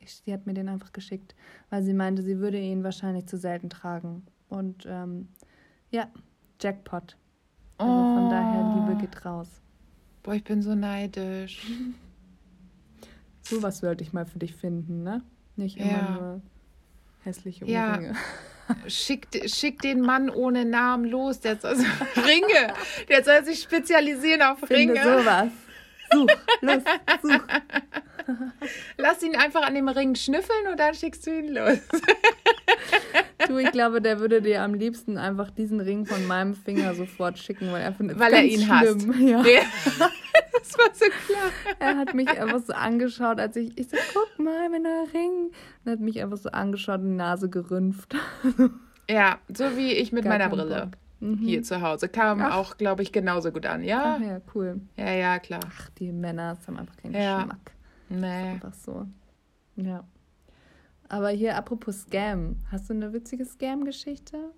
Ich, 0.00 0.16
sie 0.16 0.32
hat 0.32 0.46
mir 0.46 0.54
den 0.54 0.68
einfach 0.68 0.92
geschickt, 0.92 1.34
weil 1.68 1.82
sie 1.82 1.94
meinte, 1.94 2.22
sie 2.22 2.38
würde 2.38 2.58
ihn 2.58 2.82
wahrscheinlich 2.82 3.26
zu 3.26 3.36
selten 3.36 3.70
tragen. 3.70 4.26
Und 4.48 4.86
ähm, 4.86 5.28
ja, 5.90 6.08
Jackpot. 6.60 7.16
Also 7.78 7.92
oh. 7.92 8.14
von 8.14 8.30
daher, 8.30 8.86
Liebe 8.88 9.00
geht 9.00 9.24
raus. 9.24 9.48
Boah, 10.22 10.34
ich 10.34 10.44
bin 10.44 10.62
so 10.62 10.74
neidisch. 10.74 11.66
So 13.42 13.62
was 13.64 13.78
sollte 13.78 14.04
ich 14.04 14.12
mal 14.12 14.26
für 14.26 14.38
dich 14.38 14.54
finden, 14.54 15.02
ne? 15.02 15.22
Nicht 15.56 15.78
immer 15.78 15.90
ja. 15.90 16.10
nur 16.10 16.42
hässliche 17.24 17.64
Ohrringe. 17.64 18.12
Ja. 18.12 18.76
Schick, 18.88 19.26
schick 19.46 19.82
den 19.82 20.00
Mann 20.00 20.30
ohne 20.30 20.64
Namen 20.64 21.04
los. 21.04 21.40
Der 21.40 21.56
soll, 21.56 21.70
also 21.70 21.84
Ringe. 22.16 22.72
Der 23.08 23.24
soll 23.24 23.44
sich 23.44 23.60
spezialisieren 23.60 24.42
auf 24.42 24.60
Finde 24.60 24.94
Ringe. 24.94 25.02
sowas. 25.02 25.48
Such, 26.12 26.26
los, 26.60 26.82
such. 27.22 27.40
Lass 28.96 29.22
ihn 29.22 29.36
einfach 29.36 29.62
an 29.62 29.74
dem 29.74 29.88
Ring 29.88 30.14
schnüffeln 30.14 30.68
und 30.70 30.78
dann 30.78 30.94
schickst 30.94 31.26
du 31.26 31.30
ihn 31.30 31.54
los. 31.54 31.78
Du, 33.48 33.56
ich 33.56 33.72
glaube, 33.72 34.02
der 34.02 34.20
würde 34.20 34.42
dir 34.42 34.62
am 34.62 34.74
liebsten 34.74 35.16
einfach 35.16 35.50
diesen 35.50 35.80
Ring 35.80 36.04
von 36.04 36.26
meinem 36.26 36.54
Finger 36.54 36.94
sofort 36.94 37.38
schicken, 37.38 37.72
weil 37.72 37.80
er 37.80 37.92
findet 37.92 38.18
weil 38.18 38.32
er 38.34 38.44
ihn 38.44 38.60
schlimm. 38.60 38.70
hasst. 38.70 39.08
Ja. 39.18 39.42
ja. 39.42 39.62
das 40.52 40.78
war 40.78 40.94
so 40.94 41.06
klar. 41.06 41.50
Er 41.78 41.96
hat 41.96 42.14
mich 42.14 42.28
einfach 42.28 42.60
so 42.60 42.74
angeschaut, 42.74 43.40
als 43.40 43.56
ich, 43.56 43.76
ich 43.78 43.88
so, 43.88 43.96
guck 44.12 44.44
mal, 44.44 44.68
mein 44.68 44.86
Ring. 45.14 45.52
Und 45.84 45.90
hat 45.90 46.00
mich 46.00 46.22
einfach 46.22 46.36
so 46.36 46.50
angeschaut 46.50 47.00
und 47.00 47.10
die 47.10 47.16
Nase 47.16 47.48
gerümpft. 47.48 48.14
Ja, 49.10 49.38
so 49.52 49.76
wie 49.76 49.94
ich 49.94 50.12
mit 50.12 50.24
Gar 50.24 50.34
meiner 50.34 50.48
Brille. 50.50 50.90
Mhm. 51.20 51.38
Hier 51.38 51.62
zu 51.62 51.82
Hause. 51.82 52.08
Kam 52.08 52.40
Ach. 52.40 52.56
auch, 52.56 52.76
glaube 52.76 53.02
ich, 53.02 53.12
genauso 53.12 53.52
gut 53.52 53.66
an, 53.66 53.84
ja? 53.84 54.16
Ach 54.16 54.20
ja, 54.20 54.40
cool. 54.54 54.80
Ja, 54.96 55.12
ja, 55.12 55.38
klar. 55.38 55.60
Ach, 55.66 55.90
die 55.90 56.12
Männer 56.12 56.56
haben 56.66 56.78
einfach 56.78 56.96
keinen 56.96 57.14
ja. 57.14 57.38
Geschmack. 57.38 57.72
Nee. 58.08 58.20
Das 58.20 58.30
ist 58.30 58.52
einfach 58.52 58.74
so. 58.74 59.06
Ja. 59.76 60.04
Aber 61.08 61.30
hier, 61.30 61.56
apropos 61.56 62.02
Scam, 62.02 62.56
hast 62.70 62.88
du 62.88 62.94
eine 62.94 63.12
witzige 63.12 63.44
Scam-Geschichte? 63.44 64.52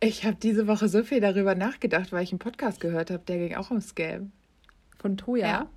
Ich 0.00 0.24
habe 0.24 0.36
diese 0.36 0.66
Woche 0.66 0.88
so 0.88 1.02
viel 1.04 1.20
darüber 1.20 1.54
nachgedacht, 1.54 2.12
weil 2.12 2.24
ich 2.24 2.32
einen 2.32 2.38
Podcast 2.38 2.80
gehört 2.80 3.10
habe, 3.10 3.22
der 3.24 3.38
ging 3.38 3.56
auch 3.56 3.70
um 3.70 3.80
Scam. 3.80 4.32
Von 4.98 5.16
Toya? 5.16 5.68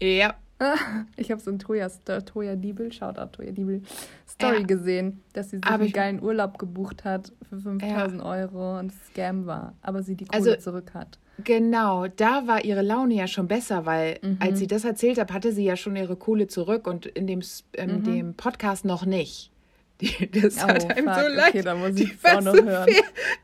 Ja. 0.00 0.08
ja. 0.08 0.34
Ich 1.16 1.30
habe 1.30 1.40
so 1.40 1.50
ein 1.50 1.58
Toya, 1.58 1.88
Toya 1.88 2.56
Diebel, 2.56 2.92
Shoutout 2.92 3.36
Toya 3.36 3.52
Diebel, 3.52 3.82
Story 4.28 4.60
ja. 4.60 4.66
gesehen, 4.66 5.22
dass 5.32 5.50
sie 5.50 5.58
sich 5.58 5.66
einen 5.66 5.92
geilen 5.92 6.22
Urlaub 6.22 6.58
gebucht 6.58 7.04
hat 7.04 7.32
für 7.48 7.58
5000 7.58 8.20
ja. 8.20 8.24
Euro 8.24 8.78
und 8.78 8.92
es 8.92 9.06
Scam 9.08 9.46
war, 9.46 9.74
aber 9.82 10.02
sie 10.02 10.14
die 10.14 10.26
Kohle 10.26 10.52
also, 10.52 10.56
zurück 10.56 10.92
hat. 10.94 11.18
Genau, 11.44 12.08
da 12.08 12.48
war 12.48 12.64
ihre 12.64 12.82
Laune 12.82 13.14
ja 13.14 13.28
schon 13.28 13.46
besser, 13.46 13.86
weil 13.86 14.18
mhm. 14.22 14.38
als 14.40 14.58
sie 14.58 14.66
das 14.66 14.84
erzählt 14.84 15.18
hat, 15.18 15.32
hatte 15.32 15.52
sie 15.52 15.64
ja 15.64 15.76
schon 15.76 15.94
ihre 15.94 16.16
Kohle 16.16 16.48
zurück 16.48 16.86
und 16.88 17.06
in 17.06 17.26
dem, 17.26 17.42
ähm, 17.74 17.98
mhm. 17.98 18.04
dem 18.04 18.34
Podcast 18.34 18.84
noch 18.84 19.06
nicht. 19.06 19.52
Die, 20.00 20.30
das 20.30 20.58
oh, 20.58 20.68
hat 20.68 20.96
einem 20.96 21.06
fuck. 21.06 21.14
so 21.14 21.28
leid. 21.28 21.48
Okay, 21.48 21.62
da 21.62 21.74
muss 21.74 21.94
die 21.94 22.16
war 22.22 22.38
auch 22.38 22.42
noch 22.42 22.54
so 22.54 22.64
hören. 22.64 22.86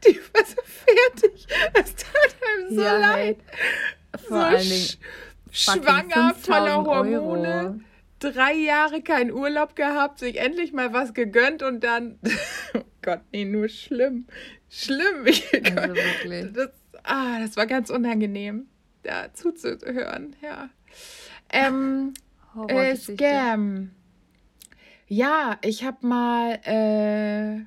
die 0.06 0.16
war 0.32 0.44
so 0.46 0.62
fertig. 0.64 1.48
Es 1.72 1.94
tat 1.96 2.36
einem 2.46 2.76
so 2.76 2.80
ja, 2.80 2.96
leid. 2.96 3.38
Vor 4.28 4.38
so 4.38 4.44
allen 4.44 4.68
Dingen 4.68 4.88
schwanger, 5.54 6.34
voller 6.34 6.84
Hormone. 6.84 7.48
Euro. 7.48 7.80
Drei 8.18 8.54
Jahre 8.54 9.02
keinen 9.02 9.32
Urlaub 9.32 9.76
gehabt, 9.76 10.18
sich 10.18 10.38
endlich 10.38 10.72
mal 10.72 10.92
was 10.92 11.14
gegönnt 11.14 11.62
und 11.62 11.84
dann. 11.84 12.18
oh 12.74 12.80
Gott, 13.02 13.20
nee, 13.32 13.44
nur 13.44 13.68
schlimm. 13.68 14.26
Schlimm. 14.68 15.24
Also 15.24 15.94
wirklich. 15.94 16.52
Das, 16.52 16.70
ah, 17.04 17.40
das 17.40 17.56
war 17.56 17.66
ganz 17.66 17.90
unangenehm, 17.90 18.66
da 19.02 19.32
zuzuhören, 19.32 20.36
ja. 20.42 20.70
Ähm, 21.52 22.14
äh, 22.68 22.96
Scam. 22.96 23.90
Ja, 25.06 25.58
ich 25.62 25.84
habe 25.84 26.06
mal, 26.06 26.58
äh, 26.64 27.64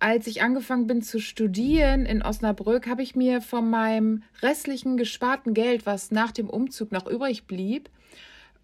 als 0.00 0.26
ich 0.26 0.42
angefangen 0.42 0.86
bin 0.86 1.02
zu 1.02 1.20
studieren 1.20 2.06
in 2.06 2.22
Osnabrück, 2.22 2.86
habe 2.86 3.02
ich 3.02 3.14
mir 3.14 3.40
von 3.42 3.68
meinem 3.68 4.22
restlichen 4.42 4.96
gesparten 4.96 5.54
Geld, 5.54 5.86
was 5.86 6.10
nach 6.10 6.32
dem 6.32 6.48
Umzug 6.48 6.90
noch 6.90 7.06
übrig 7.06 7.46
blieb, 7.46 7.90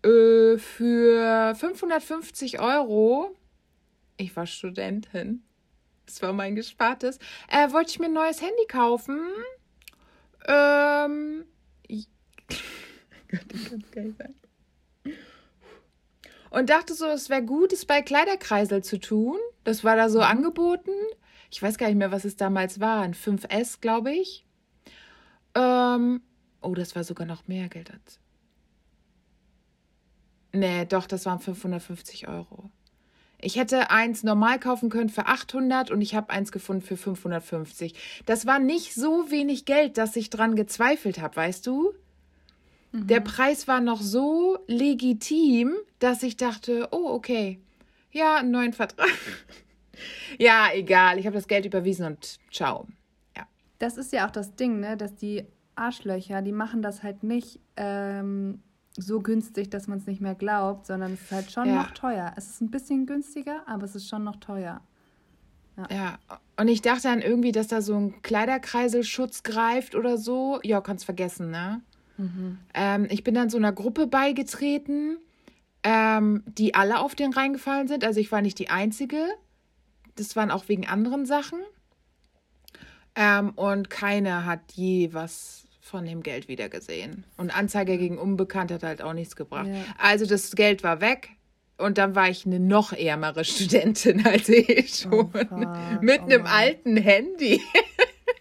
äh, 0.03 0.57
für 0.57 1.55
550 1.55 2.59
Euro, 2.61 3.37
ich 4.17 4.35
war 4.35 4.47
Studentin, 4.47 5.43
das 6.07 6.23
war 6.23 6.33
mein 6.33 6.57
gespartes, 6.57 7.19
äh, 7.49 7.71
wollte 7.71 7.91
ich 7.91 7.99
mir 7.99 8.07
ein 8.07 8.15
neues 8.15 8.41
Handy 8.41 8.67
kaufen. 8.69 9.21
Ähm, 10.47 11.45
ich, 11.87 12.09
Gott, 13.31 13.45
ich 13.53 13.69
kann 13.69 13.85
es 13.85 13.91
gar 13.91 14.03
nicht 14.03 14.19
sagen. 14.19 14.35
Und 16.49 16.71
dachte 16.71 16.95
so, 16.95 17.07
es 17.07 17.29
wäre 17.29 17.43
gut, 17.43 17.73
es 17.75 17.85
bei 17.85 18.01
Kleiderkreisel 18.01 18.83
zu 18.83 18.99
tun. 18.99 19.37
Das 19.65 19.85
war 19.85 19.97
da 19.97 20.09
so 20.09 20.21
mhm. 20.21 20.25
angeboten. 20.25 20.93
Ich 21.51 21.63
weiß 21.63 21.79
gar 21.79 21.87
nicht 21.87 21.97
mehr, 21.97 22.13
was 22.13 22.25
es 22.25 22.37
damals 22.37 22.81
war. 22.81 23.03
Ein 23.03 23.15
5S, 23.15 23.81
glaube 23.81 24.13
ich. 24.13 24.45
Ähm, 25.55 26.21
oh, 26.61 26.75
das 26.75 26.95
war 26.95 27.05
sogar 27.05 27.27
noch 27.27 27.49
mehr 27.49 27.69
Geld 27.69 27.91
als. 27.91 28.21
Nee, 30.53 30.87
doch, 30.87 31.07
das 31.07 31.27
waren 31.27 31.39
550 31.39 32.29
Euro. 32.29 32.71
Ich 33.39 33.57
hätte 33.57 33.91
eins 33.91 34.23
normal 34.23 34.59
kaufen 34.59 34.89
können 34.89 35.11
für 35.11 35.27
800 35.27 35.91
und 35.91 36.01
ich 36.01 36.15
habe 36.15 36.31
eins 36.31 36.53
gefunden 36.53 36.83
für 36.83 36.97
550. 36.97 37.95
Das 38.25 38.47
war 38.47 38.59
nicht 38.59 38.95
so 38.95 39.31
wenig 39.31 39.67
Geld, 39.67 39.99
dass 39.99 40.17
ich 40.17 40.31
dran 40.31 40.57
gezweifelt 40.57 41.21
habe, 41.21 41.37
weißt 41.37 41.67
du? 41.67 41.93
Mhm. 42.93 43.07
Der 43.07 43.21
Preis 43.21 43.69
war 43.69 43.81
noch 43.81 44.01
so 44.01 44.59
legitim, 44.67 45.75
dass 45.99 46.23
ich 46.23 46.37
dachte, 46.37 46.89
oh, 46.93 47.09
okay. 47.11 47.61
Ja, 48.11 48.37
einen 48.37 48.51
neuen 48.51 48.73
Vertrag. 48.73 49.09
ja, 50.39 50.69
egal. 50.73 51.19
Ich 51.19 51.27
habe 51.27 51.37
das 51.37 51.49
Geld 51.49 51.67
überwiesen 51.67 52.07
und 52.07 52.39
ciao. 52.53 52.87
Ja. 53.37 53.47
Das 53.79 53.97
ist 53.97 54.13
ja 54.13 54.27
auch 54.27 54.31
das 54.31 54.55
Ding, 54.57 54.81
ne? 54.81 54.97
Dass 54.97 55.15
die 55.15 55.45
Arschlöcher, 55.75 56.43
die 56.43 56.53
machen 56.53 56.83
das 56.83 57.03
halt 57.03 57.23
nicht 57.23 57.61
ähm, 57.77 58.63
so 58.97 59.21
günstig, 59.21 59.71
dass 59.71 59.89
man 59.89 59.99
es 59.99 60.07
nicht 60.07 60.21
mehr 60.21 60.35
glaubt, 60.35 60.87
sondern 60.87 61.13
es 61.13 61.23
ist 61.23 61.33
halt 61.33 61.51
schon 61.51 61.69
ja. 61.69 61.83
noch 61.83 61.91
teuer. 61.91 62.33
Es 62.37 62.49
ist 62.49 62.61
ein 62.63 62.71
bisschen 62.71 63.07
günstiger, 63.07 63.63
aber 63.67 63.85
es 63.85 63.95
ist 63.95 64.09
schon 64.09 64.25
noch 64.25 64.37
teuer. 64.37 64.81
Ja. 65.77 65.89
ja. 65.91 66.19
und 66.59 66.69
ich 66.69 66.81
dachte 66.81 67.03
dann 67.03 67.21
irgendwie, 67.21 67.53
dass 67.53 67.69
da 67.69 67.83
so 67.83 67.95
ein 67.95 68.23
Kleiderkreiselschutz 68.23 69.43
greift 69.43 69.95
oder 69.95 70.17
so. 70.17 70.59
Ja, 70.63 70.81
kannst 70.81 71.05
vergessen, 71.05 71.51
ne? 71.51 71.83
Mhm. 72.17 72.59
Ähm, 72.73 73.07
ich 73.11 73.25
bin 73.25 73.35
dann 73.35 73.51
so 73.51 73.59
einer 73.59 73.73
Gruppe 73.73 74.07
beigetreten, 74.07 75.19
ähm, 75.83 76.43
die 76.47 76.75
alle 76.75 77.01
auf 77.01 77.15
den 77.15 77.33
reingefallen 77.33 77.89
sind. 77.89 78.05
Also 78.05 78.21
ich 78.21 78.33
war 78.33 78.41
nicht 78.41 78.59
die 78.59 78.71
Einzige. 78.71 79.19
Das 80.17 80.37
waren 80.37 80.51
auch 80.51 80.69
wegen 80.69 80.87
anderen 80.87 81.27
Sachen. 81.27 81.61
Ähm, 83.15 83.51
und 83.51 83.89
keiner 83.89 84.45
hat 84.45 84.73
je 84.75 85.13
was 85.13 85.67
von 85.81 86.05
dem 86.05 86.23
Geld 86.23 86.49
wieder 86.49 86.69
gesehen. 86.69 87.25
Und 87.37 87.57
Anzeige 87.57 87.97
gegen 87.97 88.19
Unbekannt 88.19 88.73
hat 88.73 88.83
halt 88.83 89.03
auch 89.03 89.13
nichts 89.13 89.37
gebracht. 89.37 89.69
Ja. 89.69 89.85
Also 89.99 90.27
das 90.27 90.51
Geld 90.57 90.83
war 90.83 91.01
weg. 91.01 91.31
Und 91.79 91.99
dann 91.99 92.15
war 92.15 92.29
ich 92.29 92.47
eine 92.47 92.59
noch 92.59 92.93
ärmere 92.93 93.45
Studentin 93.45 94.27
als 94.27 94.49
oh, 94.49 94.63
schon. 94.87 95.13
Oh, 95.13 96.01
mit 96.01 96.21
oh, 96.21 96.25
einem 96.25 96.43
Mann. 96.43 96.53
alten 96.53 96.97
Handy. 96.97 97.61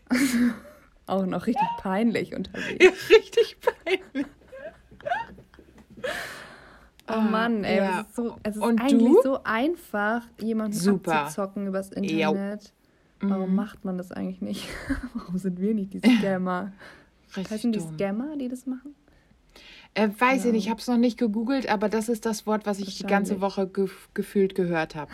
auch 1.05 1.25
noch 1.25 1.45
richtig 1.45 1.67
peinlich 1.77 2.33
unterwegs. 2.33 2.83
Ja, 2.83 3.15
richtig 3.15 3.57
peinlich. 3.59 4.25
Oh 7.07 7.13
ah, 7.13 7.21
Mann, 7.21 7.63
ey, 7.63 7.77
ja. 7.77 8.01
es 8.01 8.07
ist, 8.07 8.15
so, 8.15 8.35
es 8.41 8.55
ist 8.55 8.61
Und 8.61 8.81
eigentlich 8.81 9.13
du? 9.13 9.21
so 9.21 9.39
einfach, 9.43 10.23
jemanden 10.39 10.77
Super. 10.77 11.21
abzuzocken 11.21 11.67
übers 11.67 11.91
Internet. 11.91 12.63
Jo. 13.21 13.29
Warum 13.29 13.49
mhm. 13.49 13.55
macht 13.55 13.85
man 13.85 13.97
das 13.97 14.11
eigentlich 14.11 14.41
nicht? 14.41 14.67
Warum 15.13 15.37
sind 15.37 15.59
wir 15.59 15.73
nicht 15.73 15.93
die 15.93 15.99
Scammer? 15.99 16.73
Richtig 17.35 17.51
Heißen 17.51 17.71
die 17.71 17.79
Scammer, 17.79 18.35
die 18.37 18.49
das 18.49 18.65
machen? 18.65 18.95
Äh, 19.93 20.09
weiß 20.17 20.43
ja. 20.43 20.47
ich 20.47 20.51
nicht, 20.53 20.65
ich 20.65 20.69
habe 20.69 20.81
es 20.81 20.87
noch 20.87 20.97
nicht 20.97 21.17
gegoogelt, 21.17 21.69
aber 21.69 21.87
das 21.89 22.09
ist 22.09 22.25
das 22.25 22.45
Wort, 22.45 22.65
was 22.65 22.79
ich 22.79 22.97
die 22.97 23.05
ganze 23.05 23.39
Woche 23.39 23.67
ge 23.67 23.87
gefühlt 24.13 24.53
gehört 24.53 24.95
habe. 24.95 25.11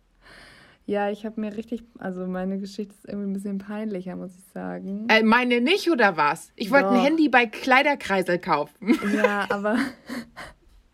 ja, 0.86 1.10
ich 1.10 1.26
habe 1.26 1.40
mir 1.40 1.56
richtig, 1.56 1.82
also 1.98 2.26
meine 2.26 2.58
Geschichte 2.58 2.94
ist 2.94 3.08
irgendwie 3.08 3.30
ein 3.30 3.32
bisschen 3.32 3.58
peinlicher, 3.58 4.14
muss 4.14 4.30
ich 4.36 4.44
sagen. 4.52 5.06
Äh, 5.08 5.24
meine 5.24 5.60
nicht 5.60 5.90
oder 5.90 6.16
was? 6.16 6.52
Ich 6.54 6.70
wollte 6.70 6.90
ein 6.90 7.00
Handy 7.00 7.28
bei 7.28 7.46
Kleiderkreisel 7.46 8.38
kaufen. 8.38 8.96
Ja, 9.12 9.46
aber, 9.50 9.76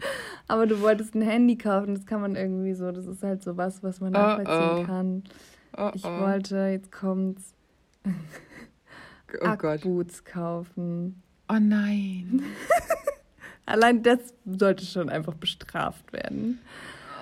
aber 0.49 0.67
du 0.67 0.81
wolltest 0.81 1.15
ein 1.15 1.23
Handy 1.23 1.57
kaufen, 1.57 1.95
das 1.95 2.07
kann 2.07 2.21
man 2.21 2.37
irgendwie 2.37 2.75
so, 2.75 2.93
das 2.93 3.07
ist 3.07 3.23
halt 3.23 3.43
so 3.43 3.57
was, 3.57 3.83
was 3.83 4.01
man 4.01 4.13
nachvollziehen 4.13 4.71
oh, 4.71 4.81
oh. 4.81 4.85
kann. 4.85 5.25
Oh, 5.77 5.91
ich 5.95 6.05
wollte, 6.05 6.57
jetzt 6.71 6.93
kommt's 6.93 7.55
oh 9.41 9.45
Ackboots 9.45 10.25
kaufen. 10.25 11.23
Oh 11.49 11.59
nein. 11.61 12.43
Allein 13.67 14.03
das 14.03 14.19
sollte 14.45 14.85
schon 14.85 15.09
einfach 15.09 15.35
bestraft 15.35 16.13
werden. 16.13 16.61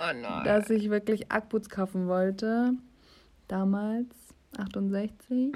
Oh 0.02 0.12
nein. 0.20 0.44
Dass 0.44 0.70
ich 0.70 0.90
wirklich 0.90 1.30
Ackboots 1.30 1.68
kaufen 1.68 2.08
wollte. 2.08 2.72
Damals, 3.48 4.14
68. 4.56 5.52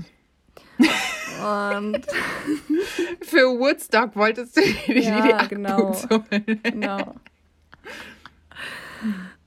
Und 1.41 2.07
für 3.23 3.59
Woodstock 3.59 4.17
wolltest 4.17 4.57
du 4.57 4.61
dir 4.61 5.01
ja, 5.03 5.43
die 5.43 5.49
genau, 5.49 5.95
genau. 6.63 7.15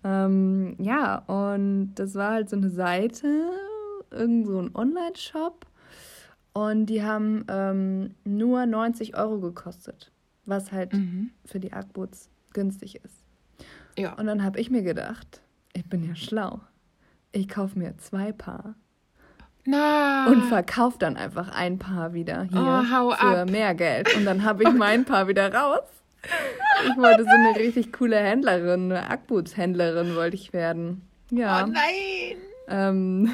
ähm, 0.03 0.75
ja, 0.79 1.17
und 1.27 1.95
das 1.95 2.15
war 2.15 2.31
halt 2.31 2.49
so 2.49 2.55
eine 2.55 2.69
Seite, 2.69 3.49
irgend 4.11 4.47
so 4.47 4.59
ein 4.61 4.75
Online-Shop. 4.75 5.65
Und 6.53 6.87
die 6.87 7.03
haben 7.03 7.45
ähm, 7.49 8.15
nur 8.23 8.65
90 8.65 9.15
Euro 9.15 9.39
gekostet, 9.39 10.11
was 10.45 10.71
halt 10.71 10.93
mhm. 10.93 11.29
für 11.45 11.59
die 11.59 11.71
Ackboots 11.71 12.29
günstig 12.51 12.95
ist. 13.03 13.23
Ja. 13.97 14.13
Und 14.13 14.25
dann 14.25 14.43
habe 14.43 14.59
ich 14.59 14.71
mir 14.71 14.81
gedacht, 14.81 15.41
ich 15.73 15.85
bin 15.85 16.03
ja 16.03 16.15
schlau. 16.15 16.61
Ich 17.31 17.47
kaufe 17.47 17.77
mir 17.77 17.95
zwei 17.97 18.31
Paar. 18.31 18.75
Na. 19.69 20.27
Und 20.27 20.43
verkaufe 20.43 20.97
dann 20.97 21.17
einfach 21.17 21.49
ein 21.49 21.77
Paar 21.77 22.13
wieder 22.13 22.43
hier 22.43 22.85
oh, 22.89 23.11
für 23.11 23.39
ab. 23.41 23.49
mehr 23.49 23.75
Geld. 23.75 24.15
Und 24.15 24.23
dann 24.23 24.43
habe 24.45 24.63
ich 24.63 24.69
mein 24.73 25.03
Paar 25.03 25.27
wieder 25.27 25.53
raus. 25.53 25.83
Ich 26.85 26.95
wollte 26.97 27.23
so 27.23 27.29
eine 27.29 27.53
richtig 27.57 27.91
coole 27.91 28.17
Händlerin, 28.17 28.91
eine 28.93 29.09
Ackboots-Händlerin 29.09 30.15
wollte 30.15 30.37
ich 30.37 30.53
werden. 30.53 31.05
Ja. 31.31 31.65
Oh 31.65 31.67
nein! 31.67 32.37
Ähm, 32.69 33.31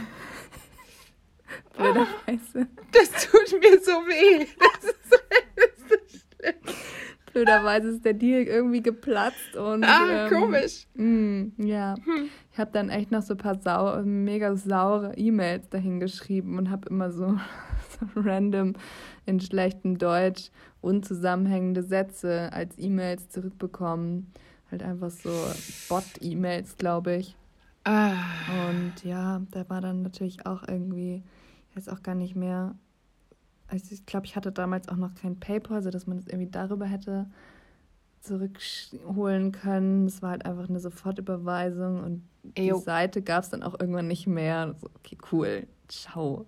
Blöderweise. 1.77 2.67
Das 2.91 3.27
tut 3.27 3.61
mir 3.61 3.79
so 3.79 3.91
weh. 3.91 4.47
Das 4.59 4.89
ist, 4.89 5.23
das 5.55 5.99
ist 5.99 6.25
schlimm. 6.39 6.75
Blöderweise 7.33 7.89
ist 7.89 8.05
der 8.05 8.13
Deal 8.13 8.43
irgendwie 8.43 8.81
geplatzt 8.81 9.55
und. 9.55 9.83
Ah, 9.83 10.25
ähm, 10.25 10.29
komisch. 10.29 10.87
Mh, 10.93 11.51
ja. 11.57 11.95
Hm. 11.95 12.29
Ich 12.51 12.59
habe 12.59 12.71
dann 12.71 12.89
echt 12.89 13.11
noch 13.11 13.21
so 13.21 13.33
ein 13.33 13.37
paar 13.37 13.59
sau 13.59 14.01
mega 14.03 14.55
saure 14.55 15.17
E-Mails 15.17 15.69
dahin 15.69 15.99
geschrieben 15.99 16.57
und 16.57 16.69
habe 16.69 16.89
immer 16.89 17.11
so, 17.11 17.27
so 17.99 18.07
random 18.15 18.73
in 19.25 19.39
schlechtem 19.39 19.97
Deutsch 19.97 20.51
unzusammenhängende 20.81 21.81
Sätze 21.81 22.51
als 22.53 22.77
E-Mails 22.77 23.29
zurückbekommen. 23.29 24.31
Halt 24.69 24.83
einfach 24.83 25.11
so 25.11 25.31
Bot-E-Mails, 25.89 26.77
glaube 26.77 27.15
ich. 27.15 27.35
Ah. 27.83 28.13
Und 28.69 29.03
ja, 29.03 29.41
da 29.51 29.69
war 29.69 29.81
dann 29.81 30.01
natürlich 30.01 30.45
auch 30.45 30.67
irgendwie 30.67 31.23
weiß 31.75 31.89
auch 31.89 32.03
gar 32.03 32.15
nicht 32.15 32.35
mehr. 32.35 32.75
Also 33.73 33.95
ich 33.95 34.05
glaube, 34.05 34.27
ich 34.27 34.35
hatte 34.35 34.51
damals 34.51 34.87
auch 34.87 34.97
noch 34.97 35.15
kein 35.15 35.39
PayPal, 35.39 35.81
sodass 35.81 36.05
man 36.05 36.17
das 36.17 36.27
irgendwie 36.27 36.51
darüber 36.51 36.85
hätte 36.85 37.25
zurückholen 38.21 39.51
können. 39.51 40.05
Es 40.05 40.21
war 40.21 40.29
halt 40.29 40.45
einfach 40.45 40.69
eine 40.69 40.79
Sofortüberweisung 40.79 42.03
und 42.03 42.23
die 42.43 42.67
Ejo. 42.67 42.77
Seite 42.77 43.23
gab 43.23 43.43
es 43.43 43.49
dann 43.49 43.63
auch 43.63 43.79
irgendwann 43.79 44.05
nicht 44.05 44.27
mehr. 44.27 44.75
So, 44.79 44.91
okay, 44.93 45.17
cool, 45.31 45.65
ciao. 45.87 46.45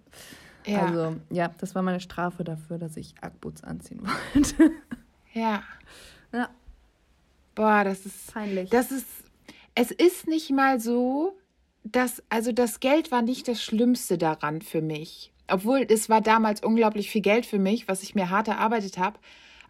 Ja. 0.68 0.86
Also, 0.86 1.16
ja, 1.32 1.50
das 1.58 1.74
war 1.74 1.82
meine 1.82 2.00
Strafe 2.00 2.44
dafür, 2.44 2.78
dass 2.78 2.96
ich 2.96 3.16
Ackboots 3.22 3.64
anziehen 3.64 4.02
wollte. 4.36 4.72
Ja. 5.34 5.64
Ja. 6.32 6.50
Boah, 7.56 7.84
das 7.84 8.06
ist 8.06 8.32
peinlich. 8.34 8.70
Das 8.70 8.92
ist, 8.92 9.08
es 9.74 9.90
ist 9.90 10.28
nicht 10.28 10.52
mal 10.52 10.80
so, 10.80 11.36
das, 11.84 12.22
also 12.30 12.52
das 12.52 12.80
Geld 12.80 13.10
war 13.12 13.24
nicht 13.24 13.48
das 13.48 13.64
Schlimmste 13.64 14.20
daran 14.20 14.62
für 14.62 14.84
mich. 14.84 15.32
Obwohl 15.48 15.86
es 15.88 16.10
war 16.10 16.22
damals 16.22 16.62
unglaublich 16.64 17.10
viel 17.10 17.22
Geld 17.22 17.46
für 17.46 17.60
mich, 17.60 17.88
was 17.88 18.04
ich 18.04 18.16
mir 18.16 18.30
hart 18.30 18.48
erarbeitet 18.48 18.98
habe. 18.98 19.20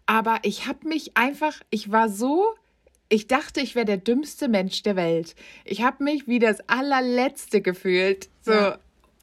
Aber 0.06 0.38
ich 0.42 0.66
habe 0.66 0.88
mich 0.88 1.16
einfach, 1.16 1.60
ich 1.70 1.90
war 1.92 2.08
so, 2.08 2.54
ich 3.08 3.26
dachte, 3.26 3.60
ich 3.60 3.74
wäre 3.74 3.84
der 3.84 3.98
dümmste 3.98 4.48
Mensch 4.48 4.82
der 4.82 4.96
Welt. 4.96 5.34
Ich 5.64 5.82
habe 5.82 6.02
mich 6.02 6.26
wie 6.26 6.38
das 6.38 6.66
allerletzte 6.68 7.60
gefühlt. 7.60 8.28
So. 8.42 8.52
Ja. 8.52 8.78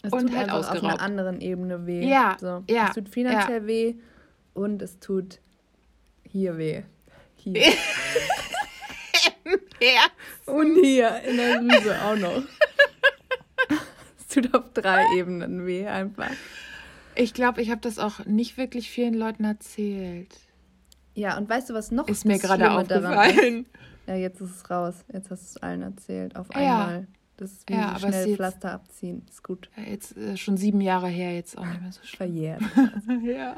Es 0.06 0.12
und 0.12 0.28
tut 0.28 0.36
halt 0.36 0.52
auf 0.52 0.70
einer 0.70 1.00
anderen 1.00 1.39
Ebene 1.39 1.88
weh. 1.88 2.06
Ja, 2.06 2.36
so. 2.39 2.63
ja. 2.70 2.88
Es 2.89 2.96
tut 2.96 3.08
finanziell 3.08 3.62
ja. 3.62 3.68
weh 3.68 3.96
und 4.54 4.82
es 4.82 5.00
tut 5.00 5.39
hier 6.30 6.58
weh. 6.58 6.84
Hier. 7.38 7.62
und 10.46 10.76
hier 10.84 11.22
in 11.22 11.38
der 11.38 11.62
Rübe 11.62 12.02
auch 12.04 12.18
noch 12.18 12.44
tut 14.34 14.54
auf 14.54 14.65
drei 14.74 15.04
Ebenen 15.15 15.65
weh 15.65 15.88
einfach. 15.88 16.32
Ich 17.15 17.34
glaube, 17.34 17.62
ich 17.62 17.69
habe 17.69 17.82
das 17.82 18.00
auch 18.00 18.26
nicht 18.26 18.58
wirklich 18.58 18.89
vielen 18.89 19.13
Leuten 19.13 19.43
erzählt. 19.43 20.36
Ja, 21.15 21.38
und 21.38 21.48
weißt 21.48 21.69
du, 21.69 21.74
was 21.74 21.91
noch 21.91 22.08
ist 22.08 22.26
mir 22.26 22.39
gerade 22.39 22.72
aufgefallen? 22.72 23.67
Ja, 24.08 24.15
jetzt 24.15 24.41
ist 24.41 24.52
es 24.52 24.69
raus. 24.69 25.06
Jetzt 25.13 25.30
hast 25.30 25.41
du 25.43 25.46
es 25.46 25.63
allen 25.63 25.82
erzählt 25.82 26.36
auf 26.36 26.50
einmal. 26.52 27.02
Ja. 27.02 27.08
Das 27.38 27.52
ist 27.52 27.69
wie 27.69 27.74
ja, 27.74 27.98
so 27.98 28.08
schnell 28.08 28.28
jetzt, 28.28 28.36
Pflaster 28.36 28.72
abziehen. 28.72 29.26
Ist 29.30 29.43
gut. 29.43 29.69
Ja, 29.78 29.84
jetzt 29.84 30.17
äh, 30.17 30.38
schon 30.38 30.58
sieben 30.58 30.82
Jahre 30.82 31.08
her, 31.08 31.34
jetzt 31.34 31.58
auch 31.58 31.65
nicht 31.65 31.82
mehr 31.82 31.91
so 31.91 32.02
Verjährt. 32.04 32.62
ja. 33.24 33.56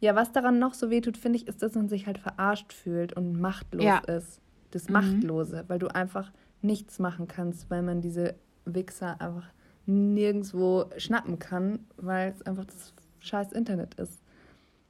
Ja, 0.00 0.14
was 0.14 0.32
daran 0.32 0.58
noch 0.58 0.72
so 0.72 0.88
wehtut, 0.88 1.18
finde 1.18 1.38
ich, 1.38 1.46
ist, 1.46 1.62
dass 1.62 1.74
man 1.74 1.88
sich 1.88 2.06
halt 2.06 2.18
verarscht 2.18 2.72
fühlt 2.72 3.12
und 3.12 3.38
machtlos 3.38 3.84
ja. 3.84 3.98
ist. 3.98 4.40
Das 4.70 4.88
mhm. 4.88 4.94
Machtlose, 4.94 5.64
weil 5.68 5.78
du 5.78 5.88
einfach 5.88 6.32
nichts 6.62 6.98
machen 6.98 7.28
kannst, 7.28 7.70
weil 7.70 7.82
man 7.82 8.00
diese 8.00 8.34
Wichser 8.64 9.20
einfach 9.20 9.46
nirgendwo 9.86 10.86
schnappen 10.96 11.38
kann, 11.38 11.86
weil 11.96 12.30
es 12.32 12.42
einfach 12.42 12.64
das 12.64 12.92
scheiß 13.20 13.52
Internet 13.52 13.94
ist. 13.94 14.20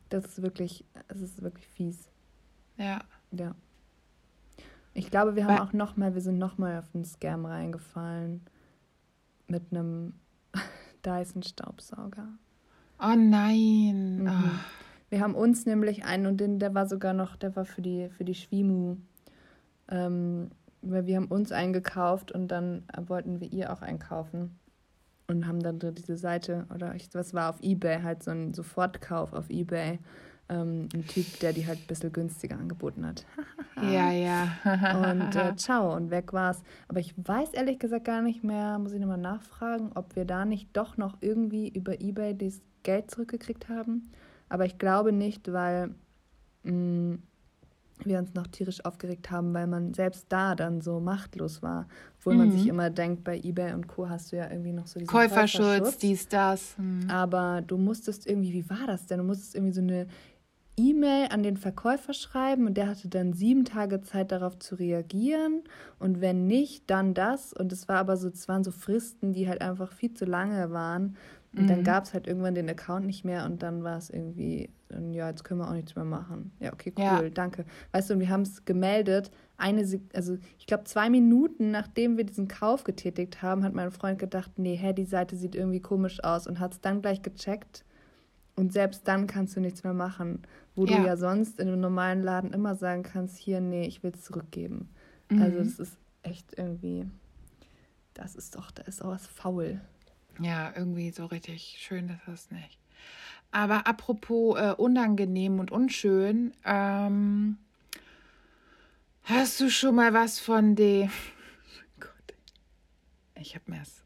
Das 0.09 0.24
ist 0.24 0.42
wirklich, 0.42 0.85
es 1.09 1.20
ist 1.20 1.42
wirklich 1.42 1.66
fies. 1.68 2.11
Ja. 2.76 3.00
Ja. 3.33 3.55
Ich 4.92 5.11
glaube, 5.11 5.37
wir 5.37 5.44
haben 5.44 5.59
Weil, 5.59 5.66
auch 5.66 5.72
noch 5.72 5.96
mal, 5.96 6.14
wir 6.14 6.20
sind 6.20 6.38
noch 6.38 6.59
mal 6.59 6.79
auf 6.79 6.94
einen 6.94 7.05
Scam 7.05 7.46
reingefallen 7.46 8.42
mit 9.46 9.62
einem 9.70 10.14
Dyson-Staubsauger. 11.07 12.29
Oh 13.00 13.14
nein. 13.16 14.22
Mhm. 14.22 14.29
Oh. 14.29 14.50
Wir 15.11 15.20
haben 15.20 15.35
uns 15.35 15.66
nämlich 15.66 16.05
einen 16.05 16.26
und 16.26 16.38
den, 16.38 16.59
der 16.59 16.74
war 16.74 16.87
sogar 16.87 17.14
noch, 17.14 17.37
der 17.37 17.55
war 17.57 17.64
für 17.64 17.83
die, 17.83 18.09
für 18.11 18.24
die 18.24 18.35
Schwimu. 18.35 18.96
Ähm, 19.88 20.50
weil 20.83 21.07
wir 21.07 21.16
haben 21.16 21.26
uns 21.26 21.53
einen 21.53 21.72
gekauft 21.72 22.33
und 22.33 22.48
dann 22.48 22.85
wollten 23.07 23.40
wir 23.40 23.53
ihr 23.53 23.72
auch 23.72 23.83
einkaufen 23.83 24.59
und 25.31 25.47
haben 25.47 25.61
dann 25.61 25.79
diese 25.79 26.16
Seite 26.16 26.66
oder 26.75 26.95
ich, 26.95 27.09
was 27.14 27.35
war 27.35 27.51
auf 27.51 27.61
Ebay 27.62 28.03
halt 28.03 28.23
so 28.23 28.33
ein 28.33 28.53
Sofortkauf 28.53 29.33
auf 29.33 29.49
Ebay 29.49 29.99
ähm, 30.49 30.88
ein 30.93 31.07
Typ, 31.07 31.38
der 31.40 31.53
die 31.53 31.66
halt 31.66 31.79
ein 31.79 31.87
bisschen 31.87 32.12
günstiger 32.12 32.59
angeboten 32.59 33.07
hat. 33.07 33.25
ja, 33.83 34.11
ja. 34.11 35.12
und 35.12 35.37
äh, 35.37 35.55
ciao, 35.57 35.95
und 35.95 36.11
weg 36.11 36.33
war's. 36.33 36.62
Aber 36.88 36.99
ich 36.99 37.14
weiß 37.16 37.53
ehrlich 37.53 37.79
gesagt 37.79 38.05
gar 38.05 38.21
nicht 38.21 38.43
mehr, 38.43 38.79
muss 38.79 38.93
ich 38.93 39.01
nochmal 39.01 39.19
nachfragen, 39.19 39.93
ob 39.95 40.16
wir 40.16 40.25
da 40.25 40.45
nicht 40.45 40.69
doch 40.77 40.97
noch 40.97 41.16
irgendwie 41.21 41.69
über 41.69 42.01
Ebay 42.01 42.37
das 42.37 42.61
Geld 42.83 43.11
zurückgekriegt 43.11 43.69
haben. 43.69 44.11
Aber 44.49 44.64
ich 44.66 44.79
glaube 44.79 45.12
nicht, 45.12 45.53
weil 45.53 45.95
mh, 46.64 46.73
mm, 46.73 47.23
wir 48.06 48.18
uns 48.18 48.34
noch 48.34 48.46
tierisch 48.46 48.84
aufgeregt 48.84 49.30
haben, 49.30 49.54
weil 49.54 49.66
man 49.66 49.94
selbst 49.94 50.26
da 50.28 50.54
dann 50.54 50.80
so 50.80 51.00
machtlos 51.00 51.62
war. 51.62 51.86
Obwohl 52.18 52.34
mhm. 52.34 52.38
man 52.38 52.52
sich 52.52 52.64
mhm. 52.64 52.70
immer 52.70 52.90
denkt, 52.90 53.24
bei 53.24 53.38
Ebay 53.38 53.72
und 53.72 53.86
Co. 53.88 54.08
hast 54.08 54.32
du 54.32 54.36
ja 54.36 54.50
irgendwie 54.50 54.72
noch 54.72 54.86
so 54.86 54.98
diesen 54.98 55.10
Käuferschutz, 55.10 55.62
Käuferschutz. 55.62 55.98
dies, 55.98 56.28
das. 56.28 56.76
Mhm. 56.78 57.08
Aber 57.08 57.62
du 57.66 57.78
musstest 57.78 58.26
irgendwie, 58.26 58.52
wie 58.52 58.70
war 58.70 58.86
das 58.86 59.06
denn? 59.06 59.18
Du 59.18 59.24
musstest 59.24 59.54
irgendwie 59.54 59.74
so 59.74 59.80
eine 59.80 60.06
E-Mail 60.80 61.28
an 61.30 61.42
den 61.42 61.56
Verkäufer 61.56 62.14
schreiben 62.14 62.66
und 62.66 62.76
der 62.76 62.88
hatte 62.88 63.08
dann 63.08 63.32
sieben 63.32 63.64
Tage 63.64 64.00
Zeit 64.00 64.32
darauf 64.32 64.58
zu 64.58 64.76
reagieren 64.76 65.62
und 65.98 66.20
wenn 66.20 66.46
nicht, 66.46 66.88
dann 66.88 67.12
das 67.12 67.52
und 67.52 67.72
es 67.72 67.88
war 67.88 67.98
aber 67.98 68.16
so, 68.16 68.28
es 68.28 68.48
waren 68.48 68.64
so 68.64 68.70
Fristen, 68.70 69.32
die 69.32 69.48
halt 69.48 69.60
einfach 69.60 69.92
viel 69.92 70.14
zu 70.14 70.24
lange 70.24 70.70
waren 70.70 71.16
und 71.54 71.64
mhm. 71.64 71.66
dann 71.66 71.84
gab 71.84 72.04
es 72.04 72.14
halt 72.14 72.26
irgendwann 72.28 72.54
den 72.54 72.68
Account 72.68 73.06
nicht 73.06 73.24
mehr 73.24 73.44
und 73.44 73.62
dann 73.62 73.82
war 73.82 73.98
es 73.98 74.08
irgendwie, 74.10 74.70
ja, 75.12 75.28
jetzt 75.28 75.42
können 75.42 75.60
wir 75.60 75.68
auch 75.68 75.74
nichts 75.74 75.96
mehr 75.96 76.04
machen. 76.04 76.52
Ja, 76.60 76.72
okay, 76.72 76.92
cool, 76.96 77.04
ja. 77.04 77.30
danke. 77.30 77.64
Weißt 77.92 78.08
du, 78.08 78.14
und 78.14 78.20
wir 78.20 78.28
haben 78.28 78.42
es 78.42 78.64
gemeldet, 78.64 79.32
eine, 79.56 79.84
also 80.14 80.38
ich 80.58 80.66
glaube 80.66 80.84
zwei 80.84 81.10
Minuten 81.10 81.72
nachdem 81.72 82.16
wir 82.16 82.24
diesen 82.24 82.46
Kauf 82.46 82.84
getätigt 82.84 83.42
haben, 83.42 83.64
hat 83.64 83.74
mein 83.74 83.90
Freund 83.90 84.18
gedacht, 84.18 84.52
nee, 84.58 84.76
hä, 84.76 84.92
die 84.92 85.04
Seite 85.04 85.36
sieht 85.36 85.54
irgendwie 85.56 85.80
komisch 85.80 86.22
aus 86.22 86.46
und 86.46 86.60
hat 86.60 86.72
es 86.72 86.80
dann 86.80 87.02
gleich 87.02 87.22
gecheckt 87.22 87.84
und 88.54 88.72
selbst 88.72 89.08
dann 89.08 89.26
kannst 89.26 89.56
du 89.56 89.60
nichts 89.60 89.82
mehr 89.82 89.94
machen, 89.94 90.42
wo 90.76 90.84
ja. 90.84 90.98
du 90.98 91.06
ja 91.06 91.16
sonst 91.16 91.58
in 91.58 91.68
einem 91.68 91.80
normalen 91.80 92.22
Laden 92.22 92.52
immer 92.52 92.76
sagen 92.76 93.02
kannst, 93.02 93.38
hier, 93.38 93.60
nee, 93.60 93.86
ich 93.86 94.02
will 94.02 94.12
es 94.14 94.22
zurückgeben. 94.22 94.88
Mhm. 95.30 95.42
Also 95.42 95.58
das 95.58 95.78
ist 95.80 95.98
echt 96.22 96.56
irgendwie, 96.56 97.06
das 98.14 98.36
ist 98.36 98.54
doch, 98.54 98.70
da 98.70 98.82
ist 98.84 99.02
auch 99.02 99.10
was 99.10 99.26
faul. 99.26 99.80
Ja, 100.40 100.72
irgendwie 100.74 101.11
so 101.11 101.26
richtig 101.26 101.79
schön 101.81 102.09
ist 102.09 102.22
das 102.26 102.50
nicht. 102.50 102.79
Aber 103.53 103.87
apropos 103.87 104.59
äh, 104.59 104.74
unangenehm 104.76 105.59
und 105.59 105.70
unschön, 105.70 106.53
ähm, 106.64 107.59
hast 109.24 109.61
du 109.61 109.70
schon 109.70 109.96
mal 109.96 110.14
was 110.14 110.38
von 110.38 110.76
dem... 110.76 111.11
Gott, 112.00 112.35
ich 113.35 113.55
habe 113.55 113.70
mir 113.70 113.81
das 113.81 114.00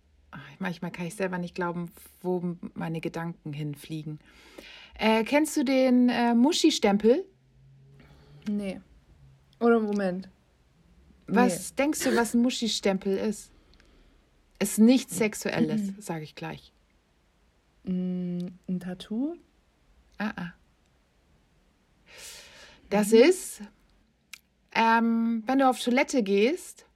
manchmal 0.59 0.90
kann 0.90 1.07
ich 1.07 1.14
selber 1.14 1.38
nicht 1.38 1.55
glauben, 1.55 1.90
wo 2.23 2.57
meine 2.75 3.01
Gedanken 3.01 3.53
hinfliegen. 3.53 4.18
Äh, 4.99 5.25
kennst 5.25 5.57
du 5.57 5.64
den 5.64 6.09
äh, 6.09 6.35
Muschi-Stempel? 6.35 7.25
Nee. 8.49 8.81
Oder 9.61 9.81
Moment. 9.81 10.29
Was 11.27 11.70
nee. 11.70 11.77
denkst 11.79 12.01
du, 12.01 12.16
was 12.16 12.35
ein 12.35 12.42
Muschi-Stempel 12.42 13.16
ist? 13.16 13.51
Ist 14.59 14.79
nichts 14.79 15.17
Sexuelles, 15.17 15.83
mhm. 15.83 16.01
sage 16.01 16.25
ich 16.25 16.35
gleich. 16.35 16.73
Mm, 17.85 18.47
ein 18.69 18.81
Tattoo? 18.81 19.37
Ah, 20.19 20.33
ah. 20.37 20.53
Das 22.90 23.11
mhm. 23.11 23.19
ist, 23.19 23.62
ähm, 24.75 25.43
wenn 25.47 25.59
du 25.59 25.69
auf 25.69 25.81
Toilette 25.81 26.23
gehst 26.23 26.87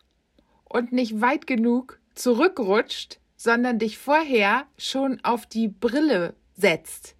und 0.65 0.93
nicht 0.93 1.21
weit 1.21 1.47
genug 1.47 2.01
zurückrutscht, 2.15 3.19
sondern 3.37 3.79
dich 3.79 3.99
vorher 3.99 4.67
schon 4.77 5.23
auf 5.23 5.47
die 5.47 5.69
Brille 5.69 6.35
setzt. 6.57 7.15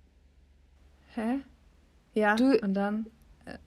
Hä? 1.15 1.41
Ja, 2.15 2.35
du, 2.35 2.59
und 2.61 2.75
dann? 2.75 3.07
Äh, 3.45 3.59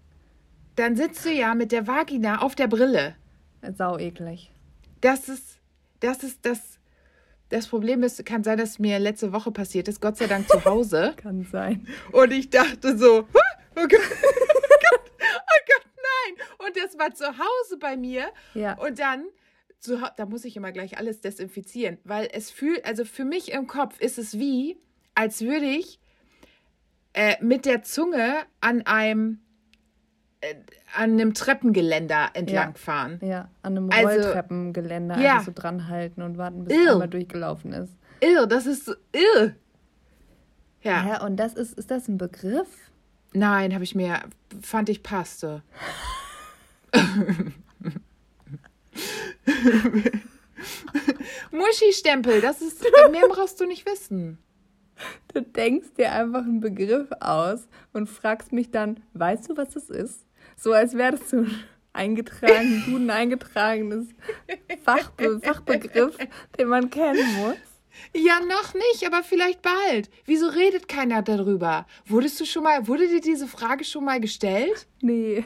dann 0.76 0.96
sitzt 0.96 1.26
du 1.26 1.32
ja 1.32 1.56
mit 1.56 1.72
der 1.72 1.88
Vagina 1.88 2.42
auf 2.42 2.56
der 2.56 2.68
Brille. 2.68 3.16
Sau 3.78 3.98
eklig. 3.98 4.52
Das 5.00 5.30
ist, 5.30 5.60
das 6.02 6.24
ist 6.24 6.46
das. 6.46 6.78
Das 7.50 7.68
Problem 7.68 8.02
ist, 8.02 8.26
kann 8.26 8.46
sein, 8.46 8.58
dass 8.58 8.80
mir 8.80 8.98
letzte 8.98 9.34
Woche 9.34 9.52
passiert 9.52 9.90
ist, 9.90 10.00
Gott 10.00 10.16
sei 10.16 10.28
Dank 10.28 10.48
zu 10.48 10.64
Hause. 10.64 11.14
kann 11.18 11.46
sein. 11.52 11.86
Und 12.14 12.32
ich 12.32 12.50
dachte 12.50 12.98
so, 12.98 13.20
oh 13.20 13.24
Gott, 13.24 13.38
oh 13.76 13.88
Gott, 13.88 15.12
oh 15.20 15.62
Gott, 15.68 15.86
nein. 15.98 16.48
Und 16.66 16.78
das 16.78 16.98
war 16.98 17.14
zu 17.14 17.26
Hause 17.28 17.78
bei 17.78 17.98
mir. 17.98 18.30
Ja. 18.54 18.78
Und 18.78 19.00
dann 19.00 19.26
zu, 19.82 20.00
da 20.16 20.26
muss 20.26 20.46
ich 20.46 20.56
immer 20.56 20.72
gleich 20.72 20.98
alles 20.98 21.20
desinfizieren, 21.20 21.98
weil 22.04 22.30
es 22.32 22.52
fühlt, 22.52 22.86
also 22.86 23.04
für 23.04 23.26
mich 23.26 23.52
im 23.52 23.68
Kopf 23.68 24.00
ist 24.00 24.18
es 24.18 24.38
wie, 24.40 24.78
als 25.16 25.42
würde 25.42 25.66
ich 25.66 26.00
äh, 27.14 27.36
mit 27.44 27.66
der 27.66 27.84
Zunge 27.84 28.44
an 28.62 28.84
einem 28.84 29.42
an 30.96 31.12
einem 31.12 31.34
Treppengeländer 31.34 32.30
entlangfahren. 32.34 33.20
Ja, 33.22 33.28
ja, 33.28 33.50
an 33.62 33.78
einem 33.78 33.90
also, 33.92 34.08
Rolltreppengeländer 34.08 35.20
ja. 35.20 35.34
einfach 35.34 35.46
so 35.46 35.52
dranhalten 35.54 36.24
und 36.24 36.38
warten, 36.38 36.66
bis 36.66 36.78
es 36.78 36.90
einmal 36.90 37.08
durchgelaufen 37.08 37.74
ist. 37.74 37.94
Irr, 38.20 38.48
das 38.48 38.66
ist 38.66 38.86
so 38.86 38.94
irr. 39.14 39.56
Ja. 40.84 41.08
ja, 41.08 41.24
und 41.24 41.38
das 41.38 41.54
ist, 41.54 41.78
ist 41.78 41.92
das 41.92 42.08
ein 42.08 42.18
Begriff? 42.18 42.68
Nein, 43.34 43.74
habe 43.74 43.84
ich 43.84 43.94
mir, 43.96 44.22
fand 44.62 44.90
ich 44.90 45.04
passte. 45.04 45.62
Muschi-Stempel, 51.52 52.42
das 52.42 52.62
ist, 52.62 52.84
mehr 53.12 53.28
brauchst 53.30 53.62
du 53.62 53.66
nicht 53.66 53.86
wissen. 53.86 54.40
Du 55.34 55.42
denkst 55.42 55.94
dir 55.98 56.12
einfach 56.12 56.42
einen 56.42 56.60
Begriff 56.60 57.10
aus 57.20 57.68
und 57.94 58.08
fragst 58.08 58.52
mich 58.52 58.72
dann, 58.72 59.02
weißt 59.14 59.50
du, 59.50 59.58
was 59.58 59.70
das 59.70 59.90
ist? 59.90 60.26
So 60.62 60.74
als 60.74 60.94
wäre 60.96 61.14
das 61.14 61.28
so 61.32 61.38
ein 61.38 61.64
eingetragen, 61.92 62.84
guten 62.86 63.10
eingetragenes 63.10 64.10
Fachbe 64.86 65.40
Fachbegriff, 65.42 66.16
den 66.56 66.68
man 66.68 66.88
kennen 66.92 67.34
muss. 67.38 67.56
Ja, 68.14 68.40
noch 68.40 68.76
nicht, 68.76 69.04
aber 69.08 69.24
vielleicht 69.24 69.64
bald. 69.64 70.12
Wieso 70.26 70.48
redet 70.50 70.88
keiner 70.88 71.24
darüber? 71.24 71.88
Wurdest 72.06 72.40
du 72.40 72.46
schon 72.46 72.64
mal, 72.64 72.88
wurde 72.88 73.08
dir 73.08 73.22
diese 73.22 73.48
Frage 73.48 73.84
schon 73.84 74.06
mal 74.06 74.20
gestellt? 74.20 74.86
Nee. 75.02 75.44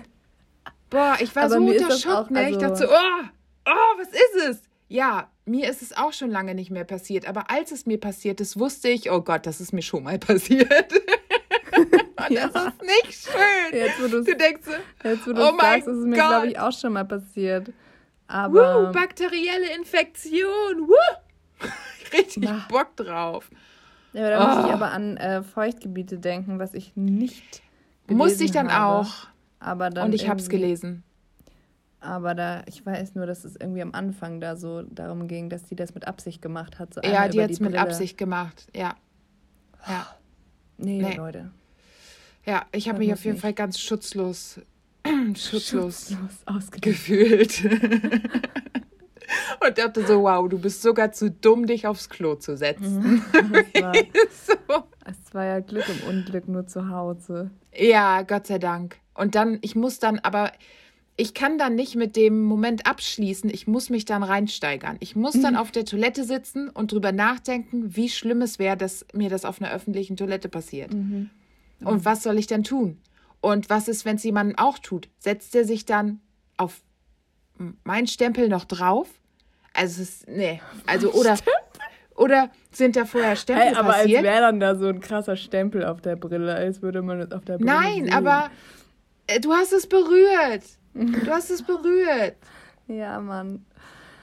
Boah, 0.90 1.16
ich 1.22 1.34
war 1.34 1.44
aber 1.44 1.56
so 1.56 1.62
unter 1.62 1.92
Schock, 1.98 2.30
ne? 2.30 2.40
Also 2.40 2.52
ich 2.52 2.58
dachte 2.58 2.76
so, 2.76 2.86
oh, 2.86 3.24
oh, 3.68 3.98
was 3.98 4.10
ist 4.10 4.50
es? 4.50 4.62
Ja, 4.90 5.32
mir 5.46 5.70
ist 5.70 5.82
es 5.82 5.96
auch 5.96 6.12
schon 6.12 6.30
lange 6.30 6.56
nicht 6.56 6.72
mehr 6.72 6.84
passiert, 6.84 7.26
aber 7.26 7.50
als 7.50 7.72
es 7.72 7.86
mir 7.86 8.00
passiert 8.02 8.42
ist, 8.42 8.60
wusste 8.60 8.90
ich, 8.90 9.10
oh 9.10 9.22
Gott, 9.22 9.46
das 9.46 9.62
ist 9.62 9.72
mir 9.72 9.82
schon 9.82 10.04
mal 10.04 10.20
passiert. 10.20 10.94
ja. 12.30 12.48
Das 12.48 12.66
ist 12.66 12.82
nicht 12.82 13.14
schön. 13.14 13.80
Jetzt, 13.80 14.02
wo 14.02 14.08
du 14.08 14.24
denkst, 14.24 14.62
jetzt, 15.04 15.28
wo 15.28 15.34
du 15.34 15.42
oh 15.42 15.58
sagst, 15.60 15.88
ist 15.88 15.98
es 15.98 16.06
mir, 16.06 16.16
glaube 16.16 16.48
ich, 16.48 16.60
auch 16.60 16.72
schon 16.72 16.94
mal 16.94 17.06
passiert. 17.06 17.72
Aber. 18.28 18.88
Woo, 18.88 18.92
bakterielle 18.92 19.76
Infektion. 19.76 20.88
Woo. 20.88 21.68
Richtig 22.14 22.44
Na. 22.44 22.66
Bock 22.70 22.96
drauf. 22.96 23.50
Ja, 24.14 24.22
aber 24.22 24.30
da 24.30 24.44
oh. 24.44 24.56
muss 24.56 24.66
ich 24.66 24.74
aber 24.74 24.92
an 24.92 25.18
äh, 25.18 25.44
Feuchtgebiete 25.44 26.18
denken, 26.18 26.60
was 26.60 26.74
ich 26.74 26.96
nicht. 26.96 27.62
Musste 28.08 28.44
ich 28.44 28.52
dann 28.52 28.72
habe. 28.72 29.08
auch. 29.08 29.28
Aber 29.60 29.90
dann 29.90 30.06
Und 30.06 30.14
ich 30.14 30.30
habe 30.30 30.40
es 30.40 30.50
gelesen. 30.50 31.04
Aber 32.00 32.36
da, 32.36 32.62
ich 32.68 32.86
weiß 32.86 33.16
nur, 33.16 33.26
dass 33.26 33.44
es 33.44 33.56
irgendwie 33.56 33.82
am 33.82 33.94
Anfang 33.94 34.40
da 34.40 34.56
so 34.56 34.84
darum 34.84 35.28
ging, 35.28 35.50
dass 35.50 35.68
sie 35.68 35.76
das 35.76 35.96
mit 35.96 36.08
Absicht 36.08 36.42
gemacht 36.42 36.78
hat. 36.78 36.94
So 36.94 37.02
ja, 37.02 37.28
die 37.28 37.42
hat 37.42 37.50
es 37.50 37.60
mit 37.60 37.76
Absicht 37.76 38.18
gemacht, 38.18 38.68
ja. 38.76 38.96
Ja. 39.88 40.08
Nee, 40.78 41.02
nee. 41.02 41.16
Leute. 41.16 41.52
Ja, 42.46 42.66
ich 42.72 42.88
habe 42.88 43.00
mich 43.00 43.12
auf 43.12 43.24
jeden 43.24 43.36
nicht. 43.36 43.42
Fall 43.42 43.54
ganz 43.54 43.80
schutzlos, 43.80 44.60
schutzlos, 45.36 46.10
schutzlos 46.10 46.72
gefühlt. 46.82 47.64
Und 49.66 49.78
dachte 49.78 50.06
so, 50.06 50.24
wow, 50.24 50.48
du 50.48 50.60
bist 50.60 50.82
sogar 50.82 51.12
zu 51.12 51.32
dumm, 51.32 51.66
dich 51.66 51.88
aufs 51.88 52.10
Klo 52.10 52.36
zu 52.36 52.58
setzen. 52.58 53.24
Es 53.74 53.82
war, 53.82 53.94
so. 54.46 54.84
es 55.06 55.34
war 55.34 55.46
ja 55.46 55.60
Glück 55.60 55.86
im 55.90 56.10
Unglück 56.10 56.48
nur 56.48 56.68
zu 56.68 56.90
Hause. 56.90 57.52
Ja, 57.76 58.22
Gott 58.22 58.48
sei 58.48 58.60
Dank. 58.60 58.98
Und 59.14 59.36
dann, 59.36 59.60
ich 59.62 59.76
muss 59.76 60.00
dann 60.00 60.20
aber, 60.20 60.52
ich 61.18 61.34
kann 61.34 61.58
dann 61.58 61.76
nicht 61.76 61.96
mit 61.96 62.16
dem 62.16 62.44
Moment 62.44 62.86
abschließen, 62.86 63.50
ich 63.50 63.68
muss 63.68 63.90
mich 63.90 64.06
dann 64.06 64.24
reinsteigern. 64.24 64.98
Ich 65.00 65.16
muss 65.16 65.40
dann 65.40 65.54
mhm. 65.54 65.60
auf 65.60 65.72
der 65.72 65.86
Toilette 65.86 66.24
sitzen 66.24 66.70
und 66.70 66.92
drüber 66.92 67.12
nachdenken, 67.12 67.96
wie 67.96 68.10
schlimm 68.10 68.42
es 68.42 68.60
wäre, 68.60 68.78
dass 68.78 69.06
mir 69.14 69.30
das 69.30 69.46
auf 69.46 69.62
einer 69.62 69.72
öffentlichen 69.72 70.18
Toilette 70.18 70.50
passiert. 70.50 70.94
Mhm. 70.94 71.30
Mhm. 71.80 71.88
Und 71.88 72.06
was 72.06 72.24
soll 72.24 72.38
ich 72.38 72.48
dann 72.48 72.64
tun? 72.64 73.02
Und 73.42 73.70
was 73.70 73.88
ist, 73.88 74.06
wenn 74.06 74.16
es 74.16 74.24
jemandem 74.24 74.58
auch 74.58 74.80
tut? 74.80 75.10
Setzt 75.20 75.56
er 75.56 75.66
sich 75.66 75.86
dann 75.86 76.20
auf 76.58 76.82
mein 77.84 78.08
Stempel 78.08 78.50
noch 78.50 78.66
drauf? 78.66 79.08
Also 79.74 80.02
es 80.02 80.10
ist, 80.10 80.28
nee, 80.28 80.62
also 80.88 81.12
oder 81.14 81.38
oder 82.16 82.50
sind 82.72 82.96
da 82.96 83.06
vorher 83.06 83.36
Stempel 83.36 83.66
hey, 83.66 83.76
aber 83.76 83.90
passiert? 83.90 84.18
als 84.18 84.24
wäre 84.24 84.42
dann 84.42 84.60
da 84.60 84.76
so 84.76 84.88
ein 84.88 85.02
krasser 85.02 85.36
Stempel 85.36 85.86
auf 85.86 86.02
der 86.02 86.16
Brille, 86.16 86.56
als 86.56 86.82
würde 86.82 87.02
man 87.02 87.20
es 87.20 87.32
auf 87.32 87.44
der 87.44 87.58
Brille 87.58 87.72
Nein, 87.72 88.06
sehen. 88.06 88.14
aber 88.14 88.50
äh, 89.28 89.40
du 89.40 89.52
hast 89.52 89.74
es 89.74 89.88
berührt. 89.88 90.64
Du 90.94 91.30
hast 91.30 91.52
es 91.52 91.62
berührt. 91.62 92.38
ja, 92.88 93.20
Mann. 93.20 93.66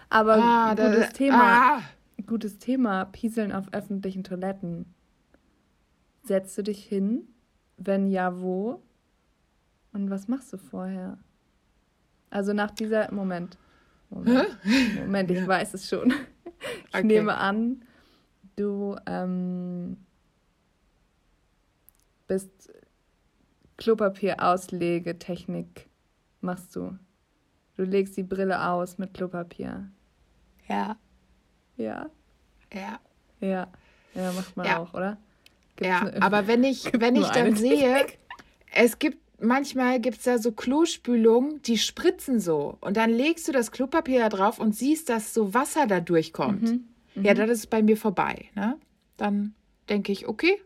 Aber 0.08 0.36
ah, 0.36 0.74
gutes 0.74 1.06
da, 1.08 1.12
Thema. 1.12 1.42
Ah. 1.42 1.82
Gutes 2.26 2.58
Thema, 2.58 3.04
Pieseln 3.06 3.52
auf 3.52 3.66
öffentlichen 3.72 4.24
Toiletten. 4.24 4.94
Setzt 6.22 6.56
du 6.56 6.62
dich 6.62 6.84
hin? 6.84 7.28
Wenn 7.76 8.08
ja, 8.08 8.40
wo? 8.40 8.82
Und 9.92 10.10
was 10.10 10.28
machst 10.28 10.52
du 10.52 10.58
vorher? 10.58 11.18
Also 12.30 12.52
nach 12.52 12.70
dieser. 12.70 13.12
Moment. 13.12 13.58
Moment, 14.10 14.58
Moment 14.98 15.30
ich 15.30 15.38
ja. 15.38 15.48
weiß 15.48 15.74
es 15.74 15.88
schon. 15.88 16.12
Ich 16.88 16.94
okay. 16.94 17.06
nehme 17.06 17.36
an, 17.36 17.84
du 18.56 18.96
ähm, 19.06 19.96
bist 22.26 22.72
Klopapier-Auslegetechnik 23.78 25.88
machst 26.40 26.76
du. 26.76 26.98
Du 27.76 27.84
legst 27.84 28.16
die 28.16 28.22
Brille 28.22 28.68
aus 28.68 28.98
mit 28.98 29.14
Klopapier. 29.14 29.90
Ja. 30.68 30.96
Ja. 31.76 32.10
Ja. 32.72 33.00
Ja. 33.40 33.68
Ja, 34.14 34.32
macht 34.32 34.56
man 34.56 34.66
ja. 34.66 34.78
auch, 34.78 34.94
oder? 34.94 35.16
Gibt's 35.76 35.88
ja, 35.88 36.00
eine, 36.00 36.22
aber 36.22 36.46
wenn 36.46 36.64
ich, 36.64 36.90
wenn 36.98 37.16
ich 37.16 37.28
dann 37.28 37.56
sehe, 37.56 38.06
es 38.74 38.98
gibt 38.98 39.18
manchmal 39.42 40.00
gibt 40.00 40.18
es 40.18 40.24
da 40.24 40.38
so 40.38 40.52
Klospülungen, 40.52 41.60
die 41.62 41.78
spritzen 41.78 42.40
so. 42.40 42.78
Und 42.80 42.96
dann 42.96 43.10
legst 43.10 43.48
du 43.48 43.52
das 43.52 43.72
Klopapier 43.72 44.20
da 44.20 44.28
drauf 44.28 44.58
und 44.58 44.74
siehst, 44.74 45.08
dass 45.08 45.34
so 45.34 45.52
Wasser 45.52 45.86
da 45.86 46.00
durchkommt. 46.00 46.62
Mhm. 46.62 46.88
Mhm. 47.14 47.24
Ja, 47.24 47.34
dann 47.34 47.48
ist 47.48 47.68
bei 47.68 47.82
mir 47.82 47.96
vorbei. 47.96 48.46
Ne? 48.54 48.78
Dann 49.16 49.54
denke 49.88 50.12
ich, 50.12 50.28
okay, 50.28 50.60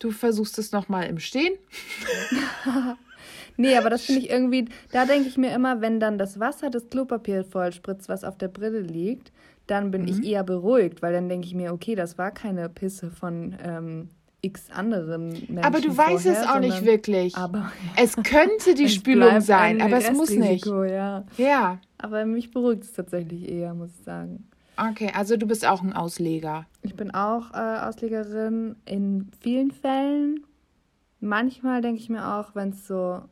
du 0.00 0.10
versuchst 0.10 0.58
es 0.58 0.72
nochmal 0.72 1.06
im 1.06 1.18
Stehen. 1.18 1.54
nee, 3.56 3.76
aber 3.76 3.90
das 3.90 4.04
finde 4.04 4.20
ich 4.20 4.30
irgendwie, 4.30 4.66
da 4.92 5.06
denke 5.06 5.28
ich 5.28 5.36
mir 5.36 5.52
immer, 5.54 5.80
wenn 5.80 5.98
dann 5.98 6.18
das 6.18 6.38
Wasser 6.38 6.70
das 6.70 6.88
Klopapier 6.88 7.44
voll 7.44 7.72
spritzt, 7.72 8.08
was 8.08 8.24
auf 8.24 8.38
der 8.38 8.48
Brille 8.48 8.80
liegt, 8.80 9.32
dann 9.66 9.90
bin 9.90 10.02
mhm. 10.02 10.08
ich 10.08 10.24
eher 10.24 10.44
beruhigt, 10.44 11.02
weil 11.02 11.12
dann 11.12 11.28
denke 11.28 11.46
ich 11.46 11.54
mir, 11.54 11.72
okay, 11.72 11.94
das 11.94 12.18
war 12.18 12.30
keine 12.30 12.68
Pisse 12.68 13.10
von 13.10 13.56
ähm, 13.62 14.08
x 14.42 14.70
anderen 14.70 15.30
Menschen. 15.30 15.64
Aber 15.64 15.80
du 15.80 15.92
vorher, 15.92 16.14
weißt 16.14 16.26
es 16.26 16.46
auch 16.46 16.60
nicht 16.60 16.84
wirklich. 16.84 17.36
Aber, 17.36 17.72
es 17.96 18.16
könnte 18.16 18.74
die 18.74 18.88
Spülung 18.90 19.40
sein, 19.40 19.80
aber 19.80 19.96
es 19.96 20.12
muss 20.12 20.30
nicht. 20.30 20.66
Ja. 20.66 21.24
ja. 21.36 21.78
Aber 21.98 22.24
mich 22.26 22.50
beruhigt 22.50 22.84
es 22.84 22.92
tatsächlich 22.92 23.48
eher, 23.48 23.74
muss 23.74 23.90
ich 23.98 24.04
sagen. 24.04 24.48
Okay, 24.76 25.10
also 25.14 25.36
du 25.36 25.46
bist 25.46 25.66
auch 25.66 25.82
ein 25.82 25.94
Ausleger. 25.94 26.66
Ich 26.82 26.94
bin 26.94 27.10
auch 27.12 27.52
äh, 27.54 27.78
Auslegerin 27.80 28.76
in 28.84 29.30
vielen 29.40 29.70
Fällen. 29.70 30.44
Manchmal 31.20 31.80
denke 31.80 31.98
ich 31.98 32.10
mir 32.10 32.34
auch, 32.34 32.54
wenn 32.54 32.70
es 32.70 32.86
so, 32.86 33.22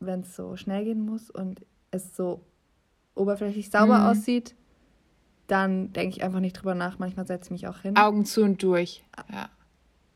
wenn 0.00 0.20
es 0.20 0.34
so 0.34 0.56
schnell 0.56 0.84
gehen 0.84 1.04
muss 1.04 1.30
und 1.30 1.64
es 1.92 2.16
so 2.16 2.40
oberflächlich 3.14 3.70
sauber 3.70 3.98
mhm. 4.00 4.06
aussieht, 4.06 4.56
dann 5.46 5.92
denke 5.92 6.16
ich 6.16 6.22
einfach 6.22 6.40
nicht 6.40 6.54
drüber 6.54 6.74
nach. 6.74 6.98
Manchmal 6.98 7.26
setze 7.26 7.46
ich 7.46 7.50
mich 7.50 7.68
auch 7.68 7.80
hin. 7.80 7.96
Augen 7.96 8.24
zu 8.24 8.42
und 8.42 8.62
durch. 8.62 9.04
Ja. 9.32 9.48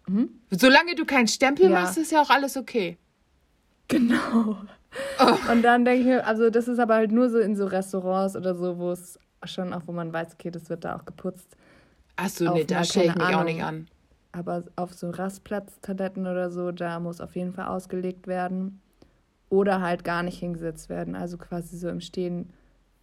Mhm. 0.07 0.31
Solange 0.51 0.95
du 0.95 1.05
keinen 1.05 1.29
Stempel 1.29 1.71
ja. 1.71 1.81
machst, 1.81 1.99
ist 1.99 2.13
ja 2.13 2.23
auch 2.23 2.31
alles 2.31 2.57
okay. 2.57 2.99
Genau. 3.89 4.57
Oh. 5.21 5.53
Und 5.53 5.63
dann 5.63 5.85
denke 5.85 6.01
ich 6.01 6.07
mir, 6.07 6.27
also 6.27 6.51
das 6.51 6.67
ist 6.67 6.79
aber 6.79 6.95
halt 6.95 7.13
nur 7.13 7.31
so 7.31 7.39
in 7.39 7.55
so 7.55 7.67
Restaurants 7.67 8.35
oder 8.35 8.55
so, 8.57 8.79
wo 8.79 8.91
es 8.91 9.19
schon 9.45 9.73
auch, 9.73 9.83
wo 9.87 9.93
man 9.93 10.13
weiß, 10.13 10.35
okay, 10.35 10.51
das 10.51 10.69
wird 10.69 10.85
da 10.85 10.97
auch 10.97 11.05
geputzt. 11.05 11.57
Achso, 12.17 12.53
nee, 12.53 12.65
da 12.65 12.85
stelle 12.85 13.07
ich 13.07 13.15
mich 13.15 13.25
Ahnung. 13.25 13.41
auch 13.41 13.45
nicht 13.45 13.63
an. 13.63 13.87
Aber 14.33 14.65
auf 14.77 14.93
so 14.93 15.11
Rastplatztoiletten 15.11 16.27
oder 16.27 16.51
so, 16.51 16.73
da 16.73 17.01
muss 17.01 17.21
auf 17.21 17.35
jeden 17.37 17.53
Fall 17.53 17.67
ausgelegt 17.67 18.27
werden. 18.27 18.81
Oder 19.49 19.81
halt 19.81 20.05
gar 20.05 20.23
nicht 20.23 20.39
hingesetzt 20.39 20.89
werden. 20.89 21.17
Also 21.17 21.37
quasi 21.37 21.77
so 21.77 21.89
im 21.89 22.01
Stehen 22.01 22.51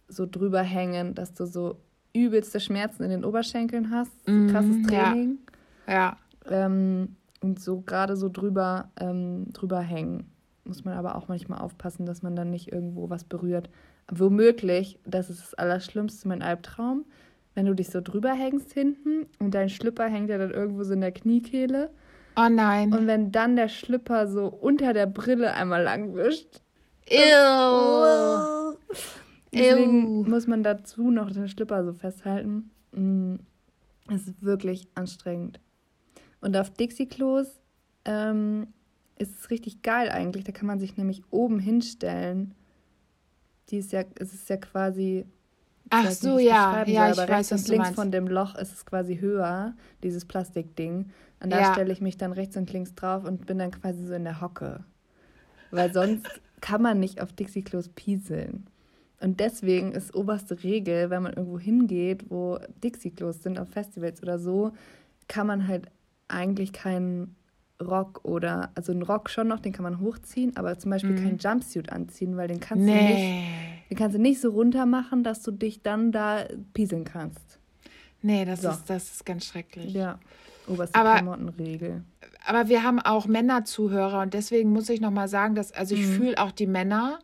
so 0.08 0.26
drüber 0.26 0.62
hängen, 0.62 1.14
dass 1.14 1.34
du 1.34 1.46
so 1.46 1.78
übelste 2.24 2.60
Schmerzen 2.60 3.02
in 3.04 3.10
den 3.10 3.24
Oberschenkeln 3.24 3.90
hast. 3.90 4.12
So 4.26 4.32
mm, 4.32 4.48
krasses 4.48 4.82
Training. 4.86 5.38
Ja. 5.86 5.94
ja. 5.94 6.16
Ähm, 6.66 7.16
und 7.40 7.60
so 7.60 7.80
gerade 7.80 8.16
so 8.16 8.28
drüber, 8.28 8.90
ähm, 8.98 9.52
drüber 9.52 9.80
hängen. 9.80 10.30
Muss 10.64 10.84
man 10.84 10.94
aber 10.94 11.16
auch 11.16 11.28
manchmal 11.28 11.60
aufpassen, 11.60 12.04
dass 12.04 12.22
man 12.22 12.36
dann 12.36 12.50
nicht 12.50 12.72
irgendwo 12.72 13.08
was 13.10 13.24
berührt. 13.24 13.70
Womöglich, 14.10 14.98
das 15.06 15.30
ist 15.30 15.40
das 15.40 15.54
Allerschlimmste, 15.54 16.28
mein 16.28 16.42
Albtraum, 16.42 17.04
wenn 17.54 17.66
du 17.66 17.74
dich 17.74 17.90
so 17.90 18.00
drüber 18.00 18.32
hängst 18.32 18.72
hinten 18.72 19.26
und 19.38 19.54
dein 19.54 19.68
Schlüpper 19.68 20.06
hängt 20.06 20.30
ja 20.30 20.38
dann 20.38 20.50
irgendwo 20.50 20.84
so 20.84 20.94
in 20.94 21.00
der 21.00 21.12
Kniekehle. 21.12 21.90
Oh 22.36 22.48
nein. 22.48 22.92
Und 22.92 23.06
wenn 23.06 23.32
dann 23.32 23.56
der 23.56 23.68
Schlüpper 23.68 24.28
so 24.28 24.46
unter 24.46 24.92
der 24.92 25.06
Brille 25.06 25.54
einmal 25.54 25.82
lang 25.82 26.14
wischt. 26.14 26.60
Ew. 27.10 28.76
Deswegen 29.52 30.24
Ew. 30.24 30.28
muss 30.28 30.46
man 30.46 30.62
dazu 30.62 31.10
noch 31.10 31.30
den 31.30 31.48
Schlüpper 31.48 31.84
so 31.84 31.92
festhalten. 31.92 32.70
Mm, 32.92 33.36
es 34.10 34.26
ist 34.26 34.42
wirklich 34.42 34.88
anstrengend. 34.94 35.60
Und 36.40 36.56
auf 36.56 36.70
Dixie-Klos 36.70 37.60
ähm, 38.04 38.68
ist 39.16 39.38
es 39.38 39.50
richtig 39.50 39.82
geil 39.82 40.10
eigentlich. 40.10 40.44
Da 40.44 40.52
kann 40.52 40.66
man 40.66 40.78
sich 40.78 40.96
nämlich 40.96 41.22
oben 41.30 41.58
hinstellen. 41.58 42.54
Die 43.70 43.78
ist 43.78 43.92
ja, 43.92 44.02
es 44.18 44.32
ist 44.32 44.48
ja 44.48 44.56
quasi. 44.56 45.26
Ach 45.90 46.10
so, 46.10 46.36
nicht, 46.36 46.46
ja, 46.46 46.84
ja, 46.86 47.14
soll, 47.14 47.24
ich 47.24 47.30
weiß, 47.30 47.50
was 47.50 47.62
und 47.62 47.68
links 47.68 47.90
von 47.90 48.10
dem 48.10 48.28
Loch 48.28 48.54
ist 48.56 48.74
es 48.74 48.84
quasi 48.84 49.16
höher, 49.18 49.74
dieses 50.02 50.26
Plastikding. 50.26 51.10
Und 51.40 51.50
da 51.50 51.60
ja. 51.60 51.72
stelle 51.72 51.92
ich 51.92 52.02
mich 52.02 52.18
dann 52.18 52.32
rechts 52.32 52.56
und 52.56 52.70
links 52.72 52.94
drauf 52.94 53.24
und 53.24 53.46
bin 53.46 53.58
dann 53.58 53.70
quasi 53.70 54.04
so 54.06 54.12
in 54.12 54.24
der 54.24 54.42
Hocke. 54.42 54.84
Weil 55.70 55.92
sonst 55.92 56.26
kann 56.60 56.82
man 56.82 57.00
nicht 57.00 57.22
auf 57.22 57.32
Dixie-Klos 57.32 57.88
pieseln. 57.90 58.66
Und 59.20 59.40
deswegen 59.40 59.92
ist 59.92 60.14
oberste 60.14 60.62
Regel, 60.62 61.10
wenn 61.10 61.22
man 61.22 61.32
irgendwo 61.32 61.58
hingeht, 61.58 62.30
wo 62.30 62.58
Dixie-Klos 62.84 63.42
sind, 63.42 63.58
auf 63.58 63.68
Festivals 63.68 64.22
oder 64.22 64.38
so, 64.38 64.72
kann 65.26 65.46
man 65.46 65.66
halt 65.66 65.86
eigentlich 66.28 66.72
keinen 66.72 67.34
Rock 67.80 68.20
oder, 68.24 68.70
also 68.74 68.92
einen 68.92 69.02
Rock 69.02 69.30
schon 69.30 69.48
noch, 69.48 69.60
den 69.60 69.72
kann 69.72 69.84
man 69.84 70.00
hochziehen, 70.00 70.56
aber 70.56 70.78
zum 70.78 70.90
Beispiel 70.90 71.12
mhm. 71.12 71.22
keinen 71.22 71.38
Jumpsuit 71.38 71.90
anziehen, 71.90 72.36
weil 72.36 72.48
den 72.48 72.60
kannst 72.60 72.84
nee. 72.84 72.92
du 72.92 73.04
nicht, 73.14 73.90
den 73.90 73.96
kannst 73.96 74.16
du 74.16 74.20
nicht 74.20 74.40
so 74.40 74.50
runter 74.50 74.86
machen, 74.86 75.22
dass 75.22 75.42
du 75.42 75.50
dich 75.50 75.82
dann 75.82 76.12
da 76.12 76.44
pieseln 76.74 77.04
kannst. 77.04 77.58
Nee, 78.20 78.44
das, 78.44 78.62
so. 78.62 78.70
ist, 78.70 78.84
das 78.86 79.12
ist 79.12 79.26
ganz 79.26 79.46
schrecklich. 79.46 79.92
Ja, 79.92 80.18
oberste 80.66 80.98
aber, 80.98 81.14
Klamottenregel. 81.14 82.02
Aber 82.44 82.68
wir 82.68 82.82
haben 82.82 82.98
auch 82.98 83.26
Männerzuhörer 83.26 84.22
und 84.22 84.34
deswegen 84.34 84.72
muss 84.72 84.88
ich 84.88 85.00
nochmal 85.00 85.28
sagen, 85.28 85.54
dass, 85.54 85.72
also 85.72 85.94
ich 85.94 86.06
mhm. 86.06 86.12
fühle 86.12 86.38
auch 86.38 86.50
die 86.50 86.66
Männer, 86.66 87.20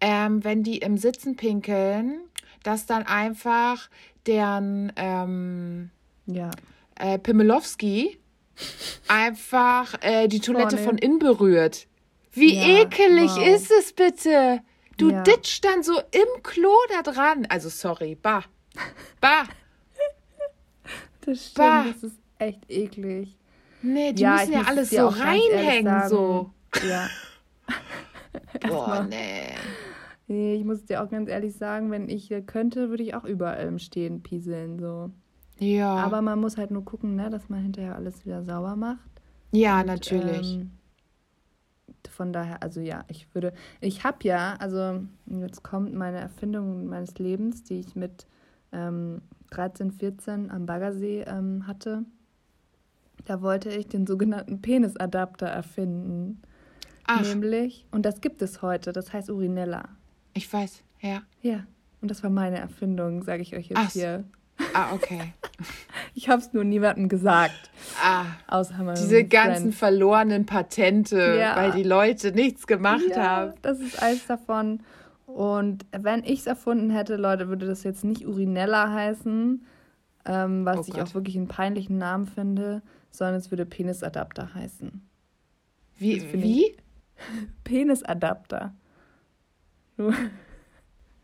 ähm, 0.00 0.44
wenn 0.44 0.62
die 0.62 0.78
im 0.78 0.98
Sitzen 0.98 1.36
pinkeln, 1.36 2.20
dass 2.62 2.86
dann 2.86 3.04
einfach 3.04 3.88
deren 4.26 4.92
ähm, 4.96 5.90
ja. 6.26 6.50
äh, 6.98 7.18
Pimmelowski 7.18 8.18
einfach 9.08 9.94
äh, 10.02 10.28
die 10.28 10.40
Toilette 10.40 10.76
oh, 10.76 10.78
nee. 10.78 10.84
von 10.84 10.98
innen 10.98 11.18
berührt. 11.18 11.86
Wie 12.32 12.54
ja, 12.54 12.82
ekelig 12.82 13.30
wow. 13.30 13.46
ist 13.46 13.70
es 13.70 13.92
bitte? 13.92 14.60
Du 14.96 15.10
ja. 15.10 15.22
ditcht 15.22 15.64
dann 15.64 15.82
so 15.82 15.98
im 15.98 16.42
Klo 16.42 16.74
da 16.90 17.02
dran. 17.02 17.46
Also 17.48 17.68
sorry, 17.68 18.16
bah. 18.20 18.44
Bah. 19.20 19.44
Das 21.22 21.38
stimmt, 21.38 21.54
bah. 21.56 21.84
das 21.84 22.02
ist 22.02 22.18
echt 22.38 22.60
eklig. 22.68 23.36
Nee, 23.82 24.12
die 24.12 24.22
ja, 24.22 24.36
müssen 24.36 24.52
ja 24.52 24.62
alles 24.62 24.90
so 24.90 25.06
reinhängen, 25.06 26.08
so. 26.08 26.50
Ja. 26.88 27.08
Boah, 28.68 29.06
nee. 29.08 29.54
Nee, 30.26 30.54
ich 30.56 30.64
muss 30.64 30.84
dir 30.84 31.02
auch 31.02 31.08
ganz 31.08 31.28
ehrlich 31.30 31.54
sagen, 31.54 31.90
wenn 31.90 32.08
ich 32.08 32.32
könnte, 32.46 32.90
würde 32.90 33.02
ich 33.02 33.14
auch 33.14 33.24
überall 33.24 33.78
Stehen 33.78 34.22
pieseln, 34.22 34.78
so. 34.78 35.10
Ja. 35.58 35.94
Aber 35.96 36.22
man 36.22 36.38
muss 36.38 36.56
halt 36.56 36.70
nur 36.70 36.84
gucken, 36.84 37.16
ne, 37.16 37.30
dass 37.30 37.48
man 37.48 37.62
hinterher 37.62 37.96
alles 37.96 38.24
wieder 38.24 38.44
sauber 38.44 38.76
macht. 38.76 39.08
Ja, 39.52 39.80
Und, 39.80 39.86
natürlich. 39.86 40.56
Ähm, 40.56 40.70
von 42.10 42.32
daher, 42.32 42.62
also 42.62 42.80
ja, 42.80 43.04
ich 43.08 43.32
würde, 43.34 43.52
ich 43.80 44.04
habe 44.04 44.18
ja, 44.22 44.56
also 44.58 45.00
jetzt 45.26 45.62
kommt 45.62 45.94
meine 45.94 46.18
Erfindung 46.18 46.86
meines 46.86 47.18
Lebens, 47.18 47.62
die 47.64 47.80
ich 47.80 47.94
mit 47.96 48.26
ähm, 48.72 49.22
13, 49.50 49.92
14 49.92 50.50
am 50.50 50.66
Baggersee 50.66 51.22
ähm, 51.22 51.66
hatte. 51.66 52.04
Da 53.24 53.42
wollte 53.42 53.70
ich 53.70 53.86
den 53.86 54.06
sogenannten 54.06 54.60
Penisadapter 54.60 55.46
erfinden. 55.46 56.42
Ach. 57.08 57.22
Nämlich, 57.22 57.86
und 57.90 58.04
das 58.04 58.20
gibt 58.20 58.42
es 58.42 58.60
heute, 58.60 58.92
das 58.92 59.12
heißt 59.12 59.30
Urinella. 59.30 59.88
Ich 60.34 60.52
weiß, 60.52 60.82
ja. 61.00 61.22
Ja, 61.40 61.64
und 62.02 62.10
das 62.10 62.22
war 62.22 62.28
meine 62.28 62.58
Erfindung, 62.58 63.22
sage 63.22 63.40
ich 63.42 63.56
euch 63.56 63.70
jetzt 63.70 63.78
Ach. 63.78 63.90
hier. 63.90 64.24
Ah, 64.74 64.92
okay. 64.92 65.32
Ich 66.14 66.28
habe 66.28 66.42
es 66.42 66.52
nur 66.52 66.64
niemandem 66.64 67.08
gesagt. 67.08 67.70
Ah, 68.02 68.24
außer 68.48 68.76
meinem 68.82 68.96
diese 68.96 69.22
ganzen 69.22 69.72
Friend. 69.72 69.74
verlorenen 69.74 70.46
Patente, 70.46 71.36
ja. 71.38 71.54
weil 71.54 71.70
die 71.70 71.84
Leute 71.84 72.32
nichts 72.32 72.66
gemacht 72.66 73.04
ja, 73.10 73.22
haben. 73.22 73.52
Das 73.62 73.78
ist 73.78 74.02
eins 74.02 74.26
davon. 74.26 74.80
Und 75.26 75.86
wenn 75.92 76.24
ich 76.24 76.40
es 76.40 76.46
erfunden 76.48 76.90
hätte, 76.90 77.14
Leute, 77.14 77.48
würde 77.48 77.66
das 77.66 77.84
jetzt 77.84 78.02
nicht 78.02 78.26
Urinella 78.26 78.92
heißen, 78.92 79.64
ähm, 80.24 80.64
was 80.64 80.78
oh 80.78 80.84
ich 80.88 81.00
auch 81.00 81.14
wirklich 81.14 81.36
einen 81.36 81.46
peinlichen 81.46 81.98
Namen 81.98 82.26
finde, 82.26 82.82
sondern 83.12 83.36
es 83.36 83.52
würde 83.52 83.64
Penisadapter 83.64 84.54
heißen. 84.54 85.08
Wie? 85.98 86.32
wie? 86.32 86.76
Penisadapter. 87.64 88.74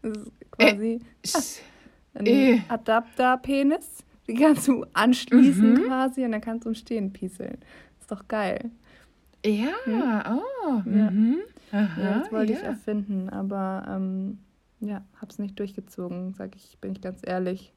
Das 0.02 0.18
ist 0.18 0.32
quasi 0.50 1.00
äh, 1.22 2.18
ein 2.18 2.26
äh. 2.26 2.60
Adapter-Penis. 2.68 4.04
Die 4.28 4.34
kannst 4.34 4.68
du 4.68 4.84
anschließen 4.92 5.72
mhm. 5.72 5.86
quasi 5.86 6.24
und 6.24 6.32
dann 6.32 6.42
kannst 6.42 6.66
du 6.66 6.68
im 6.68 6.74
Stehen 6.74 7.10
pieseln. 7.10 7.56
Ist 8.00 8.10
doch 8.10 8.28
geil. 8.28 8.70
Ja, 9.44 9.72
hm? 9.84 10.02
oh. 10.30 10.82
Ja. 10.90 11.10
Mhm. 11.10 11.38
Aha, 11.72 12.00
ja, 12.00 12.18
das 12.18 12.32
wollte 12.32 12.52
ja. 12.52 12.58
ich 12.58 12.64
erfinden, 12.64 13.28
aber 13.28 13.86
ähm, 13.88 14.38
ja, 14.80 15.04
hab's 15.20 15.38
nicht 15.38 15.58
durchgezogen, 15.58 16.34
sag 16.34 16.54
ich, 16.54 16.78
bin 16.80 16.92
ich 16.92 17.00
ganz 17.00 17.20
ehrlich. 17.24 17.72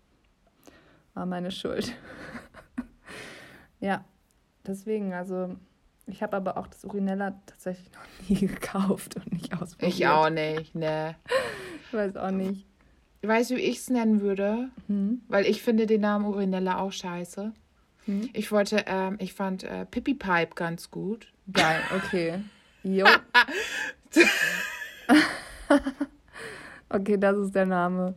War 1.14 1.26
meine 1.26 1.52
Schuld. 1.52 1.96
ja, 3.80 4.06
deswegen, 4.66 5.14
also 5.14 5.56
ich 6.08 6.24
habe 6.24 6.38
aber 6.38 6.58
auch 6.58 6.68
das 6.68 6.84
Urinella 6.86 7.40
tatsächlich 7.46 7.90
noch 7.92 8.02
nie 8.30 8.48
gekauft 8.48 9.16
und 9.16 9.34
nicht 9.34 9.54
ausprobiert. 9.54 9.94
Ich 9.94 10.08
auch 10.08 10.30
nicht, 10.30 10.76
ne. 10.76 11.16
ich 11.86 11.94
weiß 11.94 12.16
auch 12.18 12.32
nicht. 12.32 12.66
Weißt 13.22 13.52
du, 13.52 13.56
wie 13.56 13.62
ich 13.62 13.78
es 13.78 13.90
nennen 13.90 14.22
würde? 14.22 14.70
Hm? 14.88 15.22
Weil 15.28 15.46
ich 15.46 15.62
finde 15.62 15.86
den 15.86 16.02
Namen 16.02 16.26
Urinella 16.26 16.80
auch 16.80 16.92
scheiße. 16.92 17.52
Hm? 18.06 18.30
Ich 18.34 18.52
wollte, 18.52 18.86
ähm, 18.88 19.18
ich 19.20 19.34
fand 19.34 19.64
äh, 19.64 19.86
Pippi 19.86 20.14
Pipe 20.14 20.56
ganz 20.56 20.92
gut. 20.92 21.32
Geil, 21.52 21.82
okay. 21.96 22.40
Jo. 22.84 23.06
okay, 26.90 27.18
das 27.18 27.38
ist 27.38 27.54
der 27.56 27.66
Name. 27.66 28.16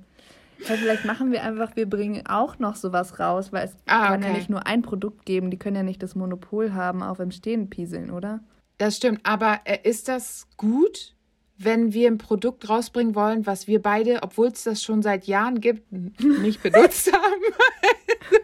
Ja, 0.68 0.76
vielleicht 0.76 1.04
machen 1.04 1.32
wir 1.32 1.42
einfach, 1.42 1.76
wir 1.76 1.88
bringen 1.88 2.26
auch 2.26 2.58
noch 2.58 2.76
sowas 2.76 3.18
raus, 3.18 3.52
weil 3.52 3.66
es 3.66 3.76
ah, 3.86 4.08
kann 4.08 4.20
okay. 4.20 4.32
ja 4.32 4.36
nicht 4.36 4.50
nur 4.50 4.66
ein 4.66 4.82
Produkt 4.82 5.24
geben, 5.24 5.50
die 5.50 5.58
können 5.58 5.76
ja 5.76 5.82
nicht 5.82 6.02
das 6.02 6.14
Monopol 6.14 6.72
haben 6.72 7.02
auf 7.02 7.18
im 7.18 7.30
Stehen 7.30 7.70
pieseln, 7.70 8.10
oder? 8.10 8.40
Das 8.78 8.96
stimmt, 8.96 9.20
aber 9.24 9.60
äh, 9.64 9.78
ist 9.82 10.08
das 10.08 10.46
gut, 10.56 11.14
wenn 11.58 11.92
wir 11.92 12.08
ein 12.08 12.18
Produkt 12.18 12.68
rausbringen 12.68 13.14
wollen, 13.14 13.46
was 13.46 13.66
wir 13.66 13.82
beide, 13.82 14.22
obwohl 14.22 14.48
es 14.48 14.64
das 14.64 14.82
schon 14.82 15.02
seit 15.02 15.26
Jahren 15.26 15.60
gibt, 15.60 15.92
nicht 15.92 16.62
benutzt 16.62 17.12
haben? 17.12 17.42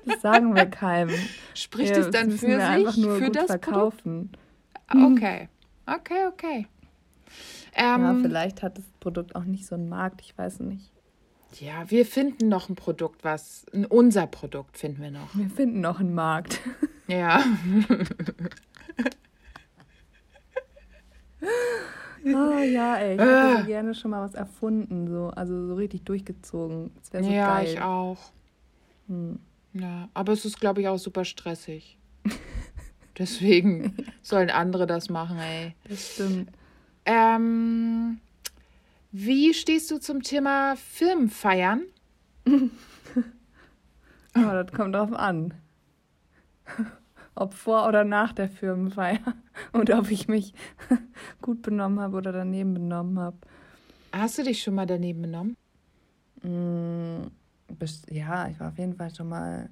das 0.04 0.20
sagen 0.20 0.54
wir 0.54 0.66
keinem. 0.66 1.14
Spricht 1.54 1.96
ja, 1.96 2.02
es 2.02 2.10
dann 2.10 2.30
für 2.30 2.38
sich, 2.38 2.58
einfach 2.58 2.96
nur 2.96 3.16
für 3.16 3.30
das 3.30 3.46
verkaufen? 3.46 4.30
Produkt? 4.30 4.42
Okay, 4.88 5.48
okay, 5.86 6.26
okay. 6.28 6.66
Ähm, 7.74 8.02
ja, 8.02 8.16
vielleicht 8.22 8.62
hat 8.62 8.78
das 8.78 8.84
Produkt 9.00 9.34
auch 9.34 9.42
nicht 9.42 9.66
so 9.66 9.74
einen 9.74 9.88
Markt, 9.88 10.20
ich 10.20 10.38
weiß 10.38 10.60
nicht. 10.60 10.92
Ja, 11.60 11.90
wir 11.90 12.04
finden 12.04 12.48
noch 12.48 12.68
ein 12.68 12.74
Produkt, 12.74 13.24
was. 13.24 13.64
Unser 13.88 14.26
Produkt 14.26 14.78
finden 14.78 15.02
wir 15.02 15.10
noch. 15.10 15.34
Wir 15.34 15.48
finden 15.48 15.80
noch 15.80 16.00
einen 16.00 16.14
Markt. 16.14 16.60
Ja. 17.06 17.42
oh 22.24 22.58
ja, 22.62 22.96
ey. 22.96 23.14
Ich 23.14 23.20
hätte 23.20 23.62
äh. 23.62 23.66
gerne 23.66 23.94
schon 23.94 24.10
mal 24.10 24.22
was 24.22 24.34
erfunden, 24.34 25.08
so. 25.08 25.28
Also 25.28 25.66
so 25.66 25.74
richtig 25.74 26.04
durchgezogen. 26.04 26.90
Das 27.00 27.12
wäre 27.12 27.24
so 27.24 27.30
ja, 27.30 27.54
geil. 27.54 27.66
Ja, 27.66 27.72
ich 27.72 27.80
auch. 27.80 28.18
Hm. 29.08 29.38
Ja, 29.72 30.08
aber 30.14 30.32
es 30.32 30.44
ist, 30.44 30.60
glaube 30.60 30.80
ich, 30.80 30.88
auch 30.88 30.98
super 30.98 31.24
stressig. 31.24 31.98
Deswegen 33.18 33.96
sollen 34.22 34.50
andere 34.50 34.86
das 34.86 35.08
machen, 35.08 35.38
ey. 35.38 35.74
Das 35.88 36.14
stimmt. 36.14 36.50
Ähm, 37.04 38.18
wie 39.18 39.54
stehst 39.54 39.90
du 39.90 39.98
zum 39.98 40.22
Thema 40.22 40.76
Filmfeiern? 40.76 41.84
oh, 42.46 42.70
das 44.34 44.70
kommt 44.72 44.94
drauf 44.94 45.12
an. 45.14 45.54
Ob 47.34 47.54
vor 47.54 47.88
oder 47.88 48.04
nach 48.04 48.34
der 48.34 48.50
Firmenfeier 48.50 49.34
und 49.72 49.90
ob 49.90 50.10
ich 50.10 50.28
mich 50.28 50.52
gut 51.40 51.62
benommen 51.62 51.98
habe 51.98 52.18
oder 52.18 52.30
daneben 52.30 52.74
benommen 52.74 53.18
habe. 53.18 53.38
Hast 54.12 54.36
du 54.36 54.42
dich 54.42 54.62
schon 54.62 54.74
mal 54.74 54.86
daneben 54.86 55.22
benommen? 55.22 55.56
Mm, 56.42 57.28
ja, 58.10 58.48
ich 58.48 58.60
war 58.60 58.68
auf 58.68 58.78
jeden 58.78 58.96
Fall 58.96 59.14
schon 59.14 59.30
mal 59.30 59.70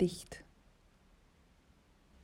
dicht. 0.00 0.44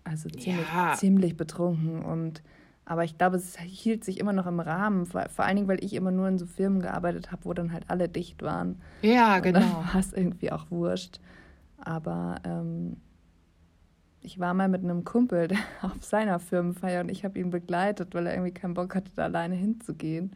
Also 0.04 0.28
ziemlich, 0.28 0.68
ja. 0.72 0.94
ziemlich 0.94 1.36
betrunken 1.36 2.04
und 2.04 2.42
aber 2.88 3.02
ich 3.02 3.18
glaube, 3.18 3.36
es 3.36 3.58
hielt 3.58 4.04
sich 4.04 4.20
immer 4.20 4.32
noch 4.32 4.46
im 4.46 4.60
Rahmen, 4.60 5.06
vor, 5.06 5.28
vor 5.28 5.44
allen 5.44 5.56
Dingen, 5.56 5.68
weil 5.68 5.82
ich 5.84 5.92
immer 5.92 6.12
nur 6.12 6.28
in 6.28 6.38
so 6.38 6.46
Firmen 6.46 6.80
gearbeitet 6.80 7.32
habe, 7.32 7.44
wo 7.44 7.52
dann 7.52 7.72
halt 7.72 7.84
alle 7.88 8.08
dicht 8.08 8.42
waren. 8.42 8.80
Ja, 9.02 9.40
genau. 9.40 9.58
Und 9.58 9.64
dann 9.64 9.72
war 9.92 10.00
es 10.00 10.12
irgendwie 10.12 10.52
auch 10.52 10.70
wurscht. 10.70 11.18
Aber 11.78 12.36
ähm, 12.44 12.96
ich 14.20 14.38
war 14.38 14.54
mal 14.54 14.68
mit 14.68 14.84
einem 14.84 15.04
Kumpel 15.04 15.48
auf 15.82 16.04
seiner 16.04 16.38
Firmenfeier 16.38 17.00
und 17.00 17.10
ich 17.10 17.24
habe 17.24 17.40
ihn 17.40 17.50
begleitet, 17.50 18.14
weil 18.14 18.28
er 18.28 18.34
irgendwie 18.34 18.54
keinen 18.54 18.74
Bock 18.74 18.94
hatte, 18.94 19.10
da 19.16 19.24
alleine 19.24 19.56
hinzugehen. 19.56 20.30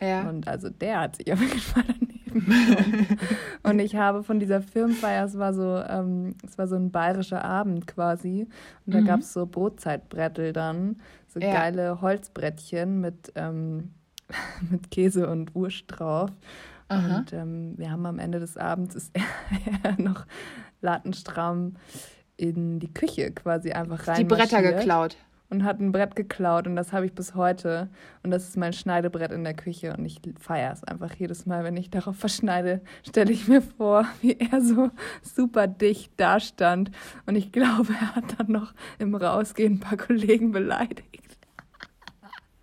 Ja. 0.00 0.26
Und 0.26 0.48
also 0.48 0.70
der 0.70 1.00
hat 1.00 1.16
sich 1.16 1.30
auf 1.30 1.40
jeden 1.40 1.58
Fall 1.58 1.84
daneben 1.86 2.10
und 3.62 3.78
ich 3.78 3.96
habe 3.96 4.22
von 4.22 4.38
dieser 4.38 4.62
Firmenfeier, 4.62 5.24
es 5.24 5.38
war 5.38 5.52
so, 5.52 5.76
ähm, 5.76 6.34
es 6.46 6.58
war 6.58 6.66
so 6.66 6.76
ein 6.76 6.90
bayerischer 6.90 7.44
Abend 7.44 7.86
quasi. 7.86 8.46
Und 8.86 8.94
da 8.94 9.00
mhm. 9.00 9.06
gab 9.06 9.20
es 9.20 9.32
so 9.32 9.46
Brotzeitbrettel 9.46 10.52
dann, 10.52 10.96
so 11.32 11.40
ja. 11.40 11.52
geile 11.52 12.00
Holzbrettchen 12.00 13.00
mit, 13.00 13.32
ähm, 13.36 13.94
mit 14.70 14.90
Käse 14.90 15.28
und 15.28 15.54
Wurst 15.54 15.84
drauf. 15.88 16.30
Aha. 16.88 17.18
Und 17.18 17.32
ähm, 17.32 17.74
wir 17.78 17.90
haben 17.90 18.04
am 18.04 18.18
Ende 18.18 18.40
des 18.40 18.56
Abends 18.56 18.96
ist 18.96 19.16
er 19.82 20.00
noch 20.00 20.26
latenstramm 20.80 21.76
in 22.36 22.80
die 22.80 22.92
Küche 22.92 23.30
quasi 23.30 23.70
einfach 23.72 24.08
rein. 24.08 24.16
Die 24.16 24.24
Bretter 24.24 24.62
geklaut 24.62 25.16
und 25.50 25.64
hat 25.64 25.80
ein 25.80 25.92
Brett 25.92 26.16
geklaut 26.16 26.66
und 26.66 26.76
das 26.76 26.92
habe 26.92 27.06
ich 27.06 27.12
bis 27.12 27.34
heute. 27.34 27.90
Und 28.22 28.30
das 28.30 28.48
ist 28.48 28.56
mein 28.56 28.72
Schneidebrett 28.72 29.32
in 29.32 29.44
der 29.44 29.54
Küche 29.54 29.94
und 29.96 30.04
ich 30.04 30.20
feiere 30.38 30.72
es 30.72 30.84
einfach 30.84 31.14
jedes 31.16 31.44
Mal, 31.44 31.64
wenn 31.64 31.76
ich 31.76 31.90
darauf 31.90 32.16
verschneide, 32.16 32.80
stelle 33.06 33.32
ich 33.32 33.48
mir 33.48 33.60
vor, 33.60 34.06
wie 34.22 34.38
er 34.38 34.60
so 34.60 34.90
super 35.22 35.66
dicht 35.66 36.12
dastand. 36.16 36.90
Und 37.26 37.34
ich 37.36 37.52
glaube, 37.52 37.92
er 37.92 38.16
hat 38.16 38.38
dann 38.38 38.52
noch 38.52 38.72
im 38.98 39.14
Rausgehen 39.14 39.74
ein 39.74 39.80
paar 39.80 39.98
Kollegen 39.98 40.52
beleidigt. 40.52 41.19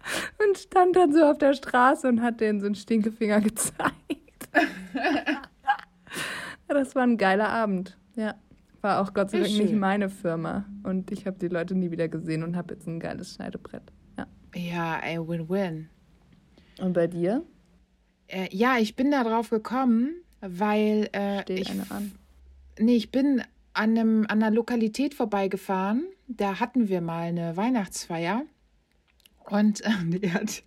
Und 0.43 0.57
stand 0.57 0.95
dann 0.95 1.13
so 1.13 1.23
auf 1.23 1.37
der 1.37 1.53
Straße 1.53 2.07
und 2.07 2.21
hat 2.21 2.39
denen 2.39 2.59
so 2.59 2.65
einen 2.65 2.75
Stinkefinger 2.75 3.41
gezeigt. 3.41 4.49
das 6.67 6.95
war 6.95 7.03
ein 7.03 7.17
geiler 7.17 7.49
Abend, 7.49 7.97
ja. 8.15 8.35
War 8.81 9.01
auch 9.01 9.13
Gott 9.13 9.31
sei 9.31 9.39
Dank 9.39 9.51
nicht 9.53 9.73
meine 9.73 10.09
Firma. 10.09 10.65
Und 10.83 11.11
ich 11.11 11.25
habe 11.25 11.37
die 11.39 11.47
Leute 11.47 11.75
nie 11.75 11.91
wieder 11.91 12.07
gesehen 12.07 12.43
und 12.43 12.55
habe 12.55 12.75
jetzt 12.75 12.87
ein 12.87 12.99
geiles 12.99 13.33
Schneidebrett. 13.33 13.81
Ja, 14.17 14.27
ja 14.55 14.99
ey, 14.99 15.17
Win-Win. 15.19 15.89
Und 16.79 16.93
bei 16.93 17.07
dir? 17.07 17.43
Äh, 18.27 18.47
ja, 18.51 18.77
ich 18.77 18.95
bin 18.95 19.11
da 19.11 19.23
drauf 19.23 19.49
gekommen, 19.49 20.13
weil. 20.41 21.09
Äh, 21.11 21.41
Steht 21.41 21.59
ich, 21.59 21.71
eine 21.71 21.89
an. 21.89 22.11
Nee, 22.79 22.95
ich 22.95 23.11
bin 23.11 23.41
an, 23.73 23.97
einem, 23.97 24.25
an 24.27 24.43
einer 24.43 24.51
Lokalität 24.51 25.13
vorbeigefahren. 25.15 26.05
Da 26.27 26.59
hatten 26.59 26.87
wir 26.87 27.01
mal 27.01 27.27
eine 27.27 27.57
Weihnachtsfeier. 27.57 28.43
Und 29.49 29.81
äh, 29.81 29.89
die 30.05 30.31
hat. 30.31 30.63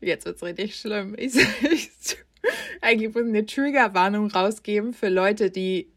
Jetzt 0.00 0.26
wird 0.26 0.36
es 0.36 0.42
richtig 0.42 0.76
schlimm. 0.76 1.14
Ich, 1.18 1.34
ich, 1.62 2.16
eigentlich 2.80 3.14
muss 3.14 3.24
ich 3.24 3.28
eine 3.28 3.46
Triggerwarnung 3.46 4.30
rausgeben 4.30 4.92
für 4.92 5.08
Leute, 5.08 5.50
die 5.50 5.90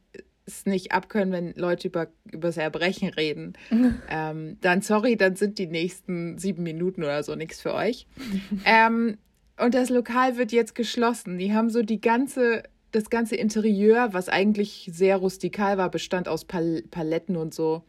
es 0.50 0.66
nicht 0.66 0.92
abkönnen, 0.92 1.32
wenn 1.32 1.54
Leute 1.56 1.88
über, 1.88 2.08
über 2.32 2.48
das 2.48 2.58
Erbrechen 2.58 3.10
reden, 3.10 3.54
ähm, 4.10 4.58
dann 4.62 4.82
sorry, 4.82 5.16
dann 5.16 5.36
sind 5.36 5.60
die 5.60 5.68
nächsten 5.68 6.38
sieben 6.38 6.64
Minuten 6.64 7.04
oder 7.04 7.24
so 7.24 7.36
nichts 7.36 7.62
für 7.62 7.74
euch. 7.74 8.08
ähm, 8.66 9.18
und 9.58 9.74
das 9.74 9.90
Lokal 9.90 10.38
wird 10.38 10.52
jetzt 10.52 10.74
geschlossen. 10.74 11.38
Die 11.38 11.54
haben 11.54 11.70
so 11.70 11.84
die 11.84 12.02
ganze, 12.02 12.64
das 12.92 13.10
ganze 13.10 13.36
Interieur, 13.36 14.10
was 14.14 14.30
eigentlich 14.30 14.90
sehr 14.92 15.18
rustikal 15.18 15.78
war, 15.78 15.92
bestand 15.92 16.28
aus 16.28 16.46
Pal 16.46 16.84
Paletten 16.90 17.36
und 17.36 17.54
so. 17.54 17.84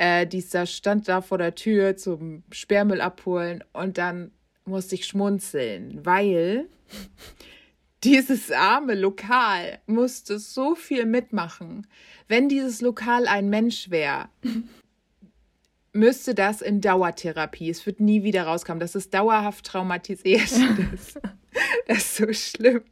Äh, 0.00 0.26
dieser 0.26 0.64
stand 0.64 1.08
da 1.08 1.20
vor 1.20 1.36
der 1.36 1.54
Tür 1.54 1.94
zum 1.94 2.42
Sperrmüll 2.50 3.02
abholen 3.02 3.62
und 3.74 3.98
dann 3.98 4.30
musste 4.64 4.94
ich 4.94 5.04
schmunzeln, 5.04 6.06
weil 6.06 6.70
dieses 8.02 8.50
arme 8.50 8.94
Lokal 8.94 9.78
musste 9.84 10.38
so 10.38 10.74
viel 10.74 11.04
mitmachen. 11.04 11.86
Wenn 12.28 12.48
dieses 12.48 12.80
Lokal 12.80 13.28
ein 13.28 13.50
Mensch 13.50 13.90
wäre, 13.90 14.30
müsste 15.92 16.34
das 16.34 16.62
in 16.62 16.80
Dauertherapie. 16.80 17.68
Es 17.68 17.84
wird 17.84 18.00
nie 18.00 18.22
wieder 18.22 18.44
rauskommen. 18.44 18.80
Das 18.80 18.94
ist 18.94 19.12
dauerhaft 19.12 19.66
traumatisiert. 19.66 20.50
Das, 20.50 21.14
das 21.86 21.98
ist 21.98 22.16
so 22.16 22.32
schlimm. 22.32 22.84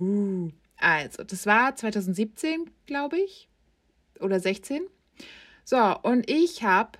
Uh, 0.00 0.50
also, 0.78 1.24
das 1.24 1.44
war 1.44 1.76
2017, 1.76 2.70
glaube 2.86 3.18
ich. 3.18 3.50
Oder 4.20 4.40
16. 4.40 4.82
So, 5.64 5.98
und 6.02 6.30
ich 6.30 6.62
habe 6.62 6.92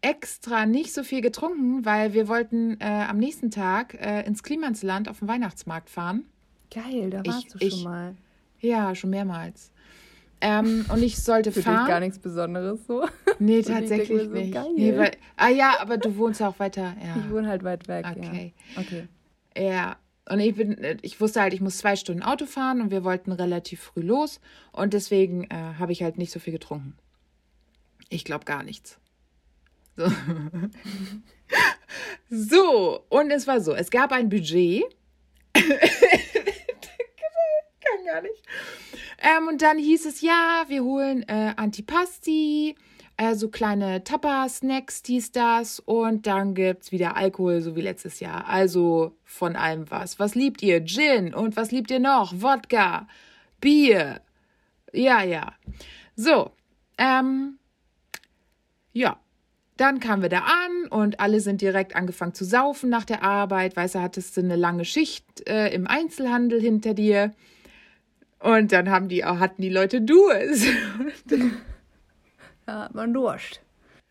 extra 0.00 0.66
nicht 0.66 0.92
so 0.92 1.04
viel 1.04 1.20
getrunken, 1.20 1.84
weil 1.84 2.12
wir 2.12 2.28
wollten 2.28 2.76
äh, 2.80 3.06
am 3.08 3.18
nächsten 3.18 3.50
Tag 3.50 3.94
äh, 3.94 4.26
ins 4.26 4.42
Klimansland 4.42 5.08
auf 5.08 5.20
den 5.20 5.28
Weihnachtsmarkt 5.28 5.88
fahren. 5.88 6.24
Geil, 6.70 7.10
da 7.10 7.24
warst 7.24 7.46
ich, 7.46 7.52
du 7.52 7.58
schon 7.58 7.68
ich, 7.68 7.84
mal. 7.84 8.16
Ja, 8.60 8.94
schon 8.94 9.10
mehrmals. 9.10 9.70
Ähm, 10.40 10.84
und 10.92 11.02
ich 11.02 11.22
sollte 11.22 11.52
Für 11.52 11.62
fahren. 11.62 11.84
Dich 11.84 11.88
gar 11.88 12.00
nichts 12.00 12.18
Besonderes 12.18 12.80
so. 12.86 13.06
Nee, 13.38 13.62
tatsächlich 13.62 14.22
so, 14.22 14.28
nicht. 14.30 14.56
Nee, 14.74 14.96
weil, 14.98 15.12
ah 15.36 15.48
ja, 15.48 15.76
aber 15.80 15.98
du 15.98 16.16
wohnst 16.16 16.40
ja 16.40 16.48
auch 16.48 16.58
weiter. 16.58 16.96
Ja. 17.00 17.16
Ich 17.16 17.30
wohne 17.30 17.46
halt 17.46 17.62
weit 17.62 17.86
weg. 17.86 18.04
Okay. 18.10 18.52
Ja. 18.74 18.82
okay. 18.82 19.08
Ja. 19.56 19.96
Und 20.28 20.40
ich 20.40 20.54
bin, 20.54 20.98
ich 21.02 21.20
wusste 21.20 21.40
halt, 21.40 21.52
ich 21.52 21.60
muss 21.60 21.78
zwei 21.78 21.96
Stunden 21.96 22.22
Auto 22.22 22.46
fahren 22.46 22.80
und 22.80 22.90
wir 22.90 23.02
wollten 23.04 23.32
relativ 23.32 23.80
früh 23.80 24.02
los. 24.02 24.40
Und 24.70 24.94
deswegen 24.94 25.44
äh, 25.44 25.74
habe 25.78 25.92
ich 25.92 26.02
halt 26.02 26.16
nicht 26.16 26.32
so 26.32 26.38
viel 26.38 26.52
getrunken. 26.52 26.96
Ich 28.08 28.24
glaube 28.24 28.44
gar 28.44 28.62
nichts. 28.62 28.98
So. 29.96 30.10
so, 32.30 33.04
und 33.08 33.30
es 33.30 33.46
war 33.46 33.60
so, 33.60 33.74
es 33.74 33.90
gab 33.90 34.12
ein 34.12 34.28
Budget. 34.28 34.84
Kann 35.54 35.64
gar 38.06 38.22
nicht. 38.22 38.42
Ähm, 39.18 39.48
und 39.48 39.62
dann 39.62 39.78
hieß 39.78 40.06
es, 40.06 40.20
ja, 40.20 40.64
wir 40.68 40.84
holen 40.84 41.24
äh, 41.28 41.54
Antipasti, 41.56 42.76
äh, 43.22 43.34
so 43.34 43.48
kleine 43.48 44.02
Tapa-Snacks, 44.04 45.02
dies, 45.02 45.32
das. 45.32 45.80
Und 45.80 46.26
dann 46.26 46.54
gibt 46.54 46.84
es 46.84 46.92
wieder 46.92 47.16
Alkohol, 47.16 47.60
so 47.60 47.76
wie 47.76 47.82
letztes 47.82 48.20
Jahr. 48.20 48.48
Also 48.48 49.16
von 49.24 49.56
allem 49.56 49.90
was. 49.90 50.18
Was 50.18 50.34
liebt 50.34 50.62
ihr? 50.62 50.84
Gin. 50.84 51.34
Und 51.34 51.56
was 51.56 51.70
liebt 51.70 51.90
ihr 51.90 52.00
noch? 52.00 52.32
Wodka. 52.36 53.06
Bier. 53.60 54.20
Ja, 54.92 55.22
ja. 55.22 55.52
So. 56.16 56.50
Ähm, 56.98 57.58
ja. 58.92 59.18
Dann 59.76 60.00
kamen 60.00 60.22
wir 60.22 60.28
da 60.28 60.40
an 60.40 60.88
und 60.90 61.18
alle 61.18 61.40
sind 61.40 61.60
direkt 61.60 61.96
angefangen 61.96 62.34
zu 62.34 62.44
saufen 62.44 62.90
nach 62.90 63.04
der 63.04 63.22
Arbeit. 63.22 63.74
Weißt 63.74 63.94
du, 63.94 64.00
hattest 64.00 64.36
du 64.36 64.42
eine 64.42 64.56
lange 64.56 64.84
Schicht 64.84 65.48
äh, 65.48 65.68
im 65.68 65.86
Einzelhandel 65.86 66.60
hinter 66.60 66.94
dir. 66.94 67.32
Und 68.38 68.72
dann 68.72 68.90
haben 68.90 69.08
die, 69.08 69.24
hatten 69.24 69.62
die 69.62 69.70
Leute 69.70 70.00
Durst. 72.72 72.72
Ja, 72.72 72.88
man 72.92 73.12
Durst. 73.12 73.60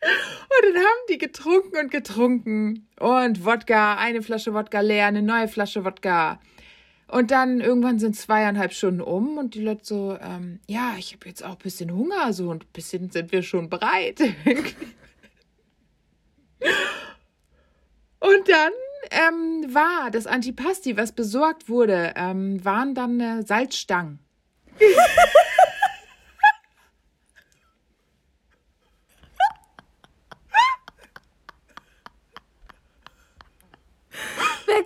Und 0.02 0.74
dann 0.74 0.82
haben 0.82 1.06
die 1.08 1.18
getrunken 1.18 1.76
und 1.78 1.90
getrunken. 1.90 2.86
Und 2.98 3.44
Wodka, 3.44 3.96
eine 3.96 4.22
Flasche 4.22 4.54
Wodka 4.54 4.80
leer, 4.80 5.06
eine 5.06 5.22
neue 5.22 5.48
Flasche 5.48 5.84
Wodka. 5.84 6.40
Und 7.08 7.30
dann 7.30 7.60
irgendwann 7.60 7.98
sind 7.98 8.16
zweieinhalb 8.16 8.72
Stunden 8.72 9.00
um 9.00 9.36
und 9.36 9.54
die 9.54 9.60
Leute 9.62 9.84
so, 9.84 10.16
ähm, 10.20 10.60
ja, 10.66 10.94
ich 10.98 11.12
habe 11.12 11.28
jetzt 11.28 11.44
auch 11.44 11.52
ein 11.52 11.58
bisschen 11.58 11.92
Hunger, 11.92 12.32
so 12.32 12.48
und 12.50 12.64
ein 12.64 12.72
bisschen 12.72 13.10
sind 13.10 13.32
wir 13.32 13.42
schon 13.42 13.68
bereit. 13.68 14.20
und 18.20 18.48
dann 18.48 18.72
ähm, 19.10 19.74
war 19.74 20.10
das 20.10 20.26
Antipasti, 20.26 20.96
was 20.96 21.12
besorgt 21.12 21.68
wurde, 21.68 22.14
ähm, 22.16 22.64
waren 22.64 22.94
dann 22.94 23.20
äh, 23.20 23.42
Salzstangen. 23.42 24.20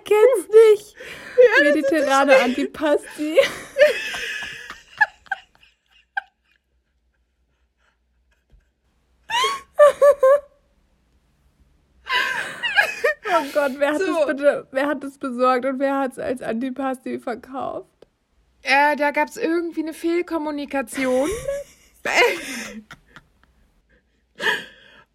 Wer 0.07 0.17
kennt's 0.17 0.47
nicht? 0.49 0.95
Ja, 1.37 1.63
Mediterrane 1.65 2.35
Antipasti. 2.35 3.37
Oh 13.29 13.43
Gott, 13.53 13.73
wer 13.77 13.93
hat, 13.93 14.01
so. 14.01 14.05
das 14.15 14.25
bitte, 14.25 14.67
wer 14.71 14.87
hat 14.87 15.03
das 15.03 15.19
besorgt 15.19 15.65
und 15.65 15.77
wer 15.77 15.99
hat 15.99 16.13
es 16.13 16.19
als 16.19 16.41
Antipasti 16.41 17.19
verkauft? 17.19 18.07
Äh, 18.63 18.95
da 18.95 19.11
gab 19.11 19.27
es 19.27 19.37
irgendwie 19.37 19.81
eine 19.81 19.93
Fehlkommunikation. 19.93 21.29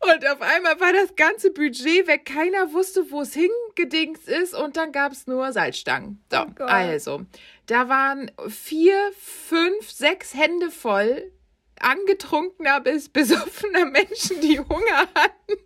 und 0.00 0.28
auf 0.28 0.40
einmal 0.40 0.78
war 0.78 0.92
das 0.92 1.16
ganze 1.16 1.50
Budget 1.50 2.06
weg. 2.06 2.26
Keiner 2.26 2.72
wusste, 2.72 3.10
wo 3.10 3.22
es 3.22 3.34
hingedingst 3.76 4.28
ist. 4.28 4.54
Und 4.54 4.76
dann 4.76 4.92
gab 4.92 5.12
es 5.12 5.26
nur 5.26 5.52
Salzstangen. 5.52 6.22
So, 6.30 6.46
oh 6.60 6.64
also. 6.64 7.22
Da 7.66 7.88
waren 7.88 8.30
vier, 8.48 9.12
fünf, 9.18 9.90
sechs 9.90 10.34
Hände 10.34 10.70
voll 10.70 11.32
angetrunkener 11.80 12.80
bis 12.80 13.08
besoffener 13.08 13.86
Menschen, 13.86 14.40
die 14.40 14.58
Hunger 14.58 15.08
hatten. 15.14 15.58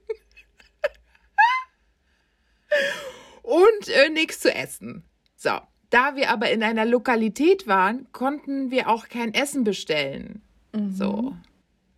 und 3.42 3.88
äh, 3.88 4.08
nichts 4.10 4.40
zu 4.40 4.52
essen. 4.54 5.04
So. 5.36 5.58
Da 5.90 6.16
wir 6.16 6.30
aber 6.30 6.50
in 6.50 6.64
einer 6.64 6.84
Lokalität 6.84 7.68
waren, 7.68 8.10
konnten 8.10 8.72
wir 8.72 8.88
auch 8.88 9.08
kein 9.08 9.32
Essen 9.32 9.62
bestellen. 9.62 10.42
Mhm. 10.72 10.90
So. 10.90 11.36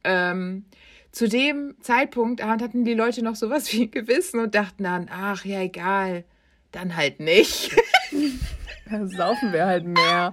Ähm, 0.04 0.66
zu 1.18 1.28
dem 1.28 1.74
Zeitpunkt 1.80 2.44
hatten 2.44 2.84
die 2.84 2.94
Leute 2.94 3.24
noch 3.24 3.34
sowas 3.34 3.72
wie 3.72 3.90
Gewissen 3.90 4.38
und 4.38 4.54
dachten 4.54 4.84
dann, 4.84 5.10
ach 5.10 5.44
ja, 5.44 5.62
egal, 5.62 6.24
dann 6.70 6.94
halt 6.94 7.18
nicht. 7.18 7.76
dann 8.88 9.08
saufen 9.16 9.52
wir 9.52 9.66
halt 9.66 9.84
mehr. 9.84 10.32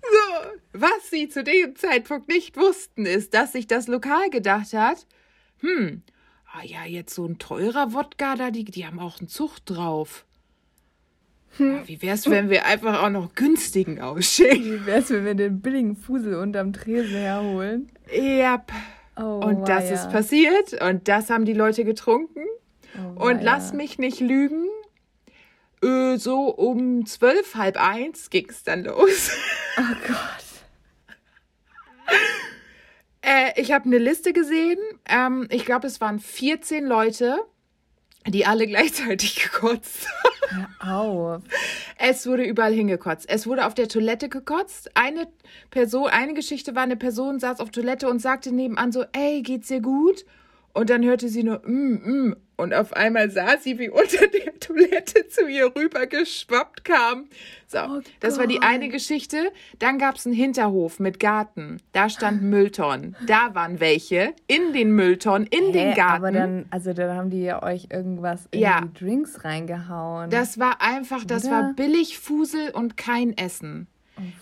So, 0.00 0.48
was 0.72 1.10
sie 1.10 1.28
zu 1.28 1.44
dem 1.44 1.76
Zeitpunkt 1.76 2.28
nicht 2.28 2.56
wussten, 2.56 3.04
ist, 3.04 3.34
dass 3.34 3.52
sich 3.52 3.66
das 3.66 3.88
Lokal 3.88 4.30
gedacht 4.30 4.72
hat, 4.72 5.06
hm, 5.60 6.00
ah 6.54 6.64
ja, 6.64 6.86
jetzt 6.86 7.14
so 7.14 7.26
ein 7.26 7.38
teurer 7.38 7.92
Wodka 7.92 8.36
da, 8.36 8.50
die, 8.50 8.64
die 8.64 8.86
haben 8.86 9.00
auch 9.00 9.18
einen 9.18 9.28
Zucht 9.28 9.64
drauf. 9.68 10.24
Ja, 11.58 11.86
wie 11.86 12.00
wär's, 12.00 12.30
wenn 12.30 12.48
wir 12.48 12.64
einfach 12.64 13.02
auch 13.02 13.10
noch 13.10 13.34
günstigen 13.34 14.00
ausschicken? 14.00 14.64
Wie 14.64 14.86
wär's, 14.86 15.10
wenn 15.10 15.26
wir 15.26 15.34
den 15.34 15.60
billigen 15.60 15.94
Fusel 15.94 16.36
unterm 16.36 16.72
Tresen 16.72 17.16
herholen? 17.16 17.90
Ja. 18.10 18.54
Yep. 18.54 18.72
Oh, 19.16 19.40
und 19.44 19.68
das 19.68 19.88
ja. 19.88 19.94
ist 19.94 20.10
passiert 20.10 20.80
und 20.82 21.08
das 21.08 21.30
haben 21.30 21.44
die 21.44 21.52
Leute 21.52 21.84
getrunken. 21.84 22.44
Oh, 22.96 23.26
und 23.26 23.42
lass 23.42 23.72
mich 23.72 23.98
nicht 23.98 24.20
lügen. 24.20 24.66
Äh, 25.82 26.16
so 26.16 26.48
um 26.48 27.06
zwölf, 27.06 27.54
halb 27.54 27.76
eins 27.76 28.30
ging's 28.30 28.62
dann 28.64 28.84
los. 28.84 29.30
Oh 29.76 29.96
Gott. 30.06 30.44
äh, 33.22 33.60
ich 33.60 33.72
habe 33.72 33.86
eine 33.86 33.98
Liste 33.98 34.32
gesehen. 34.32 34.78
Ähm, 35.08 35.48
ich 35.50 35.64
glaube, 35.64 35.88
es 35.88 36.00
waren 36.00 36.20
14 36.20 36.84
Leute 36.84 37.40
die 38.26 38.46
alle 38.46 38.66
gleichzeitig 38.68 39.42
gekotzt 39.42 40.06
Au. 40.78 41.38
Es 41.98 42.26
wurde 42.26 42.44
überall 42.44 42.72
hingekotzt. 42.72 43.28
Es 43.28 43.46
wurde 43.46 43.66
auf 43.66 43.74
der 43.74 43.88
Toilette 43.88 44.28
gekotzt. 44.28 44.90
Eine 44.94 45.28
Person, 45.70 46.08
eine 46.08 46.34
Geschichte 46.34 46.74
war, 46.74 46.82
eine 46.82 46.96
Person 46.96 47.40
saß 47.40 47.60
auf 47.60 47.70
Toilette 47.70 48.08
und 48.08 48.20
sagte 48.20 48.52
nebenan 48.52 48.92
so, 48.92 49.04
ey, 49.12 49.42
geht's 49.42 49.68
dir 49.68 49.80
gut? 49.80 50.24
Und 50.74 50.90
dann 50.90 51.04
hörte 51.04 51.28
sie 51.28 51.44
nur, 51.44 51.62
mm, 51.64 52.28
mm. 52.28 52.36
Und 52.56 52.72
auf 52.72 52.92
einmal 52.92 53.30
sah 53.30 53.56
sie, 53.58 53.78
wie 53.78 53.88
unter 53.88 54.28
der 54.28 54.58
Toilette 54.60 55.26
zu 55.28 55.48
ihr 55.48 55.74
rüber 55.74 56.06
geschwappt 56.06 56.84
kam. 56.84 57.26
So, 57.66 57.78
oh 57.78 58.00
das 58.20 58.38
war 58.38 58.46
die 58.46 58.62
eine 58.62 58.88
Geschichte. 58.88 59.50
Dann 59.80 59.98
gab 59.98 60.16
es 60.16 60.26
einen 60.26 60.36
Hinterhof 60.36 61.00
mit 61.00 61.18
Garten. 61.18 61.78
Da 61.92 62.08
standen 62.08 62.50
Mülltonnen. 62.50 63.16
Da 63.26 63.54
waren 63.54 63.80
welche 63.80 64.34
in 64.46 64.72
den 64.72 64.92
Mülltonnen, 64.92 65.48
in 65.48 65.66
Hä, 65.66 65.72
den 65.72 65.94
Garten. 65.94 66.24
Aber 66.24 66.30
dann, 66.30 66.66
also 66.70 66.92
dann 66.92 67.16
haben 67.16 67.30
die 67.30 67.42
ja 67.42 67.62
euch 67.62 67.88
irgendwas 67.90 68.46
in 68.52 68.60
ja. 68.60 68.82
die 68.82 69.04
Drinks 69.04 69.44
reingehauen. 69.44 70.30
Das 70.30 70.58
war 70.60 70.80
einfach, 70.80 71.24
das 71.24 71.46
Oder? 71.46 71.52
war 71.52 71.72
billig 71.74 72.18
Fusel 72.18 72.70
und 72.70 72.96
kein 72.96 73.36
Essen. 73.36 73.88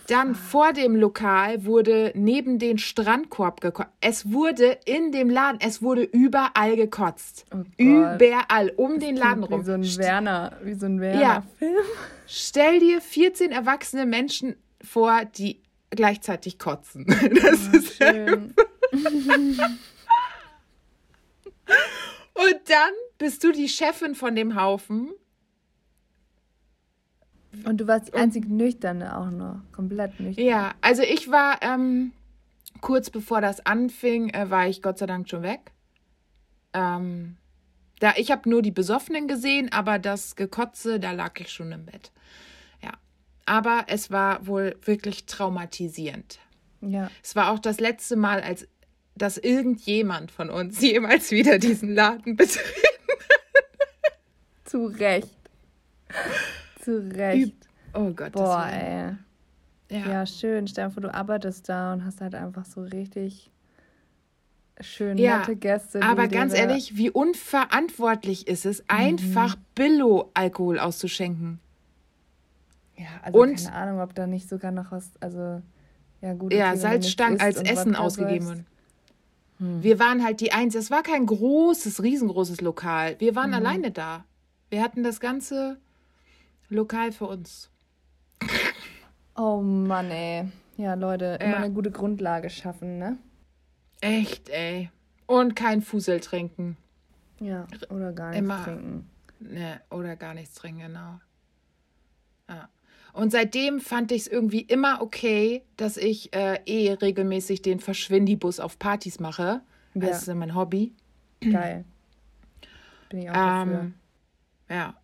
Dann 0.07 0.35
vor 0.35 0.71
dem 0.73 0.95
Lokal 0.95 1.65
wurde 1.65 2.11
neben 2.15 2.59
den 2.59 2.77
Strandkorb 2.77 3.59
gekotzt. 3.61 3.89
Es 4.01 4.31
wurde 4.31 4.77
in 4.85 5.11
dem 5.11 5.29
Laden, 5.29 5.59
es 5.61 5.81
wurde 5.81 6.03
überall 6.03 6.75
gekotzt. 6.75 7.45
Oh 7.53 7.63
überall, 7.77 8.69
um 8.75 8.99
das 8.99 9.03
den 9.03 9.15
Laden 9.17 9.43
rum. 9.43 9.61
Wie 9.61 9.65
so 9.65 9.71
ein 9.71 9.97
Werner, 9.97 10.57
wie 10.63 10.73
so 10.75 10.85
ein 10.85 11.01
Werner-Film. 11.01 11.73
Ja. 11.73 11.81
Stell 12.27 12.79
dir 12.79 13.01
14 13.01 13.51
erwachsene 13.51 14.05
Menschen 14.05 14.55
vor, 14.83 15.25
die 15.25 15.61
gleichzeitig 15.89 16.59
kotzen. 16.59 17.05
Das 17.41 17.69
oh, 17.73 17.77
ist 17.77 17.97
schön. 17.97 18.53
Und 22.35 22.59
dann 22.67 22.93
bist 23.17 23.43
du 23.43 23.51
die 23.51 23.69
Chefin 23.69 24.15
von 24.15 24.35
dem 24.35 24.59
Haufen 24.59 25.09
und 27.65 27.77
du 27.77 27.87
warst 27.87 28.09
die 28.09 28.13
einzig 28.13 28.47
Nüchterne 28.49 29.17
auch 29.17 29.29
noch, 29.29 29.61
komplett 29.71 30.19
nüchtern. 30.19 30.45
Ja, 30.45 30.73
also 30.81 31.01
ich 31.03 31.29
war 31.29 31.61
ähm, 31.61 32.11
kurz 32.81 33.09
bevor 33.09 33.41
das 33.41 33.65
anfing, 33.65 34.29
äh, 34.29 34.49
war 34.49 34.67
ich 34.67 34.81
Gott 34.81 34.97
sei 34.97 35.05
Dank 35.05 35.29
schon 35.29 35.43
weg. 35.43 35.71
Ähm, 36.73 37.37
da 37.99 38.13
ich 38.17 38.31
habe 38.31 38.49
nur 38.49 38.61
die 38.61 38.71
Besoffenen 38.71 39.27
gesehen, 39.27 39.71
aber 39.71 39.99
das 39.99 40.35
Gekotze, 40.35 40.99
da 40.99 41.11
lag 41.11 41.39
ich 41.39 41.51
schon 41.51 41.71
im 41.71 41.85
Bett. 41.85 42.11
Ja, 42.81 42.91
aber 43.45 43.85
es 43.87 44.11
war 44.11 44.45
wohl 44.45 44.75
wirklich 44.83 45.25
traumatisierend. 45.25 46.39
Ja. 46.81 47.09
Es 47.23 47.35
war 47.35 47.51
auch 47.51 47.59
das 47.59 47.79
letzte 47.79 48.15
Mal, 48.15 48.41
als 48.41 48.67
dass 49.15 49.37
irgendjemand 49.37 50.31
von 50.31 50.49
uns 50.49 50.81
jemals 50.81 51.31
wieder 51.31 51.59
diesen 51.59 51.93
Laden 51.93 52.35
betreten 52.35 52.67
Zu 54.65 54.87
Recht. 54.87 55.29
Zu 56.83 57.09
Recht. 57.15 57.55
Oh 57.93 58.11
Gott. 58.11 58.33
Boah, 58.33 58.67
ey. 58.71 59.15
Ja. 59.89 60.07
ja, 60.07 60.25
schön. 60.25 60.67
Stell 60.67 60.87
dir 60.87 60.91
vor, 60.91 61.01
du 61.01 61.13
arbeitest 61.13 61.69
da 61.69 61.93
und 61.93 62.03
hast 62.03 62.21
halt 62.21 62.35
einfach 62.35 62.65
so 62.65 62.81
richtig 62.81 63.51
schön 64.81 65.17
ja, 65.17 65.39
nette 65.39 65.55
Gäste. 65.55 66.01
Aber 66.01 66.27
ganz 66.27 66.53
ehrlich, 66.53 66.97
wie 66.97 67.09
unverantwortlich 67.09 68.47
ist 68.47 68.65
es, 68.65 68.79
mhm. 68.79 68.85
einfach 68.87 69.55
Billo-Alkohol 69.75 70.79
auszuschenken. 70.79 71.59
Ja, 72.97 73.05
also 73.21 73.39
und, 73.39 73.63
keine 73.63 73.75
Ahnung, 73.75 74.01
ob 74.01 74.15
da 74.15 74.27
nicht 74.27 74.49
sogar 74.49 74.71
noch 74.71 74.91
was, 74.91 75.11
also 75.19 75.61
ja 76.21 76.33
gut. 76.33 76.53
Ja, 76.53 76.75
Salzstangen 76.75 77.39
als 77.39 77.61
Essen 77.61 77.95
ausgegeben 77.95 78.47
wurden. 78.47 78.65
Hm. 79.57 79.83
Wir 79.83 79.99
waren 79.99 80.23
halt 80.23 80.39
die 80.41 80.53
Eins. 80.53 80.75
Es 80.75 80.89
war 80.89 81.03
kein 81.03 81.25
großes, 81.25 82.01
riesengroßes 82.01 82.61
Lokal. 82.61 83.19
Wir 83.19 83.35
waren 83.35 83.49
mhm. 83.49 83.55
alleine 83.55 83.91
da. 83.91 84.23
Wir 84.69 84.81
hatten 84.81 85.03
das 85.03 85.19
ganze 85.19 85.77
Lokal 86.73 87.11
für 87.11 87.25
uns. 87.25 87.69
Oh 89.35 89.61
Mann, 89.61 90.11
ey. 90.11 90.51
Ja, 90.77 90.95
Leute, 90.95 91.37
immer 91.39 91.51
ja. 91.51 91.57
eine 91.57 91.73
gute 91.73 91.91
Grundlage 91.91 92.49
schaffen, 92.49 92.97
ne? 92.97 93.17
Echt, 94.01 94.49
ey. 94.49 94.89
Und 95.27 95.55
kein 95.55 95.81
Fusel 95.81 96.19
trinken. 96.19 96.77
Ja, 97.39 97.67
oder 97.89 98.11
gar 98.11 98.29
nichts 98.29 98.43
immer, 98.43 98.63
trinken. 98.63 99.09
Ne, 99.39 99.81
oder 99.89 100.15
gar 100.15 100.33
nichts 100.33 100.55
trinken, 100.55 100.81
genau. 100.81 101.19
Ja. 102.49 102.69
Und 103.13 103.31
seitdem 103.31 103.79
fand 103.79 104.11
ich 104.11 104.23
es 104.23 104.27
irgendwie 104.27 104.61
immer 104.61 105.01
okay, 105.01 105.63
dass 105.77 105.97
ich 105.97 106.35
äh, 106.35 106.59
eh 106.65 106.93
regelmäßig 106.93 107.61
den 107.61 107.79
Verschwindibus 107.79 108.59
auf 108.59 108.79
Partys 108.79 109.19
mache. 109.19 109.61
Ja. 109.93 110.07
Das 110.07 110.27
ist 110.27 110.33
mein 110.33 110.55
Hobby. 110.55 110.93
Geil. 111.39 111.85
Bin 113.09 113.19
ich 113.19 113.29
auch 113.29 113.35
ähm, 113.35 113.69
dafür. 113.69 113.91
Ja. 114.69 114.95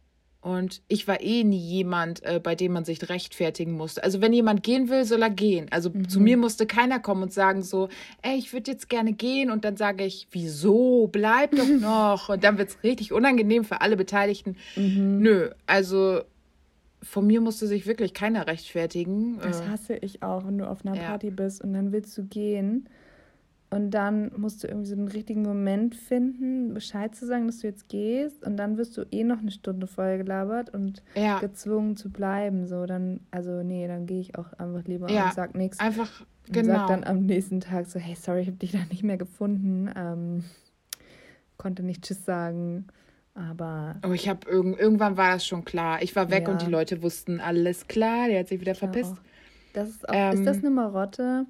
Und 0.42 0.82
ich 0.88 1.06
war 1.06 1.22
eh 1.22 1.44
nie 1.44 1.58
jemand, 1.58 2.24
äh, 2.24 2.40
bei 2.42 2.56
dem 2.56 2.72
man 2.72 2.86
sich 2.86 3.10
rechtfertigen 3.10 3.74
musste. 3.74 4.04
Also 4.04 4.22
wenn 4.22 4.32
jemand 4.32 4.64
gehen 4.64 4.88
will, 4.90 5.04
soll 5.04 5.22
er 5.22 5.30
gehen. 5.30 5.68
Also 5.70 5.90
mhm. 5.90 6.08
zu 6.08 6.22
mir 6.22 6.38
musste 6.38 6.66
keiner 6.66 7.00
kommen 7.00 7.24
und 7.24 7.34
sagen 7.34 7.62
so, 7.62 7.90
ey, 8.22 8.38
ich 8.38 8.54
würde 8.54 8.72
jetzt 8.72 8.88
gerne 8.88 9.12
gehen. 9.12 9.52
Und 9.52 9.66
dann 9.66 9.76
sage 9.76 10.06
ich, 10.06 10.28
wieso? 10.32 11.10
Bleib 11.12 11.52
doch 11.52 11.68
noch. 11.80 12.30
und 12.30 12.44
dann 12.44 12.58
wird 12.58 12.70
es 12.70 12.84
richtig 12.84 13.12
unangenehm 13.12 13.66
für 13.66 13.82
alle 13.82 13.98
Beteiligten. 13.98 14.56
Mhm. 14.78 15.20
Nö, 15.20 15.50
also 15.68 16.22
von 17.04 17.28
mir 17.28 17.42
musste 17.42 17.68
sich 17.68 17.86
wirklich 17.86 18.14
keiner 18.14 18.48
rechtfertigen. 18.48 19.40
Das 19.42 19.60
äh, 19.60 19.68
hasse 19.68 19.96
ich 19.98 20.24
auch, 20.24 20.46
wenn 20.46 20.58
du 20.58 20.70
auf 20.70 20.86
einer 20.86 20.96
ja. 20.96 21.08
Party 21.08 21.32
bist 21.32 21.62
und 21.62 21.74
dann 21.74 21.92
willst 21.92 22.18
du 22.18 22.24
gehen 22.24 22.88
und 23.72 23.92
dann 23.92 24.32
musst 24.36 24.64
du 24.64 24.68
irgendwie 24.68 24.88
so 24.88 24.96
einen 24.96 25.08
richtigen 25.08 25.44
Moment 25.44 25.94
finden, 25.94 26.74
Bescheid 26.74 27.14
zu 27.14 27.28
sagen, 27.28 27.46
dass 27.46 27.60
du 27.60 27.68
jetzt 27.68 27.88
gehst. 27.88 28.44
Und 28.44 28.58
dann 28.58 28.78
wirst 28.78 28.98
du 28.98 29.04
eh 29.12 29.24
noch 29.24 29.40
eine 29.40 29.52
Stunde 29.52 29.86
vorher 29.86 30.18
gelabert 30.18 30.74
und 30.74 31.04
ja. 31.14 31.38
gezwungen 31.40 31.96
zu 31.96 32.10
bleiben. 32.10 32.66
So, 32.66 32.88
dann, 32.88 33.20
also 33.30 33.62
nee, 33.62 33.88
dann 33.88 34.08
gehe 34.08 34.22
ich 34.22 34.38
auch 34.38 34.54
einfach 34.54 34.86
lieber 34.86 35.10
ja, 35.12 35.26
und 35.26 35.34
sag 35.34 35.56
nichts. 35.56 35.80
Einfach, 35.80 36.22
und 36.48 36.54
genau. 36.54 36.74
sag 36.74 36.88
dann 36.88 37.04
am 37.04 37.28
nächsten 37.28 37.60
Tag 37.60 37.86
so, 37.86 38.00
hey, 38.00 38.16
sorry, 38.16 38.42
ich 38.42 38.48
habe 38.48 38.58
dich 38.58 38.72
da 38.72 38.80
nicht 38.90 39.04
mehr 39.04 39.18
gefunden. 39.18 39.92
Ähm, 39.96 40.44
konnte 41.58 41.84
nicht 41.84 42.04
Tschüss 42.04 42.26
sagen. 42.26 42.88
Aber. 43.36 43.98
Oh, 44.04 44.14
ich 44.14 44.28
habe 44.28 44.50
irg 44.50 44.80
irgendwann 44.80 45.16
war 45.16 45.34
das 45.34 45.46
schon 45.46 45.64
klar. 45.64 46.02
Ich 46.02 46.16
war 46.16 46.32
weg 46.32 46.48
ja. 46.48 46.54
und 46.54 46.64
die 46.64 46.72
Leute 46.72 47.04
wussten, 47.04 47.40
alles 47.40 47.88
klar, 47.88 48.28
der 48.30 48.40
hat 48.40 48.48
sich 48.48 48.60
wieder 48.60 48.74
verpisst. 48.74 49.16
Das 49.74 49.90
ist, 49.90 50.10
auch, 50.10 50.14
ähm, 50.16 50.34
ist 50.34 50.46
das 50.48 50.58
eine 50.58 50.72
Marotte? 50.72 51.46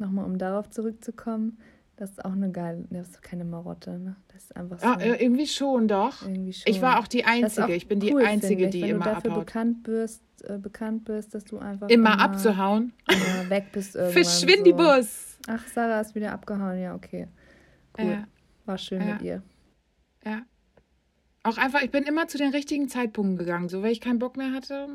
Nochmal 0.00 0.24
um 0.24 0.38
darauf 0.38 0.70
zurückzukommen, 0.70 1.58
das 2.00 2.12
ist 2.12 2.24
auch 2.24 2.32
eine 2.32 2.50
geile, 2.50 2.86
das 2.88 3.10
ist 3.10 3.22
keine 3.22 3.44
Marotte, 3.44 3.98
ne? 3.98 4.16
Das 4.32 4.44
ist 4.44 4.56
einfach 4.56 4.78
ah, 4.80 4.98
so. 4.98 5.10
Ah, 5.10 5.16
irgendwie 5.18 5.46
schon, 5.46 5.86
doch. 5.86 6.22
Irgendwie 6.22 6.54
schon. 6.54 6.72
Ich 6.72 6.80
war 6.80 6.98
auch 6.98 7.06
die 7.06 7.26
Einzige. 7.26 7.66
Auch 7.66 7.68
ich 7.68 7.88
bin 7.88 8.02
cool, 8.02 8.22
die 8.22 8.26
Einzige, 8.26 8.64
ich, 8.64 8.70
die 8.70 8.82
wenn 8.82 8.90
immer 8.90 9.04
du 9.04 9.10
dafür 9.10 9.30
abhaut. 9.32 9.46
bekannt 9.46 9.82
bist, 9.82 10.22
äh, 10.44 10.56
bekannt 10.56 11.04
bist, 11.04 11.34
dass 11.34 11.44
du 11.44 11.58
einfach 11.58 11.90
immer, 11.90 12.14
immer 12.14 12.20
abzuhauen, 12.20 12.94
immer 13.06 13.50
weg 13.50 13.66
bist 13.72 13.94
irgendwann. 13.96 14.24
Verschwindibus. 14.24 15.36
So. 15.44 15.52
Ach, 15.52 15.66
Sarah 15.68 16.00
ist 16.00 16.14
wieder 16.14 16.32
abgehauen. 16.32 16.80
Ja, 16.80 16.94
okay. 16.94 17.28
Cool. 17.98 18.06
Ja. 18.06 18.24
War 18.64 18.78
schön 18.78 19.06
ja. 19.06 19.12
mit 19.12 19.22
ihr. 19.22 19.42
Ja. 20.24 20.42
Auch 21.42 21.58
einfach, 21.58 21.82
ich 21.82 21.90
bin 21.90 22.04
immer 22.04 22.28
zu 22.28 22.38
den 22.38 22.52
richtigen 22.52 22.88
Zeitpunkten 22.88 23.36
gegangen. 23.36 23.68
So, 23.68 23.82
weil 23.82 23.92
ich 23.92 24.00
keinen 24.00 24.18
Bock 24.18 24.38
mehr 24.38 24.52
hatte. 24.52 24.88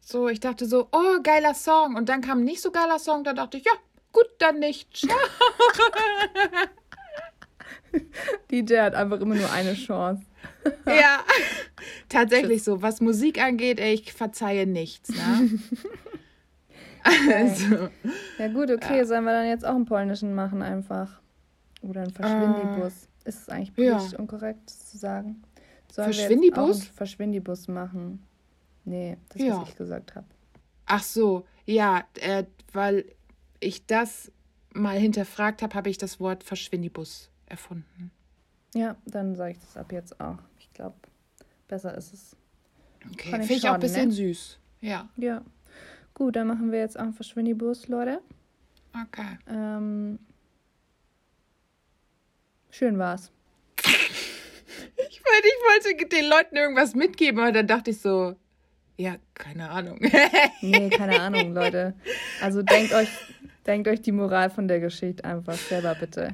So, 0.00 0.28
ich 0.28 0.40
dachte 0.40 0.66
so, 0.66 0.88
oh, 0.90 1.20
geiler 1.22 1.54
Song. 1.54 1.94
Und 1.94 2.08
dann 2.08 2.22
kam 2.22 2.38
ein 2.38 2.44
nicht 2.44 2.60
so 2.60 2.72
geiler 2.72 2.98
Song. 2.98 3.22
Da 3.22 3.34
dachte 3.34 3.56
ich, 3.56 3.64
ja, 3.64 3.72
Gut, 4.12 4.28
dann 4.38 4.58
nicht. 4.58 4.96
Ciao. 4.96 5.16
DJ 8.50 8.78
hat 8.78 8.94
einfach 8.94 9.20
immer 9.20 9.34
nur 9.34 9.50
eine 9.52 9.74
Chance. 9.74 10.24
ja, 10.86 11.20
tatsächlich 12.08 12.62
so. 12.62 12.82
Was 12.82 13.00
Musik 13.00 13.40
angeht, 13.42 13.80
ey, 13.80 13.94
ich 13.94 14.12
verzeihe 14.12 14.66
nichts. 14.66 15.10
Ne? 15.10 15.58
also. 17.32 17.88
Ja, 18.38 18.48
gut, 18.48 18.70
okay. 18.70 18.98
Ja. 18.98 19.04
Sollen 19.04 19.24
wir 19.24 19.32
dann 19.32 19.46
jetzt 19.46 19.64
auch 19.64 19.74
einen 19.74 19.86
polnischen 19.86 20.34
machen, 20.34 20.62
einfach? 20.62 21.20
Oder 21.82 22.02
einen 22.02 22.12
Verschwindibus? 22.12 23.08
Uh, 23.24 23.28
Ist 23.28 23.40
es 23.42 23.48
eigentlich 23.48 23.74
politisch 23.74 24.12
ja. 24.12 24.18
unkorrekt 24.18 24.70
zu 24.70 24.98
sagen? 24.98 25.42
Sollen 25.90 26.12
Verschwindibus? 26.12 26.84
Verschwindibus 26.84 27.68
machen? 27.68 28.26
Nee, 28.84 29.16
das, 29.30 29.42
ja. 29.42 29.60
was 29.60 29.68
ich 29.68 29.76
gesagt 29.76 30.14
habe. 30.14 30.26
Ach 30.86 31.02
so, 31.02 31.46
ja, 31.66 32.04
äh, 32.20 32.44
weil 32.72 33.04
ich 33.60 33.86
das 33.86 34.32
mal 34.72 34.98
hinterfragt 34.98 35.62
habe, 35.62 35.74
habe 35.74 35.90
ich 35.90 35.98
das 35.98 36.20
Wort 36.20 36.44
Verschwindibus 36.44 37.30
erfunden. 37.46 38.10
Ja, 38.74 38.96
dann 39.04 39.34
sage 39.34 39.52
ich 39.52 39.58
das 39.58 39.76
ab 39.76 39.92
jetzt 39.92 40.20
auch. 40.20 40.38
Ich 40.58 40.72
glaube, 40.72 40.96
besser 41.68 41.94
ist 41.96 42.12
es. 42.12 42.36
Okay, 43.12 43.30
finde 43.30 43.52
ich 43.54 43.68
auch 43.68 43.74
ein 43.74 43.80
bisschen 43.80 44.08
ne? 44.08 44.14
süß. 44.14 44.58
Ja. 44.80 45.08
Ja. 45.16 45.42
Gut, 46.14 46.36
dann 46.36 46.46
machen 46.46 46.70
wir 46.70 46.80
jetzt 46.80 46.98
auch 46.98 47.04
einen 47.04 47.14
Verschwindibus, 47.14 47.88
Leute. 47.88 48.20
Okay. 48.94 49.38
Ähm, 49.48 50.18
schön 52.70 52.98
war's. 52.98 53.32
ich, 53.78 53.86
wollte, 54.96 55.48
ich 55.48 55.94
wollte 55.94 56.08
den 56.08 56.28
Leuten 56.28 56.56
irgendwas 56.56 56.94
mitgeben, 56.94 57.40
aber 57.40 57.52
dann 57.52 57.66
dachte 57.66 57.90
ich 57.90 58.00
so, 58.00 58.36
ja, 58.96 59.16
keine 59.34 59.70
Ahnung. 59.70 59.98
nee, 60.60 60.90
keine 60.90 61.20
Ahnung, 61.20 61.54
Leute. 61.54 61.94
Also 62.42 62.62
denkt 62.62 62.92
euch, 62.94 63.08
denkt 63.70 63.86
euch 63.86 64.02
die 64.02 64.12
Moral 64.12 64.50
von 64.50 64.66
der 64.66 64.80
Geschichte 64.80 65.24
einfach 65.24 65.54
selber 65.54 65.94
bitte. 65.94 66.32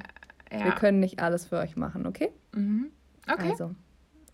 Ja. 0.51 0.65
Wir 0.65 0.73
können 0.73 1.01
nicht 1.01 1.21
alles 1.21 1.45
für 1.47 1.59
euch 1.59 1.77
machen, 1.77 2.07
okay? 2.07 2.31
Mhm. 2.55 2.91
Okay. 3.31 3.51
Also, 3.51 3.75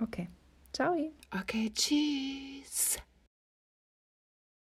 okay. 0.01 0.29
Ciao. 0.73 0.95
Okay, 1.33 1.73
tschüss. 1.75 2.99